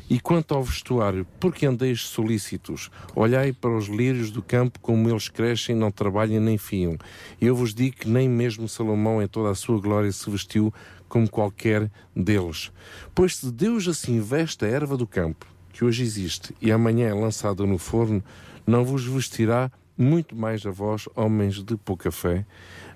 [0.10, 2.90] E quanto ao vestuário, por que andeis solícitos?
[3.16, 6.98] Olhai para os lírios do campo, como eles crescem, não trabalham nem fiam.
[7.40, 10.74] Eu vos digo que nem mesmo Salomão, em toda a sua glória, se vestiu
[11.08, 12.72] como qualquer deles.
[13.14, 17.14] Pois se Deus assim veste a erva do campo, que hoje existe, e amanhã é
[17.14, 18.24] lançada no forno,
[18.66, 22.48] não vos vestirá muito mais a vós, homens de pouca fé?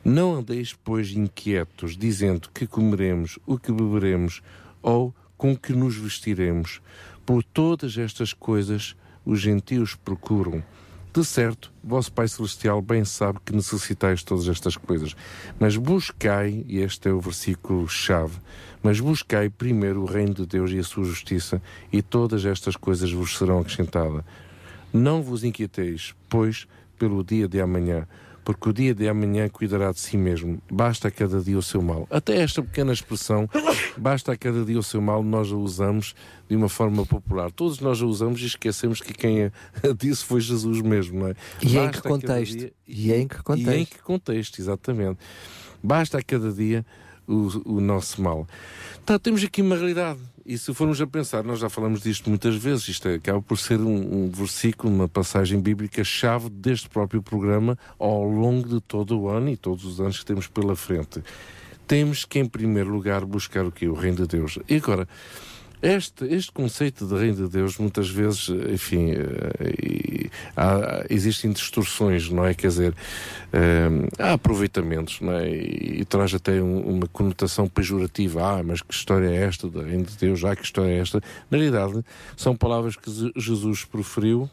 [0.04, 4.42] Não andeis, pois, inquietos, dizendo que comeremos, o que beberemos,
[4.82, 6.82] ou com que nos vestiremos.
[7.26, 8.96] Por todas estas coisas
[9.26, 10.64] os gentios procuram.
[11.14, 15.14] De certo, vosso Pai Celestial bem sabe que necessitais todas estas coisas.
[15.60, 18.38] Mas buscai, e este é o versículo-chave,
[18.82, 21.62] mas buscai primeiro o reino de Deus e a sua justiça,
[21.92, 24.24] e todas estas coisas vos serão acrescentadas.
[24.94, 26.66] Não vos inquieteis, pois,
[26.98, 28.08] pelo dia de amanhã,
[28.44, 30.62] porque o dia de amanhã cuidará de si mesmo.
[30.72, 32.08] Basta a cada dia o seu mal.
[32.10, 33.50] Até esta pequena expressão,
[33.98, 36.14] basta a cada dia o seu mal, nós a usamos
[36.50, 37.52] de uma forma popular.
[37.52, 39.52] Todos nós a usamos e esquecemos que quem a
[39.98, 41.36] disse foi Jesus mesmo, não é?
[41.62, 42.58] E em Basta que a cada contexto?
[42.58, 43.72] dia- E em que contexto?
[43.72, 45.20] E em que contexto, exatamente.
[45.82, 46.86] Basta a cada dia
[47.28, 48.48] o, o nosso mal.
[49.06, 50.20] Tá, temos aqui uma realidade.
[50.46, 53.58] E se formos a pensar, nós já falamos disto muitas vezes, isto é, acaba por
[53.58, 59.18] ser um, um versículo, uma passagem bíblica chave deste próprio programa ao longo de todo
[59.18, 61.24] o ano e todos os anos que temos pela frente.
[61.88, 63.88] Temos que, em primeiro lugar, buscar o quê?
[63.88, 64.60] O reino de Deus.
[64.68, 65.08] E agora,
[65.84, 72.46] este, este conceito de reino de Deus, muitas vezes, enfim, eh, há- existem distorções, não
[72.46, 72.54] é?
[72.54, 72.96] Quer dizer,
[73.52, 75.50] eh, há aproveitamentos, não é?
[75.50, 78.42] E, e traz até um- uma conotação pejorativa.
[78.60, 80.44] Ah, mas que história é esta do reino de Deus?
[80.46, 81.22] Ah, que história é esta?
[81.52, 82.04] Na realidade,
[82.38, 84.50] são palavras que Je- Jesus proferiu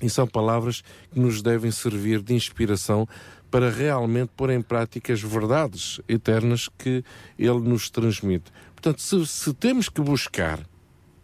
[0.00, 0.82] e são palavras
[1.12, 3.06] que nos devem servir de inspiração
[3.50, 7.04] para realmente pôr em prática as verdades eternas que
[7.38, 8.50] ele nos transmite.
[8.82, 10.58] Portanto, se, se temos que buscar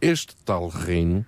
[0.01, 1.27] este tal reino,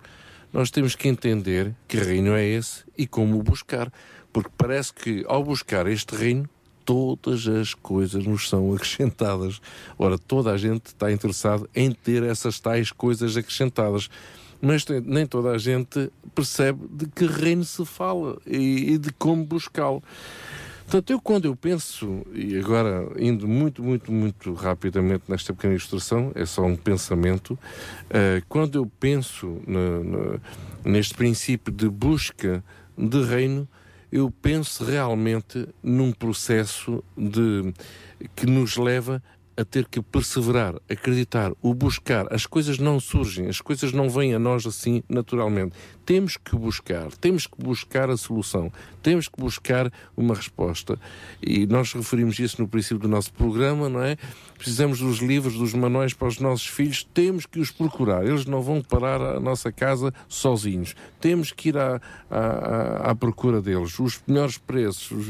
[0.52, 3.93] nós temos que entender que reino é esse e como o buscar.
[4.32, 6.48] Porque parece que ao buscar este reino,
[6.85, 9.61] todas as coisas nos são acrescentadas.
[9.98, 14.09] Ora, toda a gente está interessada em ter essas tais coisas acrescentadas.
[14.62, 19.44] Mas nem toda a gente percebe de que reino se fala e, e de como
[19.44, 20.01] buscá-lo.
[20.91, 26.33] Portanto, eu quando eu penso, e agora indo muito, muito, muito rapidamente nesta pequena ilustração,
[26.35, 27.57] é só um pensamento,
[28.11, 29.62] eh, quando eu penso
[30.85, 32.65] neste princípio de busca
[32.99, 33.69] de reino,
[34.11, 37.73] eu penso realmente num processo de,
[38.35, 39.23] que nos leva
[39.57, 42.27] a ter que perseverar, acreditar, o buscar.
[42.33, 45.77] As coisas não surgem, as coisas não vêm a nós assim naturalmente.
[46.11, 50.99] Temos que buscar, temos que buscar a solução, temos que buscar uma resposta.
[51.41, 54.16] E nós referimos isso no princípio do nosso programa, não é?
[54.59, 58.27] Precisamos dos livros, dos manuais para os nossos filhos, temos que os procurar.
[58.27, 60.97] Eles não vão parar a nossa casa sozinhos.
[61.20, 65.28] Temos que ir à, à, à- procura deles, os melhores preços, os-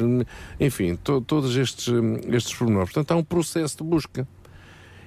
[0.58, 2.90] enfim, to- todos estes, hum, estes pormenores.
[2.90, 4.26] Portanto, há um processo de busca.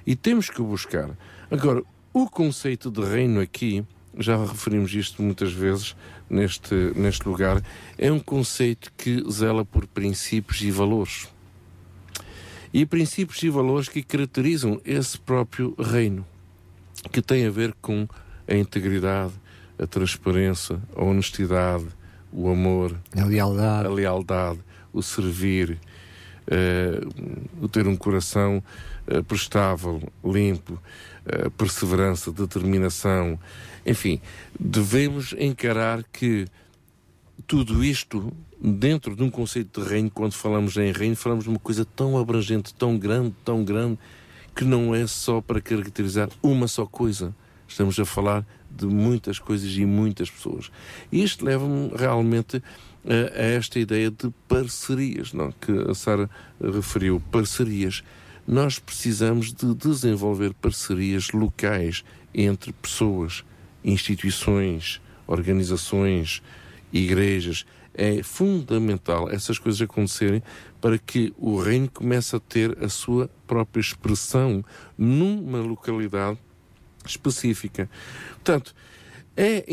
[0.06, 1.10] E temos que buscar.
[1.50, 1.82] Agora,
[2.12, 3.84] o conceito de reino aqui,
[4.18, 5.96] já referimos isto muitas vezes
[6.28, 7.62] neste, neste lugar,
[7.98, 11.28] é um conceito que zela por princípios e valores.
[12.72, 16.26] E princípios e valores que caracterizam esse próprio reino,
[17.12, 18.08] que tem a ver com
[18.48, 19.32] a integridade,
[19.78, 21.86] a transparência, a honestidade,
[22.32, 24.60] o amor, a lealdade, a lealdade
[24.94, 25.76] o servir,
[26.46, 27.00] eh,
[27.60, 28.62] o ter um coração
[29.08, 30.80] eh, prestável, limpo,
[31.26, 33.38] eh, perseverança, determinação.
[33.86, 34.20] Enfim,
[34.58, 36.46] devemos encarar que
[37.46, 41.58] tudo isto, dentro de um conceito de reino, quando falamos em reino, falamos de uma
[41.58, 43.98] coisa tão abrangente, tão grande, tão grande,
[44.54, 47.34] que não é só para caracterizar uma só coisa.
[47.66, 50.70] Estamos a falar de muitas coisas e muitas pessoas.
[51.10, 52.62] E isto leva-me realmente
[53.04, 55.52] a, a esta ideia de parcerias, não?
[55.52, 56.28] que a Sara
[56.60, 57.20] referiu.
[57.30, 58.02] Parcerias.
[58.46, 62.04] Nós precisamos de desenvolver parcerias locais
[62.34, 63.44] entre pessoas,
[63.82, 66.42] instituições, organizações,
[66.92, 67.64] igrejas.
[67.94, 70.42] É fundamental essas coisas acontecerem
[70.80, 74.64] para que o reino comece a ter a sua própria expressão
[74.98, 76.38] numa localidade
[77.06, 77.88] específica.
[78.32, 78.74] Portanto,
[79.36, 79.64] é,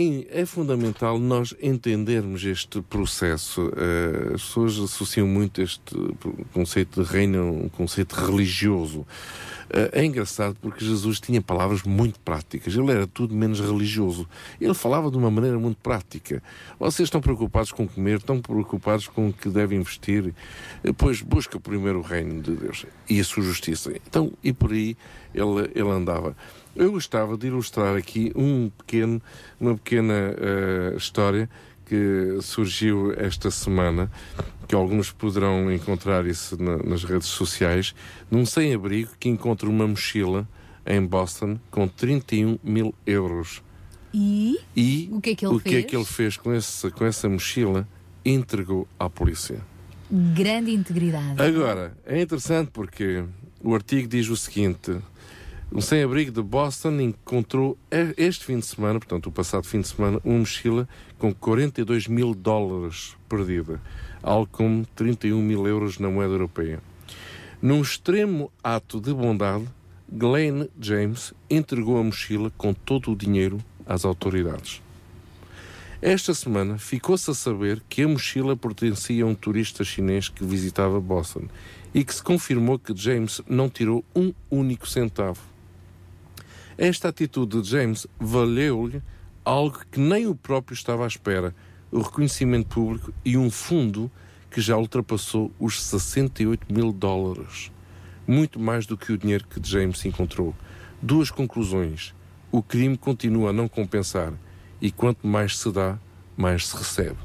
[0.42, 3.72] é fundamental nós entendermos este processo.
[3.78, 5.94] Eh, as pessoas associam muito este
[6.52, 9.06] conceito de reino a um conceito religioso.
[9.70, 12.76] Eh, é engraçado porque Jesus tinha palavras muito práticas.
[12.76, 14.28] Ele era tudo menos religioso.
[14.60, 16.42] Ele falava de uma maneira muito prática.
[16.80, 20.34] Vocês estão preocupados com comer, estão preocupados com o que devem investir.
[20.84, 23.92] Eh, Pois busca primeiro o reino de Deus e a sua justiça.
[24.08, 24.98] Então, e por aí
[25.34, 26.36] ele, ele andava.
[26.76, 29.22] Eu gostava de ilustrar aqui um pequeno,
[29.60, 31.50] uma pequena eh, história
[31.86, 34.10] que surgiu esta semana,
[34.68, 37.94] que alguns poderão encontrar isso na- nas redes sociais,
[38.30, 40.48] num sem-abrigo que encontra uma mochila
[40.86, 43.62] em Boston com 31 mil euros.
[44.14, 45.86] E E o que é que ele o que é fez?
[45.86, 47.86] que ele fez com, esse, com essa mochila?
[48.24, 49.60] Entregou à polícia.
[50.10, 51.42] Grande integridade.
[51.42, 53.24] Agora, é interessante porque
[53.62, 54.98] o artigo diz o seguinte:
[55.74, 57.78] um sem-abrigo de Boston encontrou
[58.18, 60.88] este fim de semana, portanto, o passado fim de semana, uma mochila
[61.18, 63.82] com 42 mil dólares perdida,
[64.22, 66.82] algo como 31 mil euros na moeda europeia.
[67.62, 69.66] Num extremo ato de bondade,
[70.12, 74.82] Glenn James entregou a mochila com todo o dinheiro às autoridades.
[76.02, 81.00] Esta semana ficou-se a saber que a mochila pertencia a um turista chinês que visitava
[81.00, 81.44] Boston
[81.94, 85.51] e que se confirmou que James não tirou um único centavo.
[86.78, 89.02] Esta atitude de James valeu-lhe
[89.46, 91.54] algo que nem o próprio estava à espera:
[91.92, 94.10] o reconhecimento público e um fundo
[94.50, 97.72] que já ultrapassou os 68 mil dólares.
[98.28, 100.56] Muito mais do que o dinheiro que James encontrou.
[101.02, 102.14] Duas conclusões.
[102.52, 104.34] O crime continua a não compensar
[104.82, 105.98] e quanto mais se dá,
[106.36, 107.18] mais se recebe.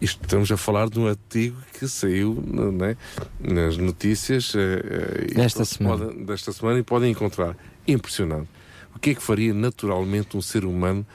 [0.00, 2.96] Isto estamos a falar de um artigo que saiu não é,
[3.40, 6.06] nas notícias eh, eh, Desta semana.
[6.06, 7.56] podem- desta semana e podem encontrar.
[7.88, 8.48] Impressionante.
[8.94, 11.06] O que é que faria naturalmente um ser humano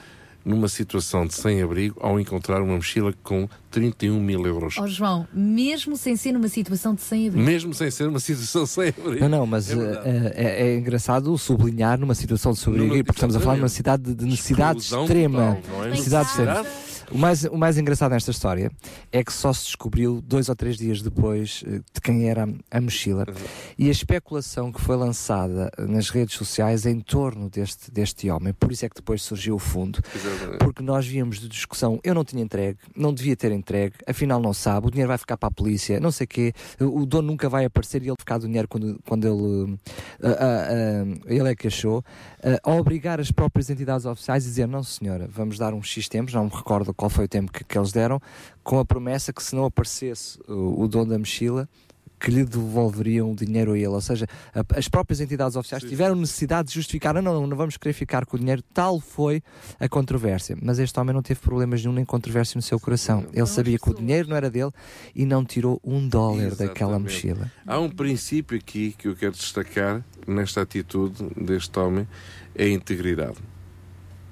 [0.44, 4.76] numa situação de sem-abrigo ao encontrar uma mochila com 31 mil euros?
[4.78, 7.44] Ó João, mesmo sem ser numa situação de sem-abrigo.
[7.44, 9.20] Mesmo sem ser uma situação sem-abrigo.
[9.20, 13.36] Não, não, mas É eh, é, é engraçado sublinhar numa situação de sobrevivência, porque estamos
[13.36, 15.58] a falar de uma cidade de, de necessidade Exclusão extrema.
[15.62, 15.90] total, não é?
[15.90, 16.66] Necessidade extrema.
[17.10, 18.70] O mais, o mais engraçado nesta história
[19.12, 22.80] é que só se descobriu dois ou três dias depois eh, de quem era a
[22.80, 23.26] mochila
[23.78, 28.52] e a especulação que foi lançada nas redes sociais em torno deste, deste homem.
[28.52, 30.00] Por isso é que depois surgiu o fundo,
[30.58, 34.54] porque nós víamos de discussão: eu não tinha entregue, não devia ter entregue, afinal não
[34.54, 37.48] sabe, o dinheiro vai ficar para a polícia, não sei o quê, o dono nunca
[37.48, 39.78] vai aparecer e ele ficar do dinheiro quando, quando ele,
[40.22, 42.04] ah, ele é que achou,
[42.62, 46.32] a obrigar as próprias entidades oficiais a dizer: não, senhora, vamos dar um X tempos,
[46.32, 48.20] não me recordo qual foi o tempo que, que eles deram,
[48.62, 51.68] com a promessa que se não aparecesse o, o dono da mochila,
[52.20, 53.88] que lhe devolveriam o dinheiro a ele.
[53.88, 57.56] Ou seja, a- as próprias entidades oficiais tiveram necessidade de justificar: "Ah, não, não, não
[57.56, 58.62] vamos querer ficar com o dinheiro.
[58.72, 59.42] Tal foi
[59.78, 60.56] a controvérsia.
[60.62, 63.26] Mas este homem não teve problemas nenhum, nem controvérsia no seu coração.
[63.30, 64.70] Ele sabia que o dinheiro não era dele
[65.14, 67.02] e não tirou um dólar daquela Exatamente.
[67.02, 67.52] mochila.
[67.66, 72.08] Há um princípio aqui que eu quero destacar nesta atitude deste homem:
[72.54, 73.36] é a integridade.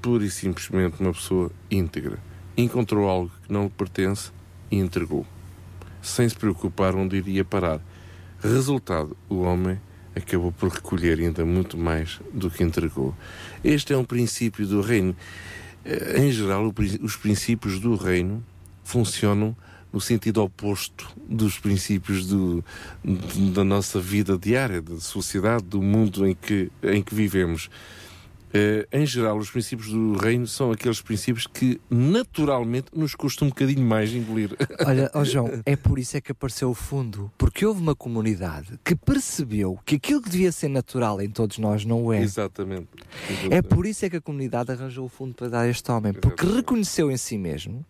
[0.01, 2.18] Pura e simplesmente uma pessoa íntegra.
[2.56, 4.30] Encontrou algo que não lhe pertence
[4.70, 5.26] e entregou,
[6.02, 7.80] sem se preocupar onde iria parar.
[8.42, 9.80] Resultado: o homem
[10.14, 13.14] acabou por recolher ainda muito mais do que entregou.
[13.64, 15.16] Este é um princípio do reino.
[15.84, 18.44] Eh, Em geral, os princípios do reino
[18.84, 19.56] funcionam
[19.92, 22.64] no sentido oposto dos princípios do,
[23.54, 27.68] da nossa vida diária, da sociedade, do mundo em que, em que vivemos.
[28.54, 33.48] Eh, em geral, os princípios do reino são aqueles princípios que naturalmente nos custa um
[33.48, 34.50] bocadinho mais engolir.
[34.86, 37.32] Olha, ó João, é por isso é que apareceu o fundo.
[37.38, 41.84] Porque houve uma comunidade que percebeu que aquilo que devia ser natural em todos nós
[41.84, 42.20] não é.
[42.20, 42.88] Exatamente.
[43.50, 46.12] É por isso é que a comunidade arranjou o fundo para dar a este homem,
[46.12, 47.84] porque reconheceu em si mesmo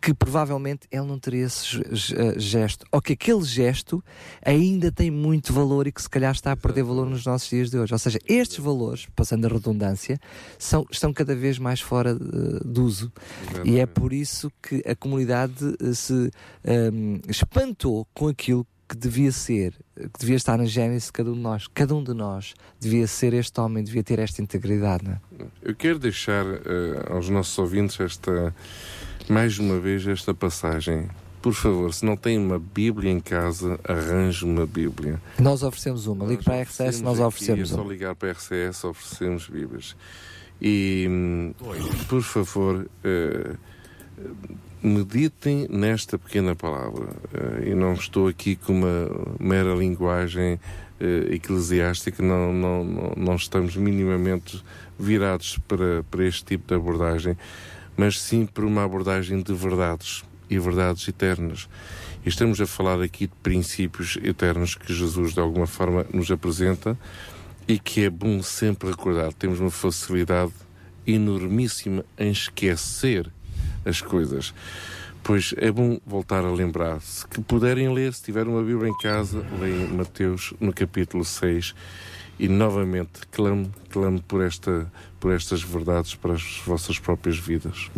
[0.00, 1.80] que provavelmente ele não teria esse
[2.14, 4.02] eh, gesto, ou que aquele gesto
[4.44, 7.70] ainda tem muito valor e que se calhar está a perder valor nos nossos dias
[7.70, 7.92] de hoje.
[7.92, 10.18] Ou seja, estes valores, passando a redundância,
[10.58, 13.12] são, estão cada vez mais fora de, de uso.
[13.64, 16.30] E é por isso que a comunidade eh, se
[16.64, 21.34] ehm, espantou com aquilo que devia ser, que devia estar na gênese de cada um
[21.34, 21.66] de nós.
[21.68, 25.06] Cada um de nós devia ser este homem, devia ter esta integridade.
[25.10, 25.20] É?
[25.62, 28.54] Eu quero deixar eh, aos nossos ouvintes esta,
[29.28, 31.08] mais uma vez, esta passagem.
[31.40, 35.20] Por favor, se não tem uma Bíblia em casa, arranje uma Bíblia.
[35.38, 36.26] Nós oferecemos uma.
[36.26, 39.96] Ligue para a RCS, nós oferecemos É só ligar para a RCS, oferecemos Bíblias.
[40.60, 41.08] E,
[42.08, 43.54] por favor, eh,
[44.82, 47.08] meditem nesta pequena palavra.
[47.32, 50.58] Eh, e não estou aqui com uma mera linguagem
[51.00, 54.62] eh, eclesiástica, não, não, não, não estamos minimamente
[54.98, 57.36] virados para, para este tipo de abordagem,
[57.98, 61.68] mas sim por uma abordagem de verdades e verdades eternas.
[62.24, 66.96] E estamos a falar aqui de princípios eternos que Jesus, de alguma forma, nos apresenta
[67.66, 69.32] e que é bom sempre recordar.
[69.32, 70.52] Temos uma facilidade
[71.04, 73.30] enormíssima em esquecer
[73.84, 74.54] as coisas.
[75.24, 77.00] Pois é bom voltar a lembrar.
[77.00, 81.74] Se que puderem ler, se tiver uma Bíblia em casa, leiam Mateus no capítulo 6
[82.38, 87.90] e novamente clame, clame por, esta, por estas verdades para as vossas próprias vidas.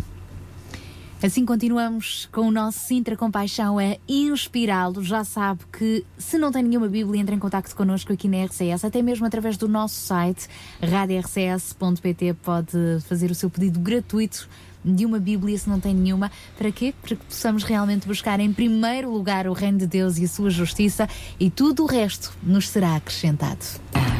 [1.23, 5.03] Assim continuamos com o nosso Sintra Compaixão a inspirá-lo.
[5.03, 8.85] Já sabe que se não tem nenhuma Bíblia, entre em contato connosco aqui na RCS,
[8.85, 10.47] até mesmo através do nosso site,
[10.81, 12.75] radiorcs.pt, pode
[13.07, 14.49] fazer o seu pedido gratuito
[14.83, 16.31] de uma Bíblia, se não tem nenhuma.
[16.57, 16.91] Para quê?
[16.99, 20.49] Para que possamos realmente buscar em primeiro lugar o reino de Deus e a sua
[20.49, 21.07] justiça
[21.39, 23.63] e tudo o resto nos será acrescentado.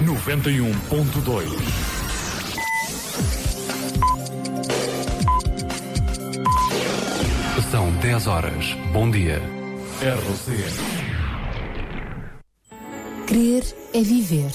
[0.06, 2.11] 91.2
[7.72, 8.74] São 10 horas.
[8.92, 9.42] Bom dia.
[10.02, 10.76] RCS.
[13.28, 13.64] Crer
[13.94, 14.52] é viver.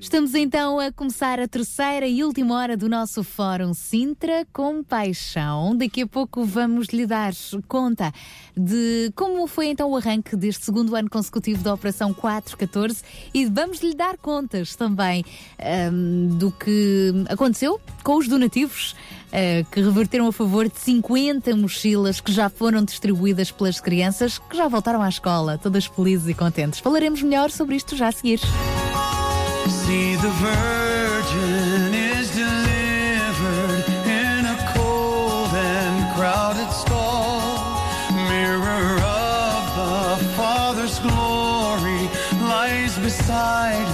[0.00, 5.76] Estamos então a começar a terceira e última hora do nosso Fórum Sintra com Paixão.
[5.76, 7.34] Daqui a pouco vamos lhe dar
[7.68, 8.10] conta
[8.56, 13.02] de como foi então o arranque deste segundo ano consecutivo da Operação 414
[13.34, 15.22] e vamos lhe dar contas também
[15.58, 18.96] ahm, do que aconteceu com os donativos.
[19.32, 24.56] eh, que reverteram a favor de 50 mochilas que já foram distribuídas pelas crianças que
[24.56, 26.80] já voltaram à escola, todas felizes e contentes.
[26.80, 28.40] Falaremos melhor sobre isto já a seguir.
[29.70, 37.80] See the virgin is delivered in a cold and crowded stall.
[38.12, 42.08] Mirror of the Father's glory
[42.48, 43.89] lies beside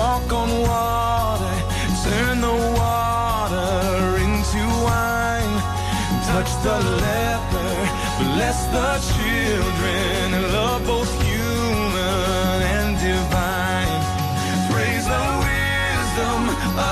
[0.00, 1.56] walk on water,
[2.04, 3.72] turn the water
[4.24, 5.54] into wine,
[6.30, 7.72] touch the leper,
[8.22, 14.00] bless the children, and love both human and divine.
[14.72, 16.40] Praise the wisdom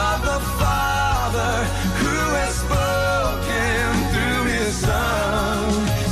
[0.04, 1.54] of the Father
[2.00, 5.64] who has spoken through his Son.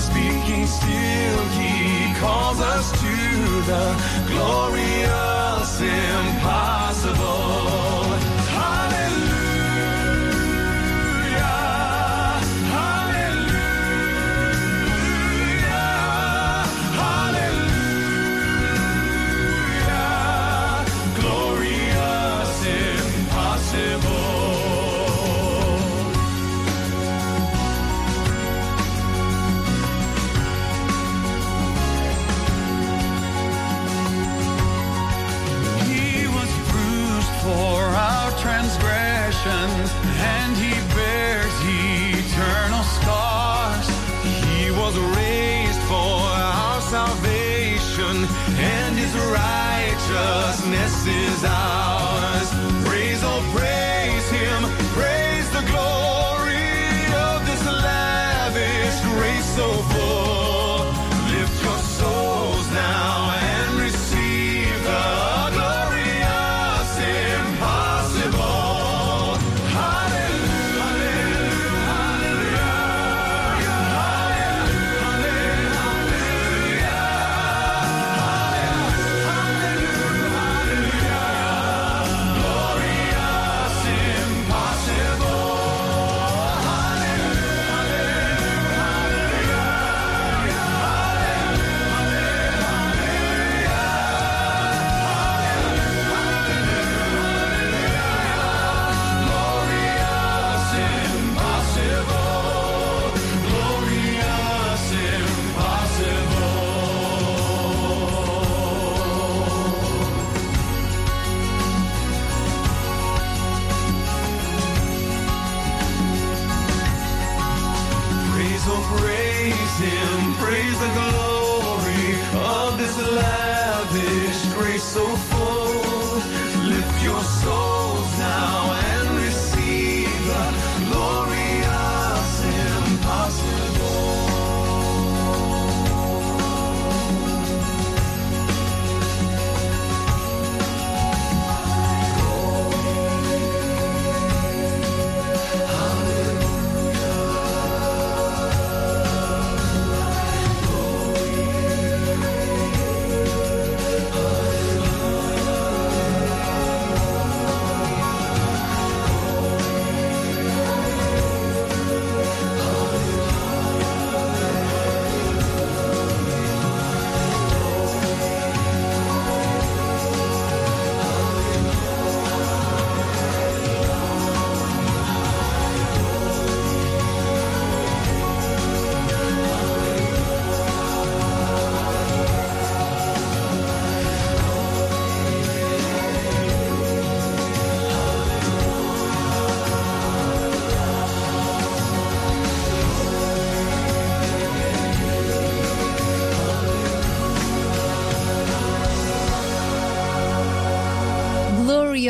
[0.09, 1.74] Speaking still, he
[2.23, 3.14] calls us to
[3.70, 3.85] the
[4.31, 5.36] glorious
[5.78, 6.26] of him.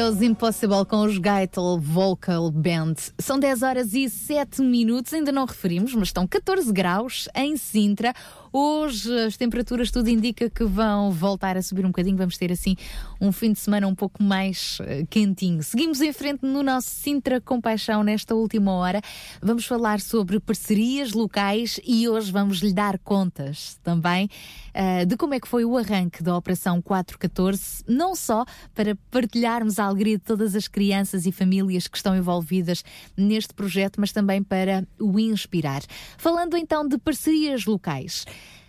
[0.06, 2.94] Glorious Impossible com os Geitel Vocal Band.
[3.18, 8.14] São 10 horas e 7 minutos, ainda não referimos, mas estão 14 graus em Sintra.
[8.52, 12.76] Hoje as temperaturas tudo indica que vão voltar a subir um bocadinho, vamos ter assim
[13.20, 15.62] um fim de semana um pouco mais eh, quentinho.
[15.62, 19.02] Seguimos em frente no nosso Sintra Compaixão nesta última hora.
[19.42, 24.30] Vamos falar sobre parcerias locais e hoje vamos lhe dar contas também
[24.78, 28.44] eh, de como é que foi o arranque da Operação 414, não só
[28.74, 32.84] para partilharmos a alegria de todas as crianças e famílias que estão envolvidas
[33.16, 35.80] neste projeto, mas também para o inspirar.
[36.18, 38.26] Falando então de parcerias locais.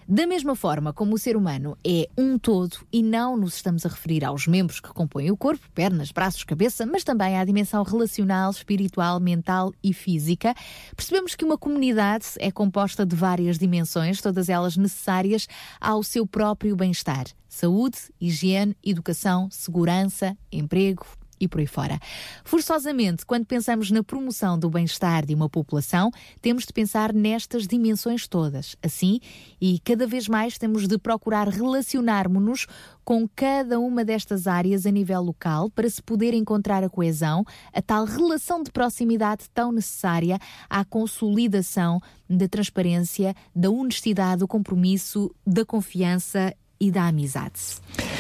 [0.10, 3.90] Da mesma forma como o ser humano é um todo e não nos estamos a
[3.90, 8.50] referir aos membros que compõem o corpo, pernas, braços, cabeça, mas também à dimensão relacional,
[8.50, 10.56] espiritual, mental e física,
[10.96, 15.46] percebemos que uma comunidade é composta de várias dimensões, todas elas necessárias
[15.82, 17.26] ao seu próprio bem-estar.
[17.50, 21.06] Saúde, higiene, educação, segurança, emprego,
[21.40, 22.00] e por aí fora.
[22.44, 26.12] Forçosamente, quando pensamos na promoção do bem-estar de uma população,
[26.42, 28.76] temos de pensar nestas dimensões todas.
[28.84, 29.20] Assim,
[29.60, 32.68] e cada vez mais temos de procurar relacionarmos-nos
[33.04, 37.82] com cada uma destas áreas a nível local para se poder encontrar a coesão, a
[37.82, 40.38] tal relação de proximidade tão necessária
[40.70, 47.60] à consolidação da transparência, da honestidade, do compromisso, da confiança e da amizade.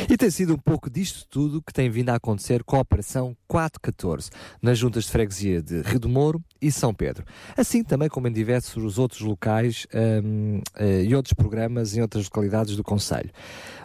[0.09, 3.35] E tem sido um pouco disto tudo que tem vindo a acontecer com a Operação
[3.47, 4.29] 414,
[4.61, 7.25] nas juntas de freguesia de Rio do Moro e São Pedro.
[7.55, 9.87] Assim também como em diversos outros locais
[10.23, 13.29] hum, eh, e outros programas em outras localidades do Conselho.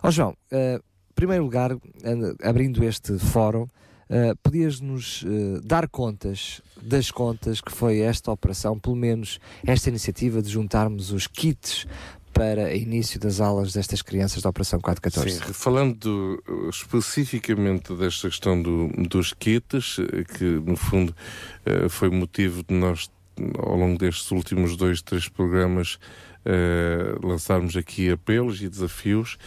[0.02, 3.68] Ó João, eh, em primeiro lugar, eh, abrindo este fórum,
[4.12, 10.42] Uh, podias-nos uh, dar contas das contas que foi esta operação, pelo menos esta iniciativa
[10.42, 11.86] de juntarmos os kits
[12.32, 15.46] para início das aulas destas crianças da Operação 414?
[15.46, 21.14] Sim, falando uh, especificamente desta questão do, dos kits, eh, que no fundo
[21.66, 23.10] uh, foi motivo de nós,
[23.58, 25.98] ao longo destes últimos dois, três programas,
[26.46, 29.38] uh, lançarmos aqui apelos e desafios.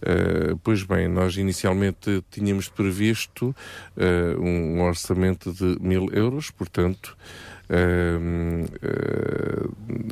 [0.00, 3.54] Uh, pois bem, nós inicialmente tínhamos previsto
[3.96, 7.53] uh, um orçamento de mil euros, portanto, uh,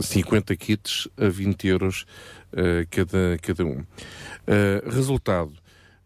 [0.01, 2.07] 50 kits a 20 euros
[2.91, 3.85] cada, cada um.
[4.91, 5.53] resultado.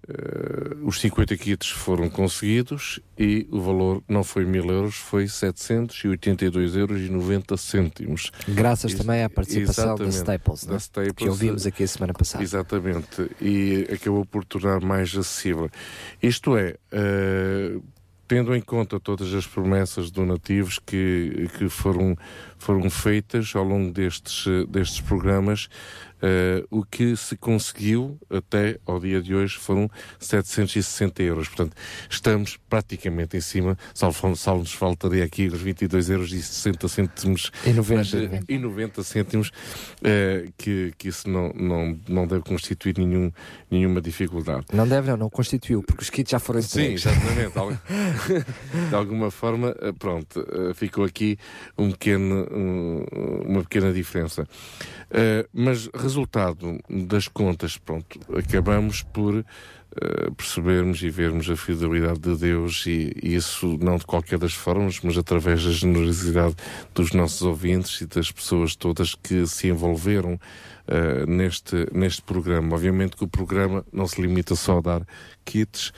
[0.09, 6.77] Uh, os 50 kits foram conseguidos e o valor não foi mil euros, foi 782
[6.77, 8.31] euros e 90 cêntimos.
[8.47, 10.79] Graças também à participação da Staples, da né?
[10.79, 12.45] Staples, que ouvimos aqui a semana passada.
[12.45, 15.69] Exatamente, e acabou por tornar mais acessível.
[16.23, 17.83] Isto é, uh,
[18.27, 22.17] tendo em conta todas as promessas donativos que, que foram,
[22.59, 25.69] foram feitas ao longo destes, destes programas,
[26.23, 31.49] uh, o que se conseguiu até ao dia de hoje foram 760 euros.
[31.49, 31.77] Portanto,
[32.09, 37.51] estamos praticamente em cima, salvo, salvo nos faltaria aqui os 22 euros e 60 cêntimos
[37.65, 42.43] e 90, mas, uh, e 90 cêntimos, uh, que, que isso não, não, não deve
[42.43, 43.31] constituir nenhum,
[43.71, 44.67] nenhuma dificuldade.
[44.73, 47.03] Não deve, não, não constituiu, porque os kits já foram entregues.
[47.03, 47.53] Sim, exatamente.
[48.89, 51.39] de alguma forma, pronto, ficou aqui
[51.77, 53.05] um pequeno, um,
[53.47, 54.47] uma pequena diferença.
[55.09, 62.37] Uh, mas resultado das contas, pronto, acabamos por uh, percebermos e vermos a fidelidade de
[62.37, 66.57] Deus e, e, isso não de qualquer das formas, mas através da generosidade
[66.93, 70.41] dos nossos ouvintes e das pessoas todas que se envolveram
[70.89, 72.75] uh, neste, neste programa.
[72.75, 75.07] Obviamente que o programa não se limita só a dar
[75.45, 75.93] kits.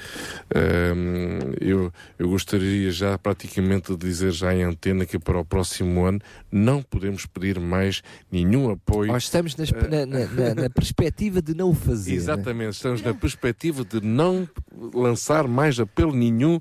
[0.54, 6.04] Um, eu, eu gostaria já praticamente de dizer já em antena que para o próximo
[6.04, 6.20] ano
[6.52, 9.10] não podemos pedir mais nenhum apoio.
[9.10, 12.14] Nós estamos nas, na, na, na, perspectiva de não o fazer.
[12.14, 12.70] Exatamente, né?
[12.70, 14.48] estamos na perspectiva de não
[14.94, 16.60] lançar mais apelo nenhum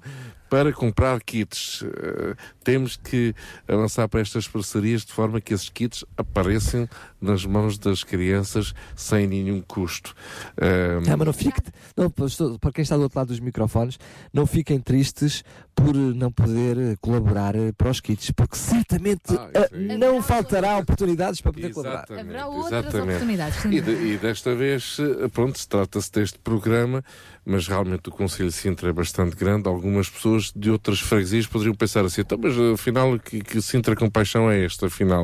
[0.50, 1.82] para comprar kits.
[1.82, 3.34] Uh, temos que
[3.68, 6.88] avançar para estas parcerias de forma que esses kits apareçam
[7.22, 10.16] nas mãos das crianças sem nenhum custo.
[10.62, 11.12] Um...
[11.12, 11.62] Ah, mas não fique,
[11.96, 14.00] não, para quem está do outro lado dos microfones,
[14.34, 15.44] não fiquem tristes
[15.78, 21.70] por não poder colaborar para os kits, porque certamente ah, não faltará oportunidades para poder
[21.70, 22.22] exatamente, colaborar.
[22.22, 23.16] Haverá outras exatamente.
[23.16, 23.66] oportunidades.
[23.66, 24.98] E, de, e, desta vez,
[25.32, 27.04] pronto, se trata-se deste programa,
[27.46, 29.70] mas realmente o Conselho de Sintra é bastante grande.
[29.70, 34.50] Algumas pessoas de outras freguesias poderiam pensar assim, então, mas afinal, que, que Sintra Compaixão
[34.50, 35.22] é esta, afinal?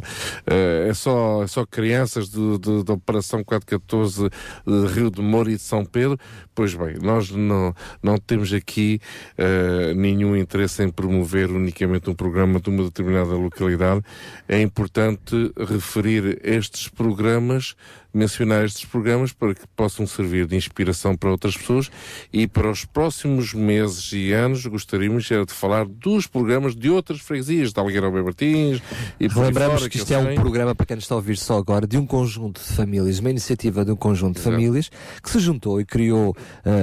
[0.48, 4.30] Uh, é, só, é só crianças da Operação 414
[4.66, 6.18] de Rio de Moura e de São Pedro?
[6.56, 9.02] Pois bem, nós não, não temos aqui
[9.38, 14.04] uh, nenhum interesse em promover unicamente um programa de uma determinada localidade.
[14.48, 17.76] É importante referir estes programas
[18.14, 21.90] mencionar estes programas para que possam servir de inspiração para outras pessoas
[22.32, 27.20] e para os próximos meses e anos gostaríamos era de falar dos programas de outras
[27.20, 28.82] freguesias, de Algueira ao Martins
[29.20, 31.38] e por Lembramos fora, que isto é um programa, para quem nos está a ouvir
[31.38, 34.56] só agora, de um conjunto de famílias, uma iniciativa de um conjunto de Exato.
[34.56, 34.90] famílias
[35.22, 36.36] que se juntou e criou uh,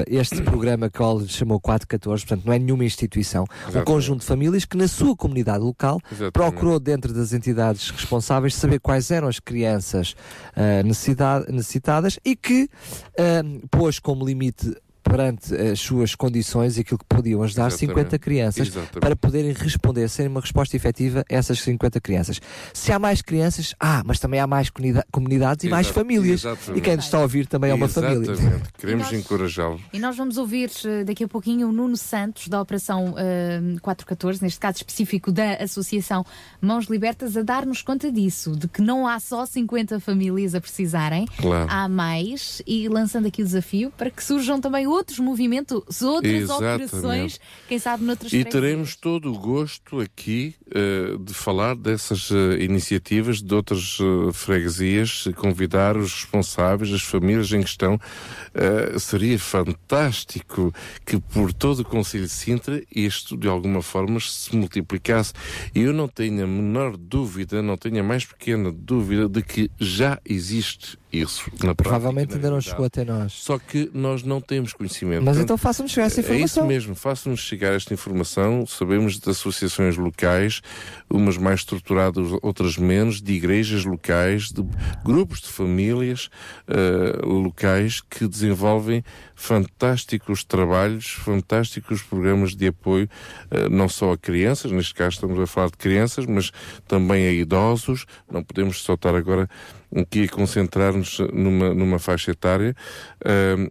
[0.09, 3.87] este programa que ele chamou 414, portanto não é nenhuma instituição, um Exatamente.
[3.87, 6.33] conjunto de famílias que na sua comunidade local Exatamente.
[6.33, 10.15] procurou dentro das entidades responsáveis saber quais eram as crianças
[10.57, 14.75] uh, necessidade, necessitadas e que uh, pôs como limite
[15.11, 17.97] perante as suas condições e aquilo que podiam ajudar Exatamente.
[17.99, 19.01] 50 crianças Exatamente.
[19.01, 22.41] para poderem responder, serem uma resposta efetiva a essas 50 crianças.
[22.73, 26.01] Se há mais crianças, ah, mas também há mais comunida- comunidades e mais Exato.
[26.01, 26.41] famílias.
[26.45, 26.79] Exatamente.
[26.79, 28.31] E quem nos está a ouvir também é uma família.
[28.31, 28.71] Exatamente.
[28.79, 29.81] Queremos E nós- encorajá-lo.
[29.93, 34.43] E nós vamos ouvir eh, daqui a pouquinho o Nuno Santos, da Operação eh, 414,
[34.43, 36.25] neste caso específico da Associação
[36.61, 41.27] Mãos Libertas, a dar-nos conta disso, de que não há só 50 famílias a precisarem,
[41.39, 41.67] Claro.
[41.69, 46.33] há mais, e lançando aqui o desafio para que surjam também outras outros movimentos, outras
[46.33, 46.85] Exatamente.
[46.85, 52.63] operações, quem sabe noutras E teremos todo o gosto aqui eh, de falar dessas eh,
[52.63, 57.99] iniciativas de outras eh, freguesias, convidar os responsáveis, as famílias em questão.
[58.99, 60.73] Seria fantástico
[61.07, 65.33] que por todo o Conselho de Sintra isto de alguma forma se multiplicasse.
[65.75, 69.71] E eu não tenho a menor dúvida, não tenho a mais pequena dúvida de que
[69.79, 73.33] já existe isso na Provavelmente prática, ainda não chegou até nós.
[73.33, 75.19] Só que nós não temos conhecimento.
[75.25, 76.63] Mas Portanto, então façam-nos chegar essa É informação.
[76.63, 78.67] isso mesmo, façam-nos chegar esta informação.
[78.67, 80.61] Sabemos de associações locais,
[81.09, 84.65] umas mais estruturadas, outras menos, de igrejas locais, de
[85.05, 86.29] grupos de famílias
[86.69, 89.03] eh, locais que desenvolvem
[89.41, 93.09] fantásticos trabalhos, fantásticos programas de apoio,
[93.51, 96.53] eh, não só a crianças, neste caso estamos a falar de crianças, mas
[96.87, 98.05] também a idosos.
[98.31, 99.49] Não podemos só estar agora
[99.97, 102.77] aqui a concentrar-nos numa, numa faixa etária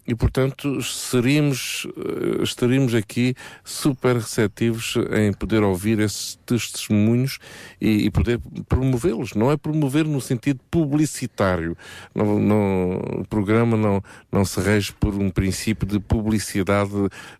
[0.06, 3.34] e, portanto, seríamos, eh, estaríamos aqui
[3.64, 7.38] super receptivos em poder ouvir esses testemunhos
[7.80, 8.38] e, e poder
[8.68, 9.34] promovê-los.
[9.34, 11.78] Não é promover no sentido publicitário.
[12.14, 16.92] Não, não- o programa não, não se rege por um princípio de publicidade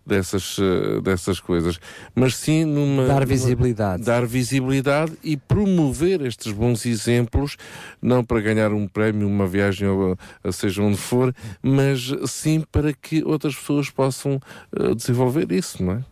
[0.06, 1.78] dessas, eh, dessas coisas,
[2.14, 3.06] mas sim numa.
[3.06, 4.02] Dar numa- visibilidade.
[4.04, 7.56] dar visibilidade e promover estes bons exemplos,
[8.00, 12.92] não para ganhar um prémio, uma viagem, ou a, seja onde for, mas sim para
[12.92, 14.40] que outras pessoas possam
[14.78, 16.04] eh, desenvolver isso, não é?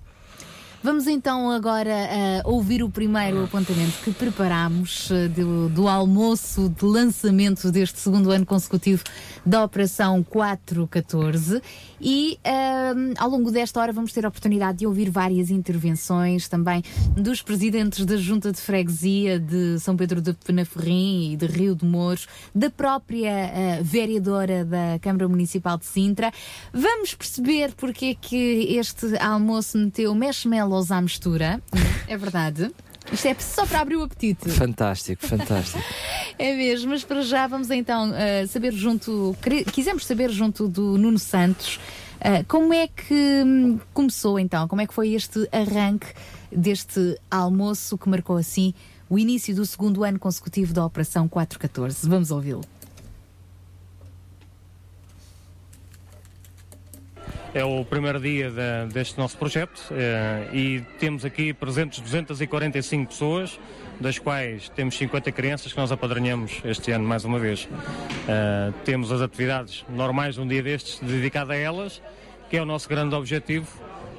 [0.81, 6.85] Vamos então agora eh, ouvir o primeiro apontamento que preparámos eh, do, do almoço de
[6.85, 9.03] lançamento deste segundo ano consecutivo
[9.45, 11.61] da Operação 414
[12.01, 16.85] e eh, ao longo desta hora vamos ter a oportunidade de ouvir várias intervenções também
[17.17, 21.85] dos presidentes da Junta de Freguesia de São Pedro de Penaferrim e de Rio de
[21.85, 26.33] Mouros, da própria vereadora da Câmara Municipal de Sintra.
[26.73, 30.15] Vamos perceber porque é que este almoço meteu
[30.69, 31.63] marshmallows à mistura.
[32.07, 32.71] É verdade.
[33.11, 34.51] Isto é só para abrir o apetite.
[34.51, 35.83] Fantástico, fantástico.
[36.41, 39.37] É mesmo, mas para já vamos então uh, saber junto,
[39.73, 41.81] quisemos saber junto do Nuno Santos
[42.21, 46.07] uh, como é que hum, começou então, como é que foi este arranque
[46.53, 48.73] deste almoço que marcou assim
[49.11, 52.09] o início do segundo ano consecutivo da Operação 414.
[52.09, 52.63] Vamos ouvi-lo.
[57.55, 63.59] É o primeiro dia da- deste nosso projeto eh, e temos aqui presentes 245 pessoas,
[64.01, 67.69] das quais temos 50 crianças que nós apadrinhamos este ano mais uma vez.
[68.29, 72.01] Eh, temos as atividades normais de um dia destes dedicado a elas,
[72.51, 73.67] que é o nosso grande objetivo,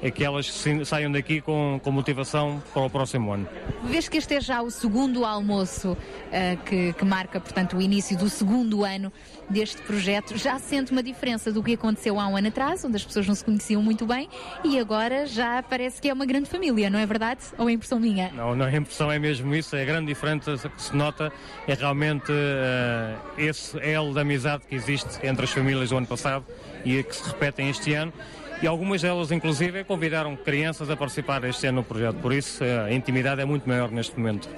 [0.02, 0.50] é que elas
[0.84, 3.48] saiam daqui com, com motivação para o próximo ano.
[3.84, 8.16] Vês que este é já o segundo almoço uh, que, que marca, portanto, o início
[8.16, 9.12] do segundo ano
[9.48, 13.04] deste projeto, já sente uma diferença do que aconteceu há um ano atrás, onde as
[13.04, 14.28] pessoas não se conheciam muito bem,
[14.64, 17.40] e agora já parece que é uma grande família, não é verdade?
[17.58, 18.30] Ou é impressão minha?
[18.32, 21.32] Não, não, a impressão é mesmo isso, é a grande diferença que se nota
[21.66, 26.44] é realmente eh, esse elo de amizade que existe entre as famílias do ano passado
[26.84, 28.12] e que se repetem este ano.
[28.62, 32.16] E algumas delas, inclusive, convidaram crianças a participar este ano no projeto.
[32.16, 34.50] Por isso, eh, a intimidade é muito maior neste momento.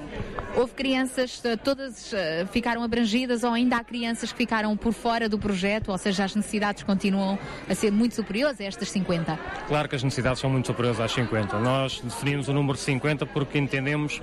[0.57, 5.29] Houve crianças, uh, todas uh, ficaram abrangidas, ou ainda há crianças que ficaram por fora
[5.29, 7.39] do projeto, ou seja, as necessidades continuam
[7.71, 9.39] a ser muito superiores a estas 50?
[9.69, 11.59] Claro que as necessidades são muito superiores às 50.
[11.61, 14.21] Nós definimos o número de 50 porque entendemos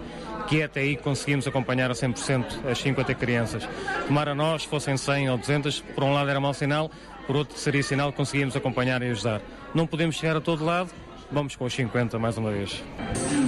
[0.48, 3.67] que é até aí que conseguimos acompanhar a 100% as 50 crianças.
[4.08, 6.91] Tomara nós, fossem 100 ou 200, por um lado era mau sinal,
[7.30, 9.40] por outro seria sinal que conseguíamos acompanhar e ajudar.
[9.75, 10.90] Não podemos chegar a todo lado,
[11.32, 12.83] vamos com os 50 mais uma vez.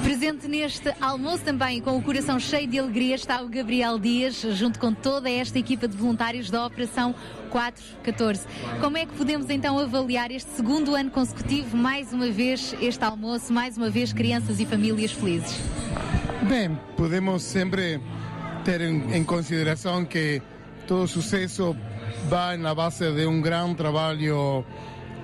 [0.04, 4.78] Presente neste almoço também, com o coração cheio de alegria, está o Gabriel Dias, junto
[4.78, 7.16] com toda esta equipa de voluntários da Operação
[7.50, 8.46] 414.
[8.80, 13.52] Como é que podemos então avaliar este segundo ano consecutivo, mais uma vez este almoço,
[13.52, 15.60] mais uma vez crianças e famílias felizes?
[16.48, 18.00] Bem, podemos sempre
[18.64, 20.40] ter em, em consideração que
[20.86, 21.76] todo sucesso
[22.30, 24.64] vai na base de um grande trabalho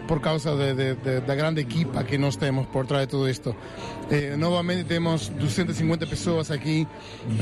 [0.08, 3.30] por causa de, de- de- da grande equipa que nós temos por trás de tudo
[3.30, 3.54] isto.
[4.10, 6.88] Eh, novamente temos 250 pessoas aqui,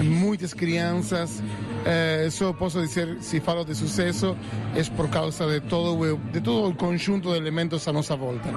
[0.04, 1.44] muitas crianças.
[1.86, 4.36] Eh, só posso dizer, se falo de sucesso,
[4.76, 8.50] é por causa de todo, de todo o conjunto de elementos à nossa volta.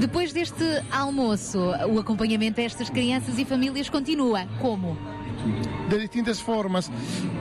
[0.00, 4.46] Depois deste almoço, o acompanhamento a estas crianças e famílias continua.
[4.60, 4.96] Como?
[5.88, 6.90] de distintas formas.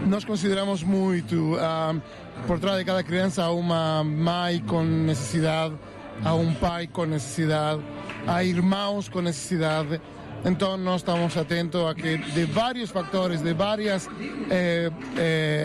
[0.05, 1.95] Nós consideramos muito, ah,
[2.45, 5.75] por trás de cada criança, há uma mãe com necessidade,
[6.23, 7.81] há um pai com necessidade,
[8.27, 9.99] há irmãos com necessidade.
[10.45, 14.07] Então nós estamos atentos a que de vários fatores, de vários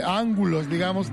[0.06, 1.08] ângulos, digamos,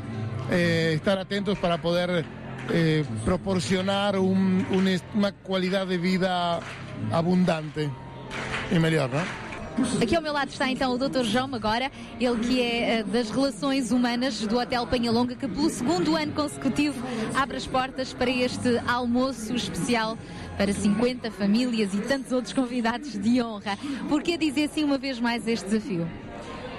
[0.52, 2.26] eh, estar atentos para poder
[2.72, 6.60] eh, proporcionar un- un est- una calidad de vida
[7.12, 7.90] abundante
[8.72, 9.49] y mejor, ¿no?
[10.02, 11.24] Aqui ao meu lado está então o Dr.
[11.24, 16.16] João agora, ele que é eh, das relações humanas do Hotel Penhalonga, que pelo segundo
[16.16, 17.02] ano consecutivo
[17.34, 20.18] abre as portas para este almoço especial
[20.58, 23.78] para 50 famílias e tantos outros convidados de honra.
[24.10, 26.08] Por que dizer sim uma vez mais este desafio?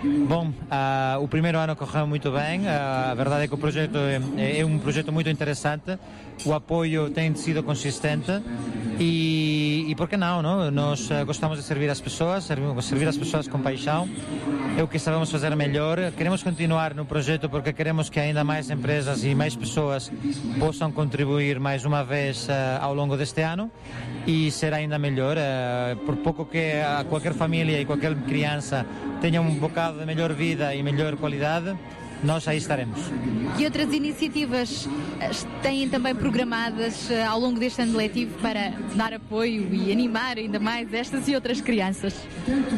[0.03, 2.67] Bom, ah, o primeiro ano correu muito bem.
[2.67, 5.99] Ah, a verdade é que o projeto é, é um projeto muito interessante.
[6.43, 8.33] O apoio tem sido consistente
[8.99, 10.70] e, e por que não, não?
[10.70, 14.09] Nós ah, gostamos de servir as pessoas, servir, as pessoas com paixão.
[14.79, 15.99] É o que sabemos fazer melhor.
[16.17, 20.11] Queremos continuar no projeto porque queremos que ainda mais empresas e mais pessoas
[20.59, 23.70] possam contribuir mais uma vez ah, ao longo deste ano
[24.27, 25.37] e ser ainda melhor.
[26.07, 26.73] por pouco que
[27.09, 28.87] qualquer família e qualquer criança
[29.20, 31.77] tenha um bocado de melhor vida e melhor qualidade,
[32.23, 32.99] nós aí estaremos.
[33.57, 34.86] Que outras iniciativas
[35.20, 35.31] eh,
[35.62, 40.60] têm também programadas eh, ao longo deste ano letivo para dar apoio e animar ainda
[40.60, 42.15] mais estas e outras crianças?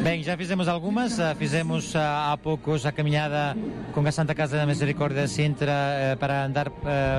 [0.01, 1.19] Bem, já fizemos algumas.
[1.19, 3.57] ah, Fizemos há poucos a caminhada
[3.91, 6.71] com a Santa Casa da Misericórdia de Sintra eh, para andar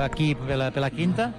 [0.04, 1.34] aqui pela, pela Quinta.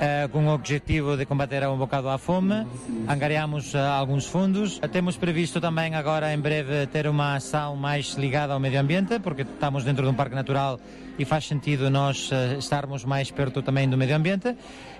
[0.00, 2.66] Eh, com o objetivo de combater um bocado a fome,
[3.08, 4.78] angariamos ah, alguns fundos.
[4.92, 9.42] Temos previsto também agora em breve ter uma ação mais ligada ao meio ambiente, porque
[9.42, 10.78] estamos dentro de um parque natural
[11.18, 14.54] e faz sentido nós estarmos mais perto também do meio ambiente.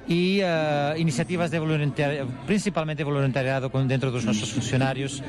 [0.08, 0.40] E
[0.96, 5.22] iniciativas de voluntariado, principalmente de voluntariado dentro dos nossos funcionários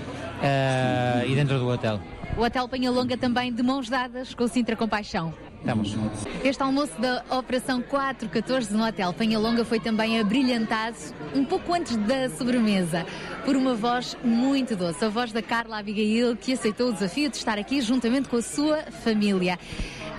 [1.28, 2.00] e dentro do hotel.
[2.38, 5.34] O Hotel Penhalonga também de mãos dadas com o Sintra Compaixão.
[5.60, 5.96] Estamos.
[6.44, 10.96] Este almoço da Operação 414 no Hotel Penhalonga foi também abrilhantado
[11.36, 13.06] um pouco antes da sobremesa
[13.44, 17.38] por uma voz muito doce, a voz da Carla Abigail, que aceitou o desafio de
[17.38, 19.60] estar aqui juntamente com a sua família.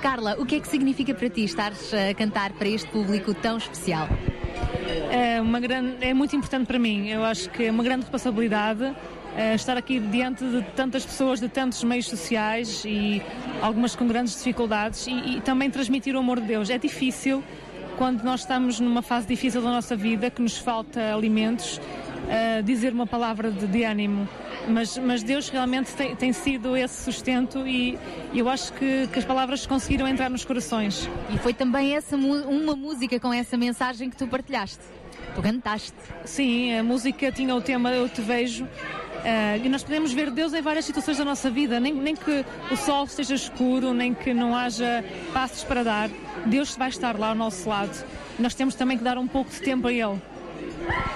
[0.03, 3.57] Carla, o que é que significa para ti estares a cantar para este público tão
[3.57, 4.09] especial?
[5.11, 7.09] É, uma grande, é muito importante para mim.
[7.09, 8.95] Eu acho que é uma grande responsabilidade
[9.37, 13.23] eh, estar aqui diante de tantas pessoas de tantos meios sociais e
[13.63, 16.71] algumas com grandes dificuldades e, e também transmitir o amor de Deus.
[16.71, 17.43] É difícil
[17.97, 21.79] quando nós estamos numa fase difícil da nossa vida, que nos falta alimentos,
[22.29, 24.27] eh, dizer uma palavra de, de ânimo.
[24.67, 27.99] Mas, mas Deus realmente tem, tem sido esse sustento e
[28.35, 31.11] eu acho que, que as palavras conseguiram entrar nos corações.
[31.29, 34.83] E foi também essa uma música com essa mensagem que tu partilhaste.
[35.35, 35.93] Tu cantaste.
[36.25, 38.67] Sim, a música tinha o tema Eu Te Vejo.
[39.25, 42.45] Eh, e nós podemos ver Deus em várias situações da nossa vida, nem, nem que
[42.71, 46.11] o sol esteja escuro, nem que não haja passos para dar,
[46.47, 48.05] Deus vai estar lá ao nosso lado.
[48.39, 50.21] Nós temos também que dar um pouco de tempo a Ele.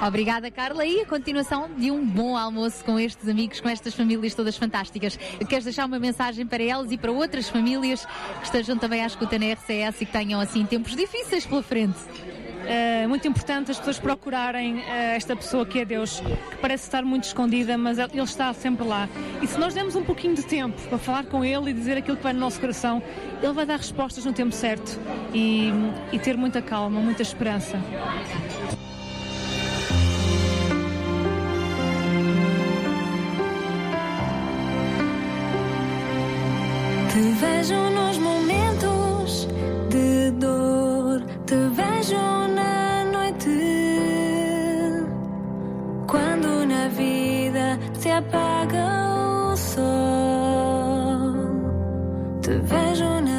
[0.07, 0.85] Obrigada, Carla.
[0.85, 5.17] E a continuação de um bom almoço com estes amigos, com estas famílias todas fantásticas.
[5.49, 9.39] Queres deixar uma mensagem para elas e para outras famílias que estejam também à escuta
[9.39, 11.99] na RCS e que tenham assim tempos difíceis pela frente?
[12.67, 17.03] É muito importante as pessoas procurarem eh, esta pessoa que é Deus, que parece estar
[17.03, 19.09] muito escondida, mas Ele está sempre lá.
[19.43, 22.17] E se nós demos um pouquinho de tempo para falar com Ele e dizer aquilo
[22.17, 23.03] que vai no nosso coração,
[23.43, 24.99] Ele vai dar respostas no tempo certo
[25.33, 25.71] e,
[26.13, 27.79] e ter muita calma, muita esperança.
[37.13, 39.49] Te vejo nos momentos
[39.95, 42.27] de dor, te vejo
[42.59, 43.59] na noite.
[46.11, 47.67] Quando na vida
[48.01, 48.87] se apaga
[49.53, 51.35] o sol,
[52.43, 53.34] te vejo na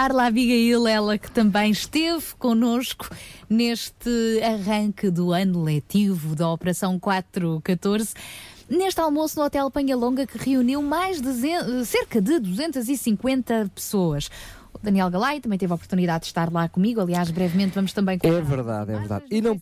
[0.00, 3.10] Carla Abigail, ela que também esteve connosco
[3.50, 8.14] neste arranque do ano letivo da Operação 414.
[8.66, 14.30] Neste almoço no Hotel Panhalonga que reuniu mais de cerca de 250 pessoas.
[14.82, 17.00] Daniel Galay também teve a oportunidade de estar lá comigo.
[17.00, 19.24] Aliás, brevemente vamos também com É verdade, é verdade.
[19.30, 19.60] E não,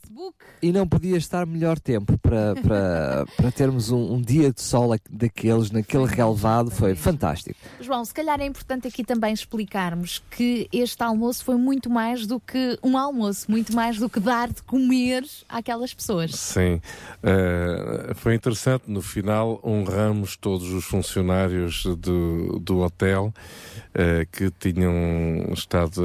[0.63, 4.93] e não podia estar melhor tempo para, para, para termos um, um dia de sol
[4.93, 7.59] aqu- daqueles, naquele relevado, foi fantástico.
[7.81, 12.39] João, se calhar é importante aqui também explicarmos que este almoço foi muito mais do
[12.41, 16.33] que um almoço, muito mais do que dar de comer àquelas pessoas.
[16.33, 16.81] Sim,
[17.23, 18.85] Eh, foi interessante.
[18.87, 23.33] No final, honramos todos os funcionários do, do hotel
[23.95, 24.93] eh, que tinham
[25.53, 26.03] estado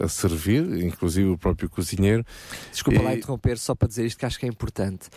[0.00, 2.24] a, a servir, inclusive o próprio cozinheiro.
[2.70, 5.08] Desculpa lá E- interromper, só para dizer isto que acho que é importante.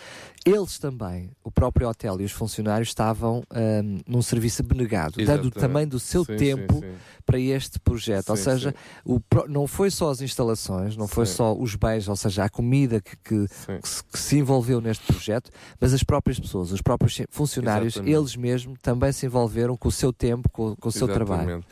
[0.45, 5.53] Eles também, o próprio hotel e os funcionários, estavam ahm, num serviço abnegado, dando Exatamente.
[5.59, 6.93] também do seu Sim, tempo sim, sim.
[7.25, 8.29] para este projeto.
[8.29, 12.43] ou seja, o não foi só as instalações, não foi só os bens, ou seja,
[12.43, 13.47] a comida que, que-
[13.81, 15.49] que se, que se envolveu neste projeto,
[15.81, 18.15] mas as próprias pessoas, os próprios funcionários, Exatamente.
[18.17, 21.63] eles mesmos também se envolveram com o seu tempo, com, com o seu trabalho.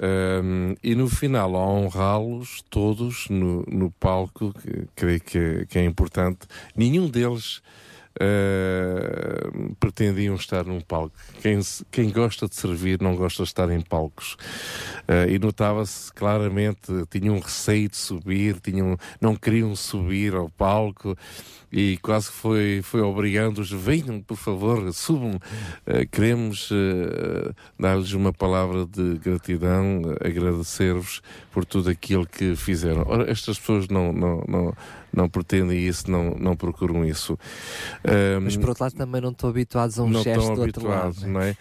[0.00, 5.84] Um, e no final, a honrá-los todos no, no palco, que creio que, que é
[5.84, 6.46] importante,
[6.76, 7.60] nenhum deles
[8.20, 11.14] uh, pretendiam estar num palco.
[11.40, 14.34] Quem, quem gosta de servir não gosta de estar em palcos.
[15.08, 21.16] Uh, e notava-se claramente, tinham um receio de subir, tinham, não queriam subir ao palco
[21.70, 25.38] e quase foi, foi obrigando-os, venham por favor, subam,
[25.86, 33.04] Uh, queremos uh, dar-lhes uma palavra de gratidão, agradecer-vos por tudo aquilo que fizeram.
[33.06, 34.74] Ora, estas pessoas não, não, não,
[35.12, 37.38] não pretendem isso, não, não procuram isso.
[38.04, 40.62] Um, Mas por outro lado também não estão habituados a um não gesto estão do
[40.62, 41.06] outro lado.
[41.06, 41.56] habituados, não é?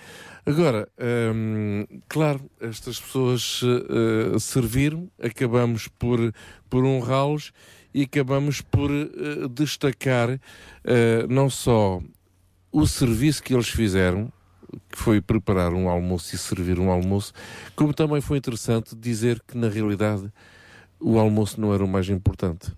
[0.46, 0.88] Agora,
[1.36, 6.34] hum, claro, estas pessoas uh, serviram, acabamos por,
[6.70, 7.52] por honrá-los
[7.94, 10.40] e acabamos por uh, destacar uh,
[11.28, 12.02] não só
[12.72, 14.32] o serviço que eles fizeram,
[14.90, 17.34] que foi preparar um almoço e servir um almoço,
[17.76, 20.32] como também foi interessante dizer que na realidade
[21.00, 22.72] o almoço não era o mais importante.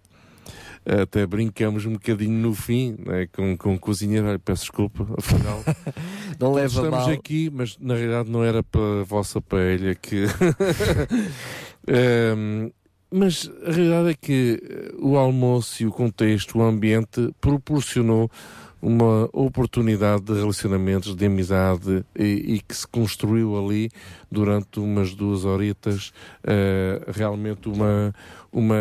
[0.86, 4.28] Até brincamos um bocadinho no fim né, com, com o cozinheiro.
[4.28, 5.64] Olha, peço desculpa, afinal.
[6.40, 7.10] Não leva estamos mal.
[7.10, 10.26] aqui, mas na realidade não era para a vossa paella que.
[11.88, 12.72] Ehm,
[13.12, 18.30] mas a realidade é que eh, o almoço e o contexto, o ambiente, proporcionou
[18.82, 23.90] uma oportunidade de relacionamentos, de amizade e, e que se construiu ali
[24.32, 28.14] durante umas duas horitas eh, realmente uma,
[28.52, 28.76] uma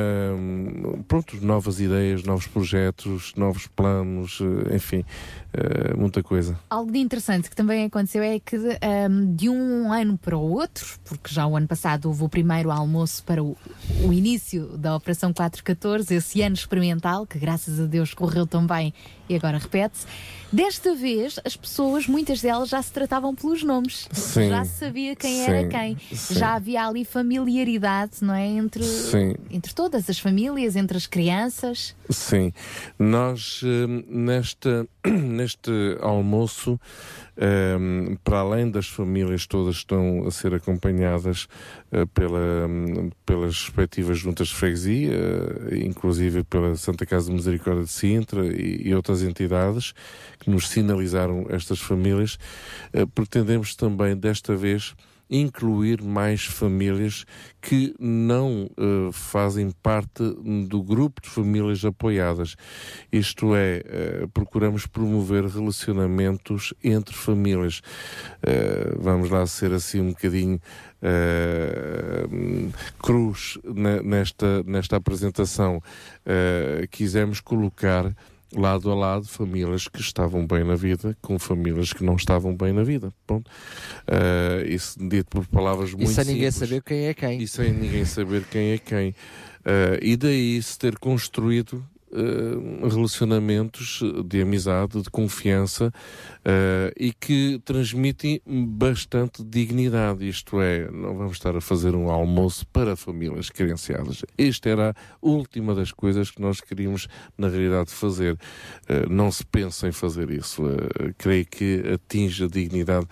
[1.06, 5.04] pronto, novas ideias, novos projetos, novos planos, eh, enfim,
[5.52, 6.58] eh, muita coisa.
[6.68, 10.98] Algo de interessante que também aconteceu é que ahm, de um ano para o outro,
[11.04, 13.56] porque já o ano passado houve o primeiro almoço para o,
[14.04, 18.92] o início da Operação 414, esse ano experimental, que graças a Deus correu tão bem
[19.28, 19.78] e agora repete.
[19.78, 20.06] 17.
[20.50, 24.08] Desta vez, as pessoas, muitas delas, já se tratavam pelos nomes.
[24.12, 24.48] Sim.
[24.48, 25.50] Já se sabia quem Sim.
[25.50, 25.96] era quem.
[26.12, 26.34] Sim.
[26.34, 28.46] Já havia ali familiaridade, não é?
[28.46, 29.34] Entre, Sim.
[29.50, 31.94] entre todas as famílias, entre as crianças.
[32.10, 32.52] Sim,
[32.98, 36.80] nós hum, nesta, neste almoço,
[37.78, 41.48] hum, para além das famílias todas que estão a ser acompanhadas
[41.92, 45.12] eh, pela, hum, pelas respectivas juntas de freguesia,
[45.70, 49.94] eh, inclusive pela Santa Casa de Misericórdia de Sintra e, e outras entidades
[50.38, 52.38] que nos sinalizaram estas famílias,
[52.92, 54.94] eh, pretendemos também desta vez
[55.30, 57.24] incluir mais famílias
[57.60, 60.22] que não eh, fazem parte
[60.68, 62.56] do grupo de famílias apoiadas.
[63.12, 67.82] Isto é, eh, procuramos promover relacionamentos entre famílias.
[68.42, 70.60] Eh, vamos lá ser assim um bocadinho
[73.00, 75.80] cruz ne- nesta, nesta apresentação.
[76.90, 78.12] Quisemos colocar
[78.54, 82.72] lado a lado famílias que estavam bem na vida com famílias que não estavam bem
[82.72, 83.12] na vida.
[83.26, 83.50] Ponto.
[84.06, 86.68] Eh, isso dito por palavras muito E sem ninguém simples.
[86.70, 87.42] saber quem é quem.
[87.42, 89.14] E sem ninguém saber quem é quem.
[89.64, 95.92] Eh, e daí se ter construído eh, relacionamentos de amizade, de confiança
[96.44, 100.28] eh, e que transmitem bastante dignidade.
[100.28, 104.22] Isto é, não vamos estar a fazer um almoço para famílias carenciadas.
[104.36, 108.38] Esta era a última das coisas que nós queríamos, na realidade, fazer.
[108.88, 110.62] Eh, não se pensa em fazer isso.
[111.16, 113.06] Creio que atinge a dignidade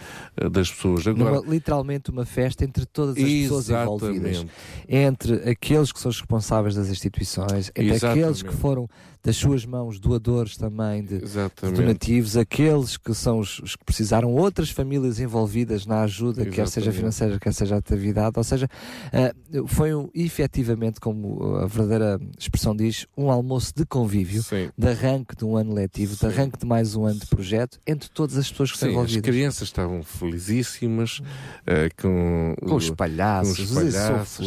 [0.51, 1.07] das pessoas.
[1.07, 4.47] Agora, Numa- literalmente uma festa entre todas as pessoas envolvidas.
[4.89, 8.21] Entre aqueles que são os responsáveis das instituições, entre Exatamente.
[8.25, 8.86] aqueles que foram
[9.23, 11.77] das suas mãos doadores também de, de Exatamente.
[11.81, 16.91] donativos, aqueles que são os, os que precisaram, outras famílias envolvidas na ajuda, quer seja
[16.91, 16.97] Exatamente.
[16.97, 18.69] financeira, quer seja atividade, ou seja,
[19.13, 19.35] eh,
[19.67, 24.45] foi um, efetivamente, como a verdadeira expressão diz, um almoço de convívio,
[24.77, 28.09] de arranque de um ano letivo, de arranque de mais um ano de projeto, entre
[28.11, 29.31] todas as pessoas que estão Sim, as envolvidas.
[29.31, 31.21] crianças estavam felicíssimas
[31.67, 34.47] eh, com, Com os palhaços, com os palhaços,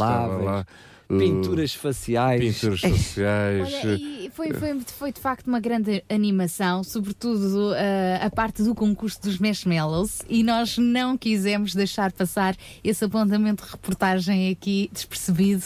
[1.18, 2.40] pinturas faciais.
[2.40, 3.74] pinturas faciais.
[3.74, 8.76] Olha, e foi, foi, foi de facto uma grande animação, sobretudo uh, a parte do
[8.76, 15.66] concurso dos marshmallows, e nós não quisemos deixar passar esse apontamento de reportagem aqui despercebido.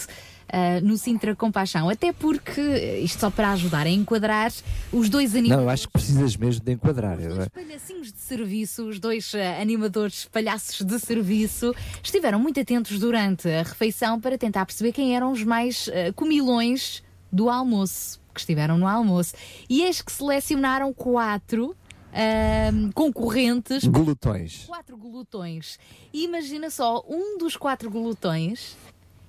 [0.54, 2.60] Uh, no Sintra Compaixão, até porque
[3.02, 4.52] isto só para ajudar a enquadrar
[4.92, 7.18] os dois Não, animadores eu acho que precisas mesmo de enquadrar.
[7.18, 7.48] não é?
[7.48, 13.62] palhacinhos de serviço, os dois eh, animadores palhaços de serviço, estiveram muito atentos durante a
[13.62, 17.02] refeição para tentar perceber quem eram os mais eh, comilões
[17.32, 19.34] do almoço, que estiveram no almoço.
[19.68, 21.74] E eis que selecionaram quatro.
[22.16, 24.66] ahm, concorrentes Glutões.
[24.68, 25.80] quatro glutões
[26.12, 28.76] e imagina só um dos quatro glutões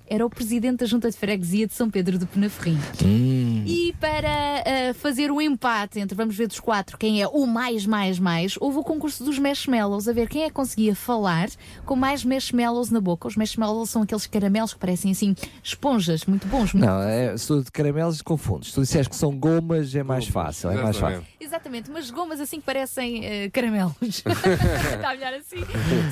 [0.08, 3.62] era o presidente da Junta de Freguesia de São Pedro de Penaferrim Hum.
[3.66, 7.86] e para ah, fazer o empate entre, vamos ver dos quatro, quem é o mais,
[7.86, 11.48] mais, mais, houve o concurso dos marshmallows, a ver quem é que conseguia falar
[11.84, 13.28] com mais marshmallows na boca.
[13.28, 16.72] Os marshmallows são aqueles caramelos que parecem assim esponjas, muito bons.
[16.72, 16.86] Muito...
[16.86, 18.68] Não, é, se tu de caramelos confundes.
[18.68, 20.70] Se tu disseres que são gomas, é mais fácil.
[20.70, 21.24] É mais fácil.
[21.40, 23.94] Exatamente, umas gomas assim que parecem eh, caramelos.
[24.02, 25.58] Está melhor assim.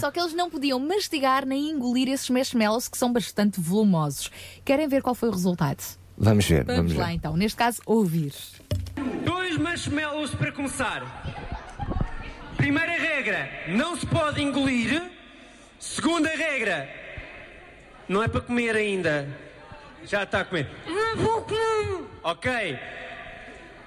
[0.00, 3.83] Só que eles não podiam mastigar nem engolir esses marshmallows que são bastante volumosos.
[4.64, 5.82] Querem ver qual foi o resultado?
[6.16, 6.98] Vamos ver, Vamos, vamos ver.
[7.00, 8.32] lá então, neste caso, ouvir.
[9.24, 11.02] Dois marshmallows para começar.
[12.56, 15.02] Primeira regra: não se pode engolir.
[15.78, 16.88] Segunda regra:
[18.08, 19.28] não é para comer ainda.
[20.04, 20.68] Já está a comer.
[22.22, 22.78] Ok.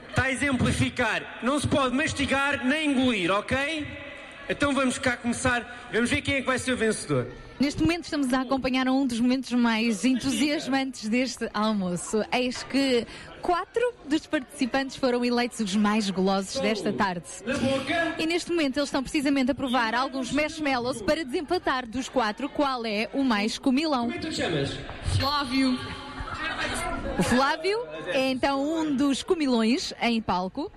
[0.09, 1.39] Está a exemplificar.
[1.43, 3.87] Não se pode mastigar nem engolir, ok?
[4.49, 5.89] Então vamos cá começar.
[5.93, 7.27] Vamos ver quem é que vai ser o vencedor.
[7.59, 12.23] Neste momento estamos a acompanhar um dos momentos mais entusiasmantes deste almoço.
[12.31, 13.07] Eis que
[13.41, 17.25] quatro dos participantes foram eleitos os mais golosos desta tarde.
[18.19, 22.85] E neste momento eles estão precisamente a provar alguns marshmallows para desempatar dos quatro qual
[22.85, 24.01] é o mais comilão.
[24.01, 24.77] Como é que tu chamas?
[25.19, 25.79] Flávio.
[27.17, 30.71] O Flávio é então um dos comilões em palco.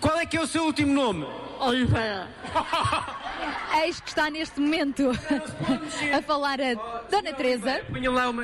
[0.00, 1.26] Qual é que é o seu último nome?
[1.60, 2.28] Oliveira.
[3.82, 5.10] Eis que está neste momento
[6.16, 6.74] a falar a
[7.10, 7.82] Dona Teresa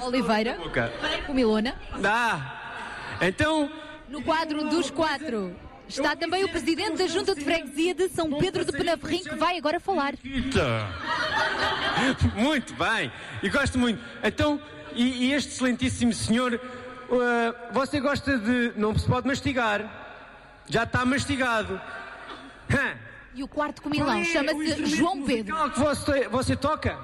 [0.05, 0.59] Oliveira,
[1.27, 1.75] comilona.
[1.99, 2.61] Dá.
[3.21, 3.71] Então.
[4.09, 5.57] No quadro dos quatro
[5.89, 9.57] está também o presidente da Junta de Freguesia de São Pedro de Penaferrim que vai
[9.57, 10.15] agora falar.
[12.35, 14.03] Muito bem, e gosto muito.
[14.25, 14.61] Então,
[14.95, 16.61] e, e este excelentíssimo senhor, uh,
[17.73, 18.73] você gosta de.
[18.77, 20.02] Não se pode mastigar.
[20.69, 21.81] Já está mastigado.
[23.35, 25.55] E o quarto comilão é o chama-se João Pedro.
[25.57, 26.99] musical que você, você toca?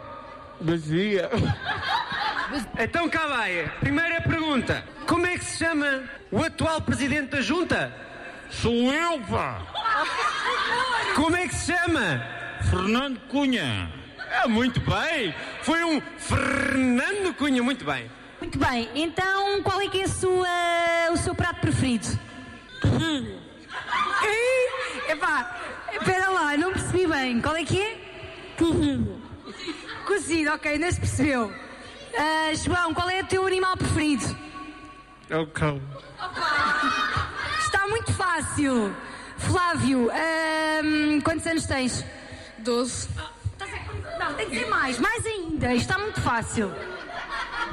[0.60, 1.30] Bacia.
[2.78, 3.70] Então cá vai.
[3.80, 4.84] Primeira pergunta.
[5.06, 7.94] Como é que se chama o atual presidente da junta?
[8.50, 9.60] Sou eu, pá!
[11.14, 12.22] Como é que se chama?
[12.70, 13.92] Fernando Cunha.
[14.30, 15.34] É, muito bem.
[15.62, 18.10] Foi um Fernando Cunha, muito bem.
[18.40, 20.48] Muito bem, então qual é que é a sua,
[21.12, 22.06] o seu prato preferido?
[25.08, 25.56] Epá,
[25.92, 27.40] espera lá, não percebi bem.
[27.40, 27.96] Qual é que é?
[30.06, 31.52] Cozido, ok, não se percebeu.
[32.16, 34.36] Ah, João, qual é o teu animal preferido?
[35.30, 35.80] É o cão.
[37.60, 38.94] Está muito fácil.
[39.36, 40.10] Flávio,
[41.22, 42.04] quantos anos tens?
[42.58, 43.08] Doze.
[44.18, 45.74] Não, tem que ser mais, mais ainda.
[45.74, 46.74] Está muito fácil.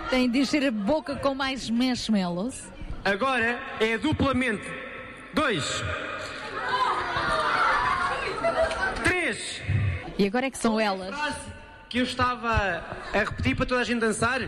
[0.10, 2.64] Tem de encher a boca com mais marshmallows.
[3.04, 4.64] Agora é duplamente.
[5.36, 5.84] Dois.
[9.04, 9.62] Três.
[10.18, 11.14] E agora é que são elas.
[11.90, 12.82] Que eu estava
[13.14, 14.40] a repetir para toda a gente dançar.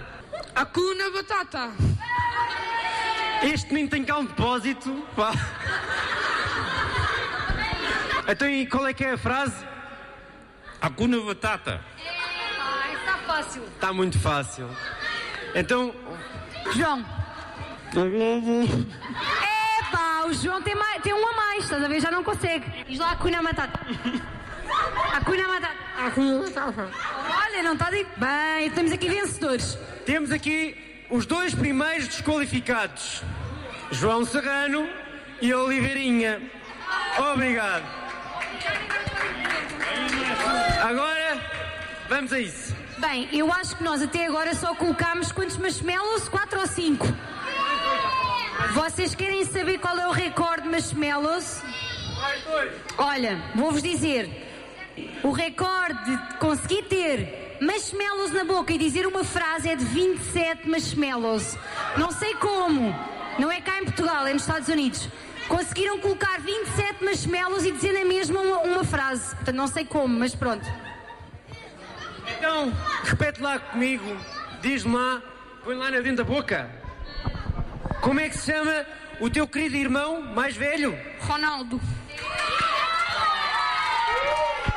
[0.56, 1.72] Acuna batata.
[3.44, 5.06] Este menino tem cá um depósito.
[5.14, 5.34] Pá.
[8.30, 9.66] Então e qual é que é a frase?
[10.80, 11.82] Acuna batata.
[12.60, 13.64] Ah, está fácil.
[13.64, 14.70] Está muito fácil.
[15.54, 15.94] Então.
[16.74, 17.06] João.
[20.28, 22.02] O João tem, mais, tem um a mais, estás a ver?
[22.02, 22.70] Já não consegue.
[22.86, 23.80] Diz lá a cuna matata.
[25.14, 26.92] A cuna matata.
[27.46, 28.10] Olha, não está dito.
[28.18, 29.78] Bem, temos aqui vencedores.
[30.06, 33.24] Temos aqui os dois primeiros desqualificados:
[33.92, 34.88] João Serrano
[35.42, 36.42] e Oliveirinha.
[37.32, 37.86] Obrigado.
[40.84, 41.42] Agora,
[42.10, 42.76] vamos a isso.
[42.98, 46.28] Bem, eu acho que nós até agora só colocámos quantos marshmallows?
[46.28, 47.08] Quatro ou cinco?
[48.74, 51.62] Vocês querem saber qual é o recorde de marshmallows?
[52.98, 54.30] Olha, vou-vos dizer.
[55.24, 60.68] O recorde de conseguir ter marshmallows na boca e dizer uma frase é de 27
[60.68, 61.56] marshmallows.
[61.98, 62.96] Não sei como.
[63.38, 65.08] Não é cá em Portugal, é nos Estados Unidos.
[65.48, 69.36] Conseguiram colocar 27 marshmallows e dizer na mesma uma, uma frase.
[69.36, 70.66] Portanto, não sei como, mas pronto.
[72.38, 74.18] Então, repete lá comigo.
[74.62, 75.22] Diz-me lá,
[75.64, 76.70] põe lá na dentro da boca.
[78.02, 78.86] Como é que se chama
[79.20, 80.98] o teu querido irmão mais velho?
[81.20, 81.82] Ronaldo.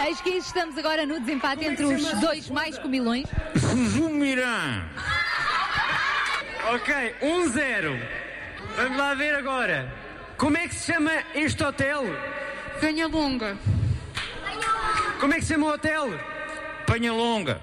[0.07, 3.26] Eis que estamos agora no desempate entre os dois mais comilões.
[3.57, 4.82] Zumirã.
[6.73, 8.00] Ok, 1-0.
[8.76, 9.92] Vamos lá ver agora.
[10.36, 12.05] Como é que se chama este hotel?
[12.81, 13.57] Penha Longa.
[15.20, 16.08] Como é que se chama o hotel?
[16.86, 17.60] Penha Longa.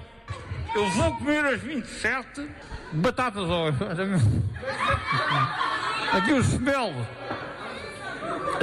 [0.74, 2.48] Eu vou comer as 27
[2.92, 3.68] batatas ao.
[6.12, 6.94] Aqui o smell.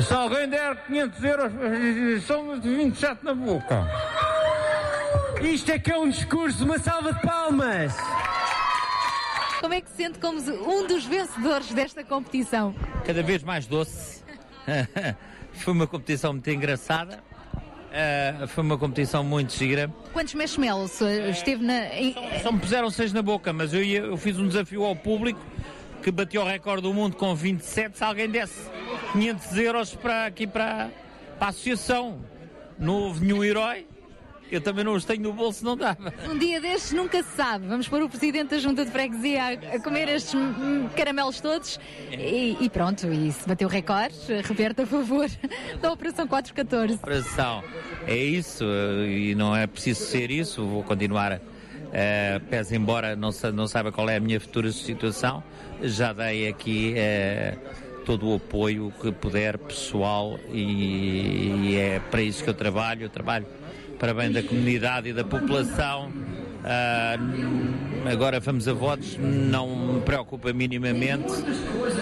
[0.01, 1.53] Se alguém der 500 euros,
[2.25, 3.87] são de 27 na boca.
[5.41, 7.93] Isto é que é um discurso, uma salva de palmas.
[9.61, 12.75] Como é que se sente como um dos vencedores desta competição?
[13.05, 14.23] cada vez mais doce.
[15.53, 17.23] foi uma competição muito engraçada.
[17.95, 19.89] Uh, foi uma competição muito gira.
[20.11, 20.99] Quantos marshmallows
[21.29, 21.85] esteve na.
[21.95, 24.95] em- Só me puseram seis na boca, mas eu, ia- eu fiz um desafio ao
[24.97, 25.39] público
[26.03, 27.97] que bateu o recorde do mundo com 27.
[27.97, 28.69] Se alguém desse
[29.13, 30.89] 500 euros para, aqui para,
[31.39, 32.19] para a associação,
[32.77, 33.87] não houve nenhum herói.
[34.51, 36.13] Eu também não os tenho no bolso, não dava.
[36.29, 37.65] Um dia destes nunca se sabe.
[37.67, 40.33] Vamos pôr o presidente da junta de freguesia a, a comer estes
[40.95, 41.79] caramelos todos
[42.11, 45.27] e, e pronto, e se bateu recorde, reverte a favor
[45.81, 46.93] da Operação 414.
[46.95, 47.63] Operação.
[48.07, 48.63] É isso,
[49.07, 50.63] e não é preciso ser isso.
[50.65, 51.41] Vou continuar,
[51.91, 55.43] eh, pese embora não, sa- não saiba qual é a minha futura situação,
[55.81, 57.57] já dei aqui eh,
[58.05, 63.03] todo o apoio que puder, pessoal, e, e é para isso que eu trabalho.
[63.05, 63.45] Eu trabalho
[63.99, 66.11] para bem da comunidade e da população.
[66.67, 67.15] Ah,
[68.11, 71.31] agora vamos a votos, não me preocupa minimamente,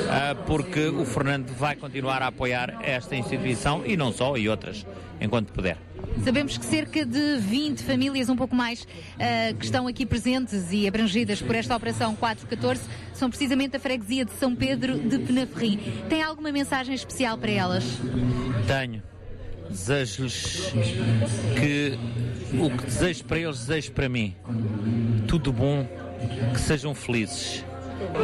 [0.10, 4.86] ah, porque o Fernando vai continuar a apoiar esta instituição e não só, e outras,
[5.20, 5.78] enquanto puder.
[6.24, 8.88] Sabemos que cerca de 20 famílias, um pouco mais,
[9.20, 12.82] ah, que estão aqui presentes e abrangidas por esta Operação 414
[13.14, 15.78] são precisamente a freguesia de São Pedro de Penaferrim.
[16.08, 17.84] Tem alguma mensagem especial para elas?
[18.66, 19.13] Tenho.
[19.74, 20.72] Desejo-lhes
[21.60, 21.98] que
[22.60, 24.36] o que desejo para eles, desejo para mim.
[25.28, 25.88] Tudo bom,
[26.54, 27.66] que sejam felizes.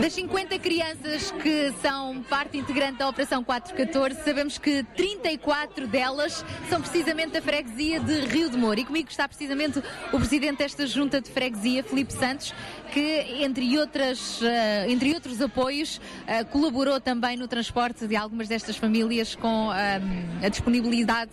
[0.01, 6.81] Das 50 crianças que são parte integrante da Operação 414, sabemos que 34 delas são
[6.81, 8.79] precisamente da freguesia de Rio de Moura.
[8.79, 9.79] E comigo está precisamente
[10.11, 12.53] o presidente desta junta de freguesia, Filipe Santos,
[12.93, 18.77] que, entre, outras, eh, entre outros apoios, eh, colaborou também no transporte de algumas destas
[18.77, 20.01] famílias com eh,
[20.45, 21.31] a disponibilidade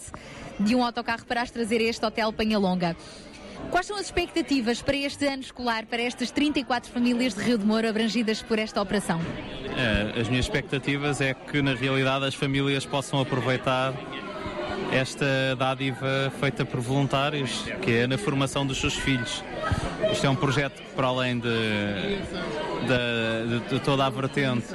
[0.59, 2.97] de um autocarro para as trazer a este Hotel Penhalonga.
[3.71, 7.65] Quais são as expectativas para este ano escolar, para estas 34 famílias de Rio de
[7.65, 9.21] Moura abrangidas por esta operação?
[9.77, 13.93] Eh, As minhas expectativas é que na realidade as famílias possam aproveitar
[14.93, 19.43] esta dádiva feita por voluntários, que é na formação dos seus filhos.
[20.13, 21.49] Isto é um projeto que, para além de,
[22.87, 24.69] de- de toda a vertente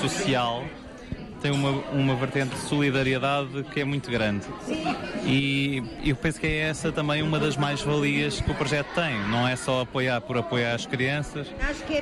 [0.00, 0.64] social,
[1.42, 4.46] tem uma, uma vertente de solidariedade que é muito grande.
[5.24, 9.18] E eu penso que é essa também uma das mais-valias que o projeto tem.
[9.28, 11.48] Não é só apoiar por apoiar as crianças,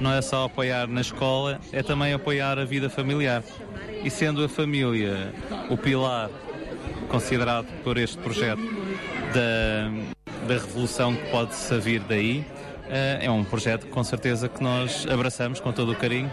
[0.01, 3.43] não é só apoiar na escola, é também apoiar a vida familiar.
[4.05, 5.33] E sendo a família
[5.71, 6.31] o pilar
[7.09, 8.63] considerado por este projeto
[9.35, 12.45] da, da revolução que pode-se vir daí,
[12.91, 16.31] é um projeto com certeza que nós abraçamos com todo o carinho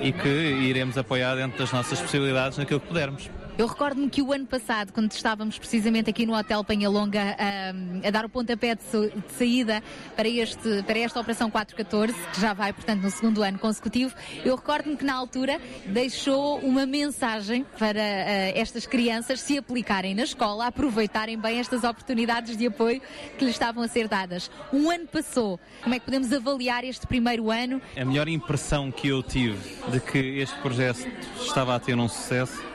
[0.00, 3.30] e que iremos apoiar dentro das nossas possibilidades naquilo que pudermos.
[3.60, 8.10] Eu recordo-me que o ano passado, quando estávamos precisamente aqui no Hotel Penhalonga ahm, a
[8.10, 9.82] dar o pontapé de, de saída
[10.16, 14.14] para, este, para esta Operação 414, que já vai, portanto, no segundo ano consecutivo,
[14.46, 20.22] eu recordo-me que na altura deixou uma mensagem para ah, estas crianças se aplicarem na
[20.22, 23.02] escola, aproveitarem bem estas oportunidades de apoio
[23.36, 24.50] que lhes estavam a ser dadas.
[24.72, 25.60] Um ano passou.
[25.82, 27.82] Como é que podemos avaliar este primeiro ano?
[27.94, 29.58] A melhor impressão que eu tive
[29.90, 31.06] de que este projeto
[31.42, 32.70] estava a ter um sucesso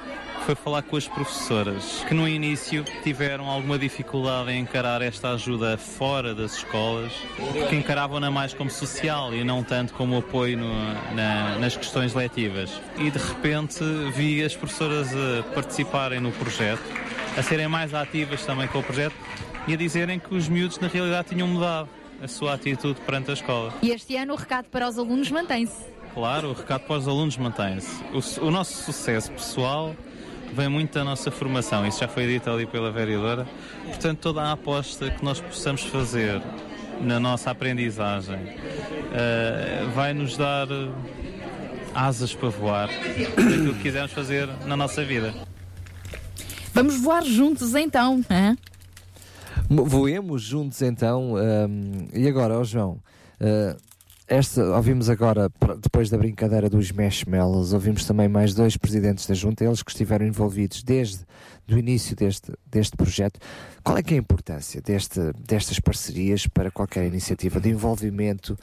[0.45, 5.77] foi falar com as professoras, que no início tiveram alguma dificuldade em encarar esta ajuda
[5.77, 7.11] fora das escolas,
[7.53, 12.69] porque encaravam-na mais como social e não tanto como apoio no- na- nas questões letivas.
[12.97, 13.80] E de repente
[14.15, 16.83] vi as professoras a participarem no projeto,
[17.38, 19.15] a serem mais ativas também com o projeto
[19.67, 21.89] e a dizerem que os miúdos na realidade tinham mudado
[22.22, 23.73] a sua atitude perante a escola.
[23.81, 25.95] E este ano o recado para os alunos mantém-se.
[26.14, 28.01] Claro, o recado para os alunos mantém-se.
[28.14, 29.93] O, o nosso sucesso pessoal
[30.56, 33.45] vem muito da nossa formação, isso já foi dito ali pela vereadora.
[33.88, 36.42] Portanto, toda a aposta que nós possamos fazer
[37.01, 38.38] na nossa aprendizagem
[39.14, 40.90] eh, vai nos dar eh,
[41.93, 45.34] asas para voar daquilo que quisermos fazer na nossa vida.
[46.74, 48.24] Vamos voar juntos então?
[49.69, 51.34] Mo- Voemos juntos então.
[51.35, 53.00] hum, e agora, ó João,
[53.42, 53.75] uh,
[54.28, 59.64] esta, ouvimos agora, depois da brincadeira dos marshmallows, ouvimos também mais dois presidentes da Junta,
[59.64, 61.20] eles que estiveram envolvidos desde
[61.70, 63.40] o início deste, deste projeto.
[63.84, 68.58] Qual é que é a importância deste, destas parcerias para qualquer iniciativa de envolvimento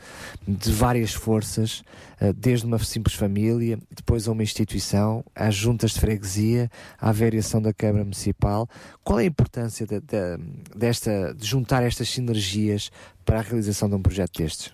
[0.47, 1.83] de várias forças,
[2.21, 6.69] uh, desde uma simples família, depois a uma instituição, às juntas de freguesia,
[6.99, 8.69] à variação da Câmara Municipal?
[9.05, 10.39] Qual é a importância de, de-
[10.77, 12.91] desta, de juntar estas sinergias
[13.25, 14.73] para a realização de um projeto destes?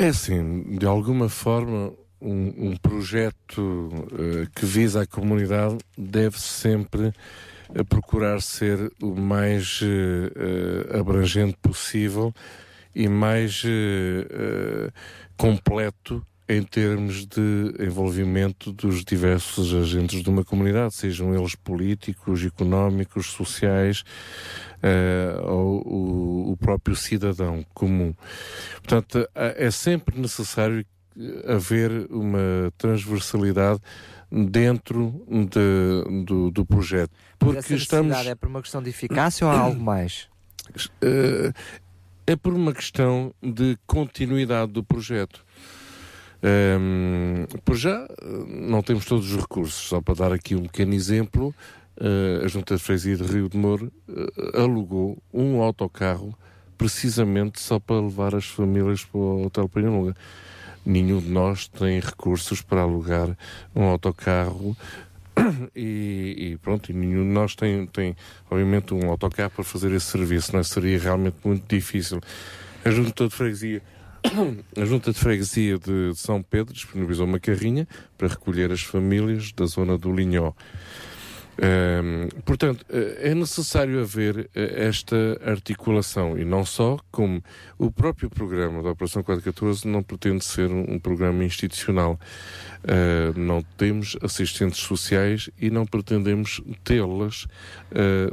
[0.00, 7.12] É assim, de alguma forma, um, um projeto eh, que visa a comunidade deve sempre
[7.74, 12.32] eh, procurar ser o mais eh, abrangente possível
[12.94, 13.64] e mais
[15.36, 23.26] completo em termos de envolvimento dos diversos agentes de uma comunidade, sejam eles políticos, económicos,
[23.26, 24.04] sociais,
[25.44, 28.14] ou o, o próprio cidadão comum.
[28.82, 30.84] Portanto, é sempre necessário
[31.18, 33.80] eh, haver uma transversalidade
[34.30, 37.10] dentro de- do, do projeto.
[37.38, 38.16] Porque Essa estamos.
[38.26, 40.28] é por uma questão de eficácia ou há algo mais?
[41.02, 41.52] Eh,
[42.26, 45.44] é por uma questão de continuidade do projeto.
[46.42, 49.88] Ehm, por já, eh, não temos todos os recursos.
[49.88, 51.54] Só para dar aqui um pequeno exemplo,
[51.87, 51.87] eh,
[52.44, 56.36] a Junta de Freguesia de Rio de Moro eh, alugou um autocarro
[56.76, 60.14] precisamente só para levar as famílias para o Hotel Penhalonga.
[60.86, 63.36] Nenhum de nós tem recursos para alugar
[63.74, 64.76] um autocarro
[65.74, 68.16] e, e pronto, e nenhum de nós tem, tem
[68.48, 70.62] obviamente um autocarro para fazer esse serviço, não é?
[70.62, 72.20] Seria realmente muito difícil.
[72.84, 73.82] A Junta de Freguesia
[74.76, 77.86] a Junta de Freguesia de São Pedro disponibilizou uma carrinha
[78.16, 80.52] para recolher as famílias da zona do Linhó.
[82.44, 87.42] Portanto, eh, é necessário haver eh, esta articulação e não só, como
[87.76, 92.18] o próprio programa da Operação 414 não pretende ser um, programa institucional.
[92.84, 97.46] Eh, não temos assistentes sociais e não pretendemos tê-las
[97.90, 98.30] eh,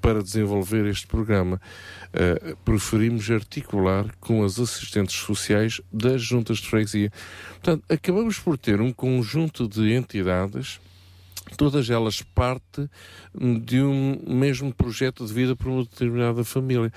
[0.00, 1.60] para desenvolver este programa.
[2.12, 7.12] Eh, preferimos articular com as assistentes sociais das juntas de freguesia.
[7.50, 10.80] Portanto, acabamos por ter um conjunto de entidades
[11.56, 12.88] todas elas parte
[13.34, 16.92] de um mesmo projeto de vida para uma determinada família.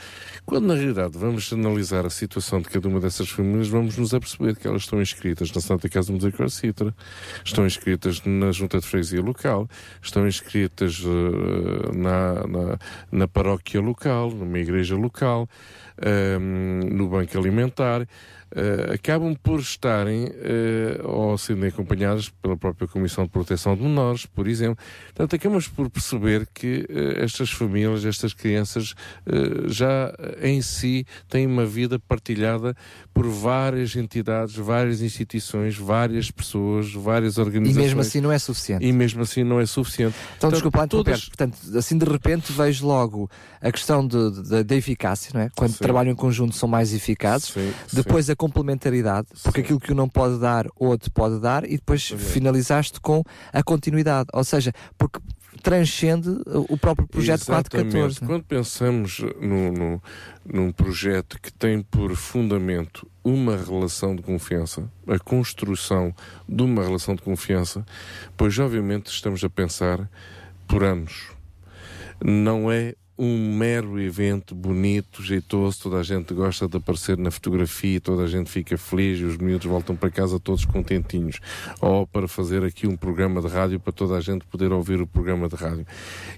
[0.46, 4.56] Quando na realidade vamos analisar a situação de cada uma dessas famílias, vamos nos aperceber
[4.56, 6.96] que elas estão inscritas na Santa Casa Misericórdia Citra,
[7.44, 9.68] estão inscritas na Junta de Freguesia Local,
[10.02, 12.80] estão inscritas eh, na, na,
[13.12, 15.48] na paróquia local, numa igreja local,
[15.98, 18.08] ahm, no Banco Alimentar,
[18.54, 24.26] eh, acabam por estarem eh, ou serem acompanhadas pela própria Comissão de Proteção de Menores,
[24.26, 24.84] por exemplo.
[25.08, 28.94] Portanto, acabamos por perceber que eh, estas famílias, estas crianças,
[29.68, 32.76] já em si têm uma vida partilhada
[33.14, 37.86] por várias entidades, várias instituições, várias pessoas, várias E organizações.
[37.86, 38.86] mesmo assim não é suficiente.
[38.86, 40.16] E mesmo assim não é suficiente.
[40.38, 43.30] Então, Portanto, desculpa, todas- Portanto, assim de repente vejo logo
[43.62, 45.50] a questão da eficácia, não é?
[45.56, 45.78] Quando Sim.
[45.80, 47.50] trabalham em conjunto são mais eficazes.
[47.50, 51.76] Sim, depois a complementaridade, porque aquilo que um não pode dar, outro pode dar, e
[51.78, 54.30] depois finalizaste com a continuidade.
[54.34, 55.20] Ou seja, porque
[55.62, 57.92] transcende o próprio projeto Exatamente.
[57.92, 58.22] 414.
[58.22, 58.30] não é?
[58.32, 60.02] Quando pensamos no, no-
[60.44, 66.12] num projeto que tem por fundamento uma relação de confiança, a construção
[66.50, 67.86] de uma relação de confiança,
[68.36, 70.10] pois obviamente estamos a pensar
[70.68, 71.28] por anos.
[72.24, 78.02] Não é um mero evento bonito, jeitoso, toda a gente gosta de aparecer na fotografia,
[78.02, 81.40] toda a gente fica feliz e os miúdos voltam para casa todos contentinhos.
[81.80, 85.06] Ou para fazer aqui um programa de rádio para toda a gente poder ouvir o
[85.06, 85.86] programa de rádio.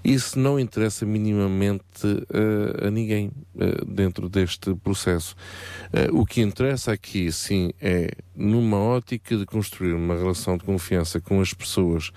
[0.04, 5.34] Isso não interessa minimamente eh, a ninguém eh, dentro deste processo.
[5.90, 11.18] Eh, o que interessa aqui, sim, é numa ótica de construir uma relação de confiança
[11.18, 12.10] com as pessoas,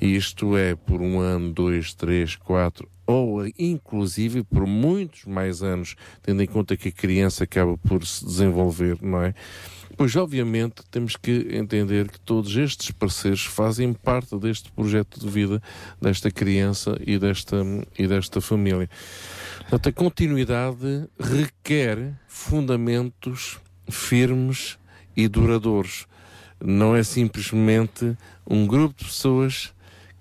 [0.00, 5.94] e isto é por um ano, dois, três, quatro, ou inclusive por muitos mais anos,
[6.22, 9.34] tendo em conta que a criança acaba por se desenvolver, não é?
[9.96, 15.62] Pois, obviamente, temos que entender que todos estes parceiros fazem parte deste projeto de vida
[16.00, 17.56] desta criança e desta,
[17.98, 18.90] e desta família.
[19.60, 24.76] Portanto, a continuidade requer fundamentos firmes
[25.16, 26.06] e duradouros.
[26.62, 29.72] Não é simplesmente um grupo de pessoas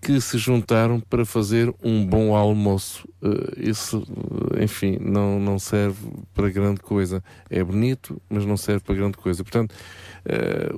[0.06, 3.09] que se juntaram para fazer um bom almoço.
[3.24, 4.03] Eh, isso,
[4.61, 5.98] enfim, não, não serve
[6.32, 7.24] para grande coisa.
[7.50, 9.43] É bonito, mas não serve para grande coisa.
[9.43, 9.74] Portanto,
[10.24, 10.69] eh,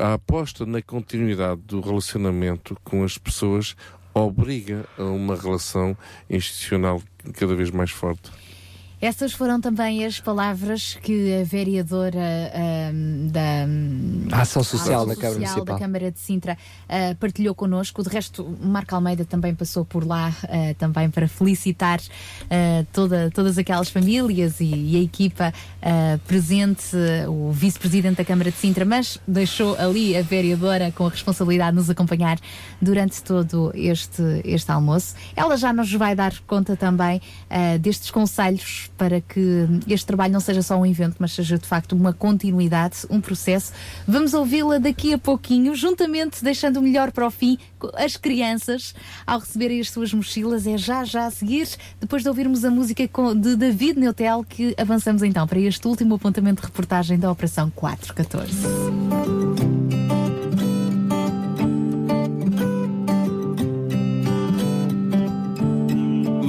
[0.00, 3.76] a aposta na continuidade do relacionamento com as pessoas
[4.14, 5.94] obriga a uma relação
[6.30, 7.02] institucional
[7.34, 8.30] cada vez mais forte.
[9.00, 12.18] Essas foram também as palavras que a vereadora
[12.52, 18.02] ahm, da Ação Social da Câmara Social da Câmara de Sintra ah, partilhou connosco.
[18.02, 22.00] De resto, Marco Almeida também passou por lá ah, também para felicitar
[22.50, 25.54] ah, toda, todas aquelas famílias e, e a equipa
[26.26, 26.96] presente,
[27.28, 31.76] o vice-presidente da Câmara de Sintra, mas deixou ali a vereadora com a responsabilidade de
[31.76, 32.38] nos acompanhar
[32.82, 35.14] durante todo este, este almoço.
[35.36, 37.20] Ela já nos vai dar conta também
[37.80, 41.92] destes conselhos para que este trabalho não seja só um evento, mas seja de facto
[41.92, 43.72] uma continuidade, um processo.
[44.06, 47.56] Vamos ouvi-la daqui a pouquinho, juntamente deixando o melhor para o fim,
[47.94, 48.94] as crianças,
[49.24, 51.68] ao receberem as suas mochilas, é já já a seguir,
[52.00, 56.60] depois de ouvirmos a música de David Neutel, que avançamos então para este último apontamento
[56.60, 59.77] de reportagem da Operação 414.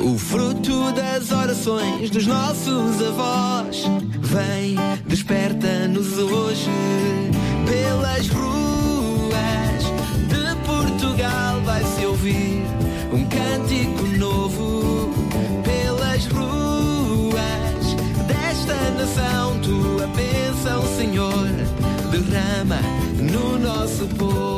[0.00, 3.84] O fruto das orações dos nossos avós
[4.20, 6.70] Vem, desperta-nos hoje
[7.66, 9.84] Pelas ruas
[10.28, 11.60] de Portugal.
[11.64, 12.62] Vai-se ouvir
[13.12, 15.10] um cântico novo
[15.64, 17.94] Pelas ruas
[18.26, 19.58] desta nação.
[19.60, 21.48] Tua bênção, Senhor
[22.10, 22.80] Derrama
[23.20, 24.57] no nosso povo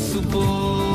[0.00, 0.89] nosso povo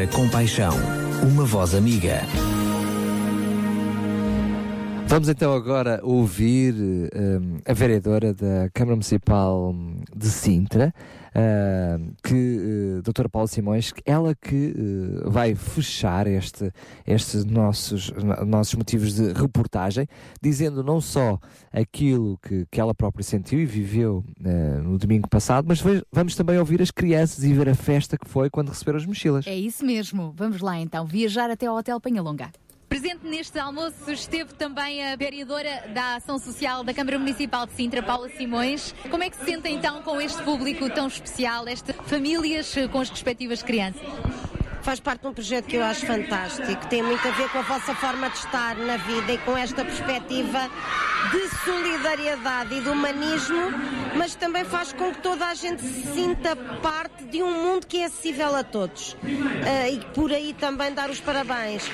[0.00, 0.72] Sintra Compaixão,
[1.30, 2.20] uma voz amiga.
[5.06, 9.74] Vamos então agora ouvir hum, a vereadora da Câmara Municipal
[10.16, 10.94] de Sintra,
[11.34, 12.34] hum, que,
[12.98, 14.74] uh, doutora Paula Simões, ela que
[15.24, 16.72] uh, vai fechar este,
[17.06, 20.06] estes nossos, no- nossos motivos de reportagem,
[20.40, 21.38] dizendo não só
[21.72, 26.58] aquilo que, que ela própria sentiu e viveu uh, no domingo passado, mas vamos também
[26.58, 29.46] ouvir as crianças e ver a festa que foi quando receberam as mochilas.
[29.46, 30.32] É isso mesmo.
[30.36, 32.50] Vamos lá então, viajar até ao Hotel Penhalonga.
[32.90, 38.02] Presente neste almoço esteve também a vereadora da Ação Social da Câmara Municipal de Sintra,
[38.02, 38.92] Paula Simões.
[39.08, 42.98] Como é que se sente então com este público tão especial, estas famílias eh, com
[42.98, 44.02] as respectivas crianças?
[44.82, 47.62] Faz parte de um projeto que eu acho fantástico, tem muito a ver com a
[47.62, 50.70] vossa forma de estar na vida e com esta perspectiva
[51.30, 53.70] de solidariedade e de humanismo,
[54.16, 57.98] mas também faz com que toda a gente se sinta parte de um mundo que
[57.98, 59.16] é acessível a todos.
[59.22, 61.88] Ah, e por aí também dar os parabéns.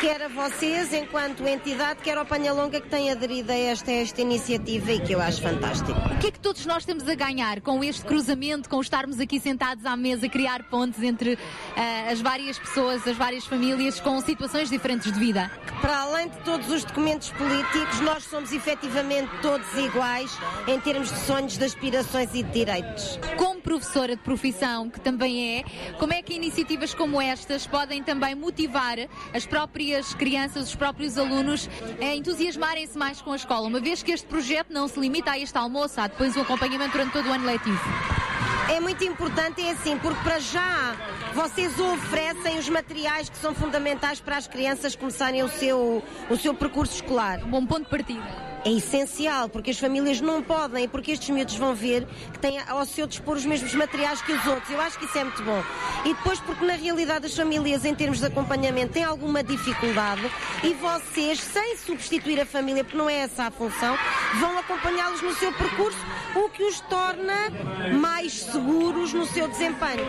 [0.00, 4.22] Quer a vocês, enquanto entidade, quer ao Panhalonga que tem aderido a esta, a esta
[4.22, 5.90] iniciativa e que eu acho fantástico.
[5.90, 9.40] O que é que todos nós temos a ganhar com este cruzamento, com estarmos aqui
[9.40, 11.36] sentados à mesa, criar pontes entre
[11.76, 15.50] ah, as várias pessoas, as várias famílias com situações diferentes de vida?
[15.80, 21.18] Para além de todos os documentos políticos, nós somos efetivamente todos iguais em termos de
[21.20, 23.18] sonhos, de aspirações e de direitos.
[23.38, 25.64] Como professora de profissão, que também é,
[25.98, 28.98] como é que iniciativas como estas podem também motivar
[29.32, 31.66] as próprias crianças, os próprios alunos
[31.98, 35.38] a entusiasmarem-se mais com a escola, uma vez que este projeto não se limita a
[35.38, 38.27] este almoço, há depois o acompanhamento durante todo o ano letivo?
[38.70, 40.94] É muito importante, é assim, porque para já
[41.34, 46.52] vocês oferecem os materiais que são fundamentais para as crianças começarem o seu, o seu
[46.52, 47.42] percurso escolar.
[47.44, 48.57] Um bom ponto de partida.
[48.64, 52.84] É essencial, porque as famílias não podem, porque estes miúdos vão ver que têm ao
[52.84, 54.70] seu dispor os mesmos materiais que os outros.
[54.70, 55.62] Eu acho que isso é muito bom.
[56.04, 60.30] E depois, porque na realidade as famílias, em termos de acompanhamento, têm alguma dificuldade
[60.62, 63.96] e vocês, sem substituir a família, porque não é essa a função,
[64.40, 65.98] vão acompanhá-los no seu percurso,
[66.34, 67.50] o que os torna
[67.98, 70.06] mais seguros no seu desempenho.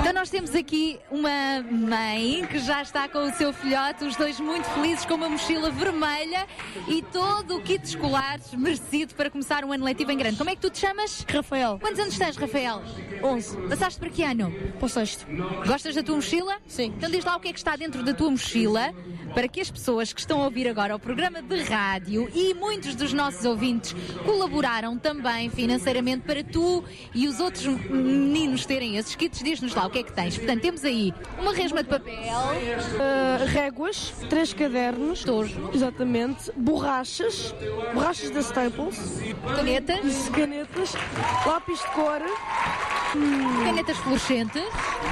[0.00, 4.40] Então nós temos aqui uma mãe que já está com o seu filhote, os dois
[4.40, 6.46] muito felizes com uma mochila vermelha
[6.88, 10.36] e todo o kit escolar merecido para começar um ano letivo em grande.
[10.36, 11.24] Como é que tu te chamas?
[11.28, 11.78] Rafael.
[11.78, 12.82] Quantos anos tens, Rafael?
[13.22, 13.56] 11.
[13.68, 14.52] Passaste para que ano?
[14.78, 15.26] Para o sexto.
[15.64, 16.58] Gostas da tua mochila?
[16.66, 16.92] Sim.
[16.96, 18.92] Então diz lá o que é que está dentro da tua mochila
[19.32, 22.96] para que as pessoas que estão a ouvir agora o programa de rádio e muitos
[22.96, 23.94] dos nossos ouvintes
[24.24, 26.82] colaboraram também financeiramente para tu
[27.14, 29.40] e os outros meninos terem esses kits.
[29.40, 30.36] Diz-nos lá o que é que tens.
[30.36, 32.14] Portanto, temos aí uma resma de papel.
[32.16, 35.70] Uh, réguas, três cadernos, Tojo.
[35.72, 36.50] exatamente,
[37.20, 37.54] borrachas,
[37.92, 38.96] borrachas da Staples,
[39.56, 40.28] Canetas.
[40.30, 40.92] canetas,
[41.46, 42.22] lápis de cor,
[43.14, 44.64] hum, Canetas fluorescentes,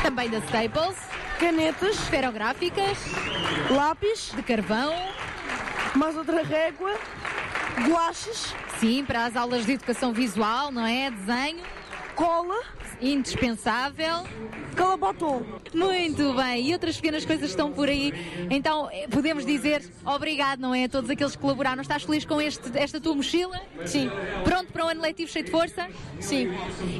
[0.02, 0.96] também da Staples,
[1.38, 2.98] canetas, esferográficas,
[3.70, 4.94] lápis, de carvão,
[5.94, 6.94] mais outra régua,
[7.86, 11.10] guaches, sim, para as aulas de educação visual, não é?
[11.10, 11.62] Desenho,
[12.18, 12.60] cola,
[13.00, 14.26] indispensável.
[14.74, 15.40] calabatom.
[15.72, 18.12] Muito bem, e outras pequenas coisas estão por aí.
[18.50, 20.84] Então, eh, podemos dizer obrigado, não é?
[20.84, 21.80] A todos aqueles que colaboraram.
[21.80, 23.60] Estás feliz com este, esta tua mochila?
[23.86, 24.10] Sim.
[24.42, 25.86] Pronto para o ano letivo cheio de força?
[26.18, 26.48] Sim.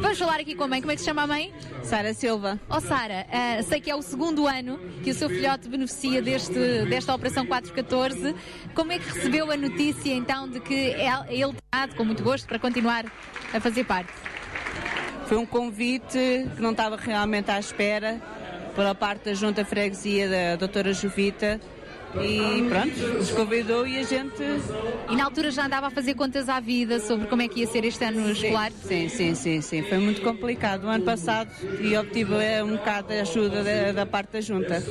[0.01, 0.81] Vamos falar aqui com a mãe.
[0.81, 1.53] Como é que se chama a mãe?
[1.83, 2.61] Sara Silva.
[2.71, 6.85] Oh, Sara, ah, sei que é o segundo ano que o seu filhote beneficia deste,
[6.89, 8.37] desta Operação 414.
[8.73, 12.47] Como é que recebeu a notícia, então, de que ele ele está com muito gosto
[12.47, 13.05] para continuar
[13.53, 14.28] a fazer parte?
[15.29, 18.19] Foi um convite que não estava realmente à espera
[18.75, 21.61] pela parte da Junta Freguesia da doutora Jovita
[22.23, 24.43] e pronto, nos convidou e a gente...
[25.11, 27.67] E na altura já andava a fazer contas à vida sobre como é que ia
[27.67, 28.73] ser este ano escolar?
[28.73, 29.83] Sim, sim, sim, sim.
[29.83, 34.07] Foi muito complicado o ano passado e obtive eh, um bocado de ajuda da, da
[34.07, 34.83] parte da Junta.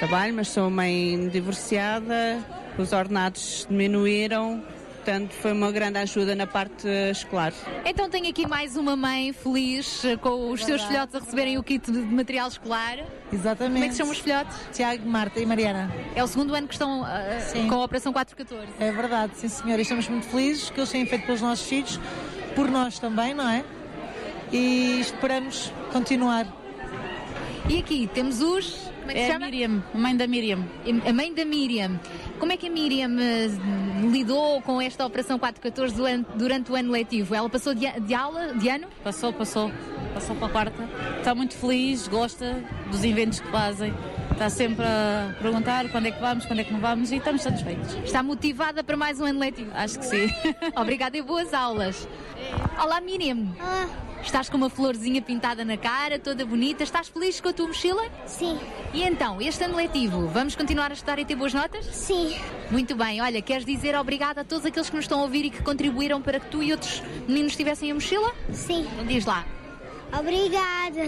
[0.00, 2.44] Trabalho, mas sou mãe divorciada,
[2.76, 4.60] os ordenados diminuíram,
[5.06, 7.52] portanto foi uma grande ajuda na parte escolar.
[7.84, 11.62] Então tenho aqui mais uma mãe feliz eh, com os seus filhotes a receberem o
[11.62, 12.98] kit de material escolar.
[13.32, 13.72] Exatamente.
[13.72, 14.56] Como é que se chamam os filhotes?
[14.72, 15.94] Tiago, Marta e Mariana.
[16.12, 17.22] É o segundo ano que estão ah,
[17.68, 18.66] com a Operação 414.
[18.80, 19.80] É verdade, sim senhora.
[19.80, 22.00] E estamos muito felizes que eles tenham feito pelos nossos filhos
[22.56, 23.64] por nós também, não é?
[24.52, 26.48] E esperamos continuar.
[27.68, 28.90] E aqui temos os.
[29.06, 29.46] Como é que É se a chama?
[29.46, 30.58] Miriam, a mãe da Miriam.
[31.06, 32.00] A mãe da Miriam.
[32.40, 33.46] Como é que a Miriam eh,
[34.10, 37.32] lidou com esta Operação 414 durante, durante o ano letivo?
[37.32, 38.88] Ela passou de, aula, de ano?
[39.04, 39.70] Passou, passou.
[40.12, 40.88] Passou para a quarta.
[41.18, 42.60] Está muito feliz, gosta
[42.90, 43.94] dos eventos que fazem.
[44.32, 47.42] Está sempre a perguntar quando é que vamos, quando é que não vamos e estamos
[47.42, 47.94] satisfeitos.
[48.04, 49.70] Está motivada para mais um ano letivo?
[49.72, 50.28] Acho que sim.
[50.74, 52.08] Obrigada e boas aulas.
[52.82, 53.46] Olá, Miriam.
[54.26, 56.82] Estás com uma florzinha pintada na cara, toda bonita.
[56.82, 58.02] Estás feliz com a tua mochila?
[58.26, 58.58] Sim.
[58.92, 61.86] E então, este ano letivo, vamos continuar a estudar e ter boas notas?
[61.86, 62.36] Sim.
[62.68, 63.22] Muito bem.
[63.22, 66.20] Olha, queres dizer obrigada a todos aqueles que nos estão a ouvir e que contribuíram
[66.20, 68.34] para que tu e outros meninos tivessem a mochila?
[68.52, 68.86] Sim.
[68.92, 69.46] Então diz lá.
[70.12, 71.04] Obrigada.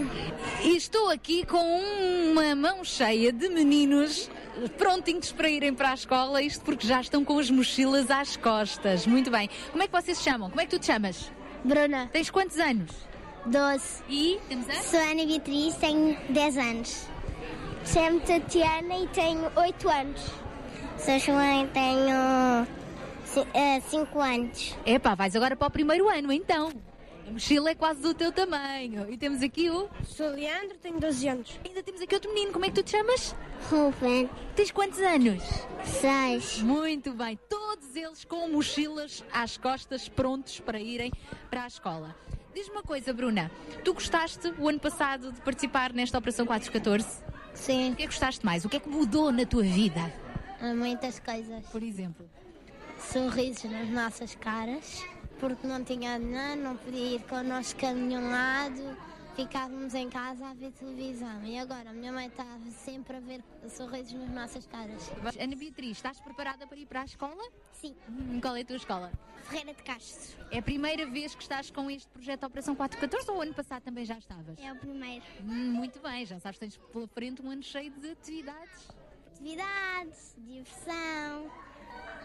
[0.63, 1.83] E estou aqui com
[2.31, 4.31] uma mão cheia de meninos
[4.79, 9.09] prontinhos para irem para a escola, isto porque já estão com as mochilas às costas.
[9.09, 9.51] Muito bem.
[9.73, 10.49] Como é que vocês se chamam?
[10.49, 11.33] Como é que tu te chamas?
[11.65, 12.09] Bruna.
[12.13, 13.08] Tens quantos anos?
[13.47, 14.03] 12.
[14.09, 14.41] E?
[14.49, 14.75] Temos a?
[14.75, 17.07] Sou Ana Beatriz, tenho 10 anos.
[17.85, 20.21] Chamo-me Tatiana e tenho 8 anos.
[20.99, 22.67] Sou João e tenho
[23.89, 24.77] 5 anos.
[24.85, 26.73] Epá, vais agora para o primeiro ano, então.
[27.27, 29.11] A mochila é quase do teu tamanho.
[29.11, 29.89] E temos aqui o.
[30.05, 31.61] Sou Leandro, tenho 12 anos.
[31.65, 32.53] Ainda temos aqui outro menino.
[32.53, 33.35] Como é que tu te chamas?
[33.71, 34.31] Ruben.
[34.57, 35.43] Tens quantos anos?
[35.85, 36.63] 6.
[36.63, 37.39] Muito bem.
[37.49, 41.13] Todos eles com mochilas às costas, prontos para irem
[41.51, 42.17] para a escola.
[42.59, 43.49] Diz-me uma coisa, Bruna.
[43.85, 47.23] Tu gostaste o ano passado de participar nesta Operação 414?
[47.55, 47.93] Sim.
[47.93, 48.65] O que é que gostaste mais?
[48.65, 50.13] O que é que mudou na tua vida?
[50.77, 51.65] Muitas coisas.
[51.67, 52.29] Por exemplo?
[52.99, 55.05] Sorrisos nas nossas caras,
[55.39, 58.99] porque não tinha dinheiro, não podia ir connosco a nenhum lado,
[59.37, 61.45] ficávamos em casa a ver televisão.
[61.45, 62.45] E agora a minha mãe está
[62.85, 65.09] sempre a ver sorrisos nas nossas caras.
[65.41, 67.41] Ana Beatriz, estás preparada para ir para a escola?
[67.81, 67.95] Sim.
[68.09, 69.13] Hum, Qual é a tua escola?
[69.49, 70.47] Ferreira de Castro.
[70.51, 73.83] É a primeira vez que estás com este projeto Operação 414 ou o ano passado
[73.83, 74.59] também já estavas?
[74.59, 75.25] É o primeiro.
[75.43, 78.89] Hum, muito bem, já sabes, tens pela frente um ano cheio de atividades.
[79.33, 81.51] Atividades, diversão,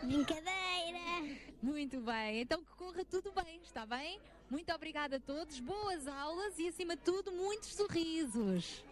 [0.03, 1.39] brincadeira.
[1.61, 4.19] Muito bem, então que corra tudo bem, está bem?
[4.49, 8.83] Muito obrigada a todos, boas aulas e acima de tudo muitos sorrisos.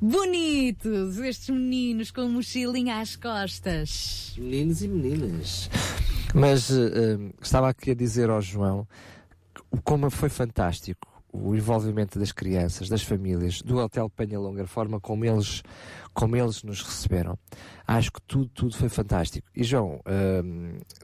[0.00, 4.34] Bonitos estes meninos com mochilinha às costas.
[4.38, 5.68] Meninos e meninas.
[6.34, 8.88] Mas eh, estava aqui a dizer ao João
[9.70, 14.98] o- como foi fantástico o envolvimento das crianças, das famílias, do Hotel Penhalonga, a forma
[14.98, 15.62] como eles,
[16.12, 17.38] como eles nos receberam.
[17.86, 19.48] Acho que tudo, tudo foi fantástico.
[19.54, 20.42] E João, eh,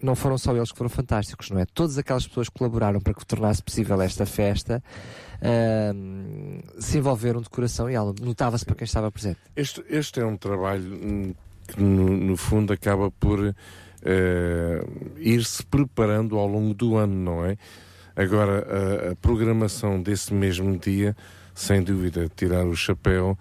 [0.03, 1.67] não foram só eles que foram fantásticos, não é?
[1.67, 4.83] Todas aquelas pessoas que colaboraram para que tornasse possível esta festa
[5.41, 5.93] eh,
[6.79, 8.15] se envolveram de coração e alma.
[8.21, 9.39] Notava-se para quem estava presente.
[9.55, 11.35] Este, este é um trabalho hum,
[11.67, 13.55] que, no, no fundo, acaba por
[14.03, 14.87] eh,
[15.19, 17.57] ir-se preparando ao longo do ano, não é?
[18.15, 18.67] Agora,
[19.09, 21.17] a, a programação desse mesmo dia,
[21.55, 23.37] sem dúvida, tirar o chapéu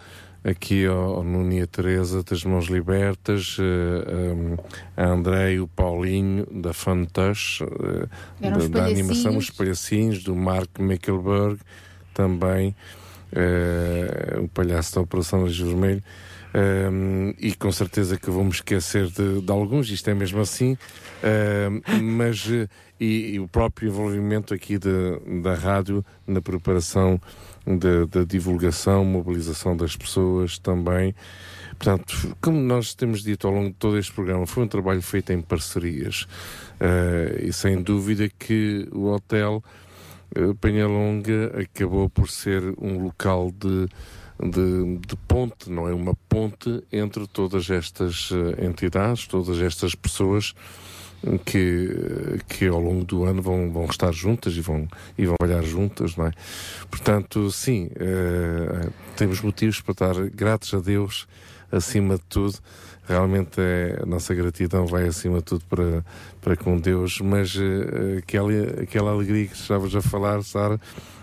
[0.45, 4.55] aqui ao, ao Nuno e a Teresa das Mãos Libertas, eh, um,
[4.95, 10.77] a Andrei, o Paulinho, da Fantush, eh, os da, da animação, os palhacinhos, do Mark
[10.77, 11.59] Mickelberg,
[12.13, 12.75] também,
[13.33, 16.03] eh, o palhaço da Operação Lixo Vermelho.
[16.57, 20.77] Um, e com certeza que vou-me esquecer de, de alguns, isto é mesmo assim,
[21.21, 22.47] um, mas
[22.99, 27.19] e, e o próprio envolvimento aqui da- da rádio na preparação
[27.65, 31.13] da, divulgação, mobilização das pessoas também.
[31.77, 35.31] Portanto, como nós temos dito ao longo de todo este programa, foi um trabalho feito
[35.31, 36.27] em parcerias
[36.77, 39.63] Eh, e sem dúvida que o hotel
[40.35, 43.87] eh, Penhalonga acabou por ser um local de,
[44.51, 45.93] de, de ponte, não é?
[45.93, 50.53] Uma ponte entre todas estas eh, entidades, todas estas pessoas
[51.45, 54.87] que, que ao longo do ano vão, vão estar juntas e vão,
[55.17, 56.31] e vão trabalhar juntas, não é?
[56.89, 61.27] Portanto, sim, eh, temos motivos para estar gratos a Deus
[61.71, 62.57] acima de tudo.
[63.07, 66.03] Realmente é, a nossa gratidão vai acima de tudo para,
[66.41, 70.79] para com Deus, mas eh, aquela, aquela alegria que estavas a falar, Sara,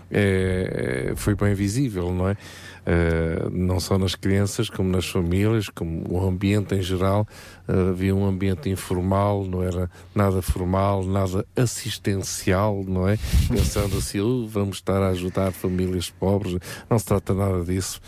[0.09, 2.37] é, é- foi bem visível, não é?
[2.85, 7.27] Eh, não só nas crianças, como nas famílias, como o ambiente em geral.
[7.67, 13.17] Eh, havia um ambiente informal, não era nada formal, nada assistencial, não é?
[13.47, 16.57] Pensando assim, "Oh, vamos estar a ajudar famílias pobres.
[16.89, 18.01] Não se trata nada disso.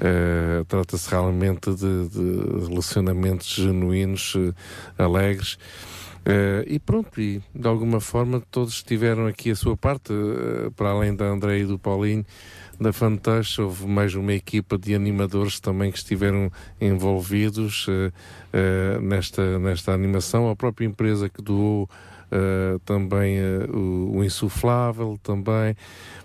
[0.00, 4.34] Eh, Trata-se realmente de, de relacionamentos genuínos,
[4.98, 5.58] alegres.
[6.30, 10.90] Eh, e pronto, e de alguma forma todos tiveram aqui a sua parte, eh, para
[10.90, 12.24] além da André e do Paulinho,
[12.80, 16.50] da Fantasia, houve mais uma equipa de animadores também que estiveram
[16.80, 17.86] envolvidos
[18.52, 21.88] eh, nesta, nesta animação, a própria empresa que doou
[22.30, 25.74] eh, também eh, o, o insuflável também.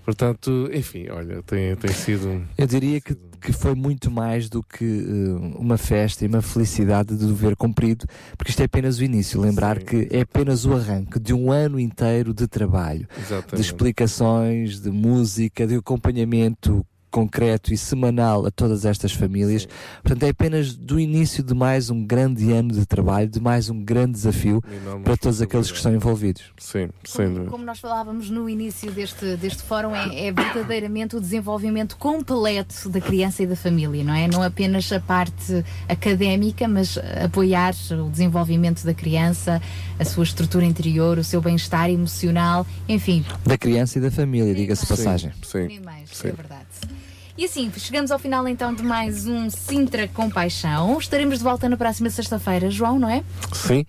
[0.04, 2.46] Portanto, enfim, olha, tem, tem sido.
[2.58, 7.14] Eu diria que, que foi muito mais do que eh, uma festa e uma felicidade
[7.14, 8.06] de dever cumprido,
[8.38, 9.40] porque isto é apenas o início.
[9.42, 13.62] Lembrar que é apenas o arranque de um ano inteiro de trabalho, de Exatamente.
[13.62, 19.68] explicações, de música, de acompanhamento concreto e semanal a todas estas famílias.
[20.02, 23.80] Portanto, é apenas do início de mais um grande ano de trabalho, de mais um
[23.80, 24.64] grande desafio
[25.04, 26.46] para todos aqueles que estão envolvidos.
[26.58, 27.52] Sim, sem dúvida.
[27.52, 33.00] Como nós falávamos no início deste, deste fórum, é, é verdadeiramente o desenvolvimento completo da
[33.00, 34.28] criança e da família, não é?
[34.28, 39.62] Não apenas a parte académica, mas apoiar o desenvolvimento da criança,
[40.00, 43.24] a sua estrutura interior, o seu bem-estar emocional, enfim.
[43.46, 45.32] Da criança e da família, diga-se passagem.
[45.54, 47.03] Nem mais, é verdade.
[47.36, 51.00] E assim, chegamos ao final então de mais um Sintra com Paixão.
[51.00, 53.24] Estaremos de volta na próxima sexta-feira, João, não é?
[53.52, 53.88] Sim,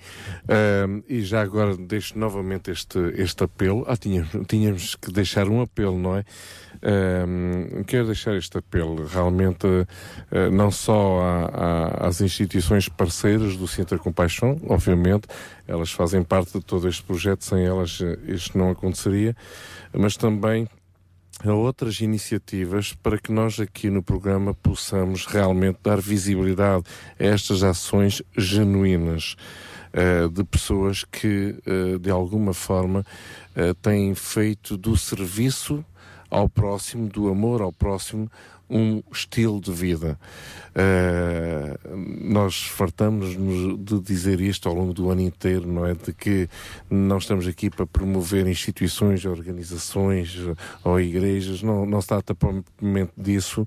[1.06, 3.84] e já agora deixo novamente este, este apelo.
[3.86, 6.24] Ah, tínhamos, tínhamos que deixar um apelo, não é?
[7.86, 9.66] Quero deixar este apelo realmente
[10.30, 11.20] eh, não só
[12.00, 15.26] às instituições parceiras do Sintra Compaixão, obviamente,
[15.66, 19.34] elas fazem parte de todo este projeto, sem elas eh, isto não aconteceria,
[19.92, 20.68] mas também
[21.42, 26.84] a outras iniciativas para que nós aqui no programa possamos realmente dar visibilidade
[27.18, 29.36] a estas ações genuínas
[29.92, 33.04] eh, de pessoas que, eh, de alguma forma,
[33.54, 35.84] eh, têm feito do serviço
[36.30, 38.28] ao próximo, do amor ao próximo,
[38.68, 40.18] um estilo de vida.
[40.74, 41.78] Eh,
[42.20, 45.94] nós fartamos-nos de dizer isto ao longo do ano inteiro, não é?
[45.94, 46.48] De que
[46.90, 50.36] não estamos aqui para promover instituições, organizações
[50.82, 53.66] ou igrejas, não, não se trata propriamente disso,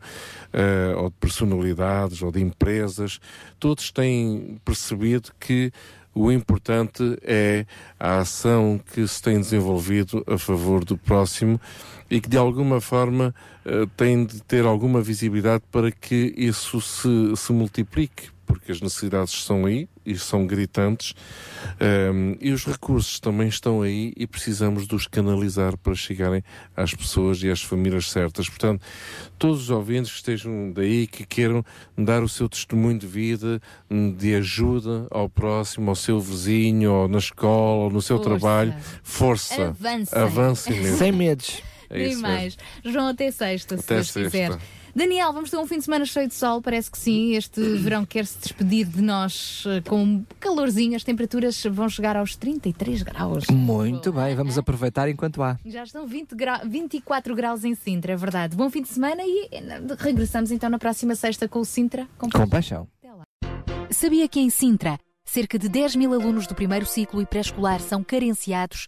[0.51, 3.19] eh, ou de personalidades, ou de empresas.
[3.59, 5.71] Todos têm percebido que
[6.17, 7.65] o importante é
[7.99, 11.61] a ação que se tem desenvolvido a favor do próximo
[12.09, 13.33] e que de alguma forma
[13.65, 19.33] eh, tem de ter alguma visibilidade para que isso se, se multiplique, porque as necessidades
[19.33, 21.13] estão aí e são gritantes
[21.81, 26.41] ehm, e os recursos também estão aí e precisamos de os canalizar para chegarem
[26.73, 28.47] às pessoas e às famílias certas.
[28.47, 28.81] Portanto,
[29.37, 31.63] todos os ouvintes que estejam daí, que queiram
[31.97, 33.61] dar o seu testemunho de vida,
[34.17, 38.29] de ajuda ao próximo, ao seu vizinho, ou na escola, ou no seu Força.
[38.29, 39.67] trabalho, força.
[39.67, 40.21] Avancem.
[40.21, 40.97] Avancem mesmo.
[40.97, 41.61] Sem medos.
[41.89, 42.57] É Nem mais.
[42.83, 44.29] João, até sexta, se Até Deus sexta.
[44.29, 44.59] quiser.
[44.95, 47.35] Daniel, vamos ter um fim de semana cheio de sol, parece que sim.
[47.35, 50.95] Este verão quer se despedir de nós eh, com calorzinho.
[50.95, 53.45] As temperaturas vão chegar aos 33 graus.
[53.51, 55.55] Muito bem, vamos aproveitar enquanto há.
[55.63, 58.55] Já estão 20 gra- 24 graus em Sintra, é verdade.
[58.55, 62.07] Bom fim de semana e eh, regressamos então na próxima sexta com o Sintra.
[62.17, 62.87] Com Com paixão.
[63.91, 68.03] Sabia que em Sintra, cerca de 10 mil alunos do primeiro ciclo e pré-escolar são
[68.03, 68.87] carenciados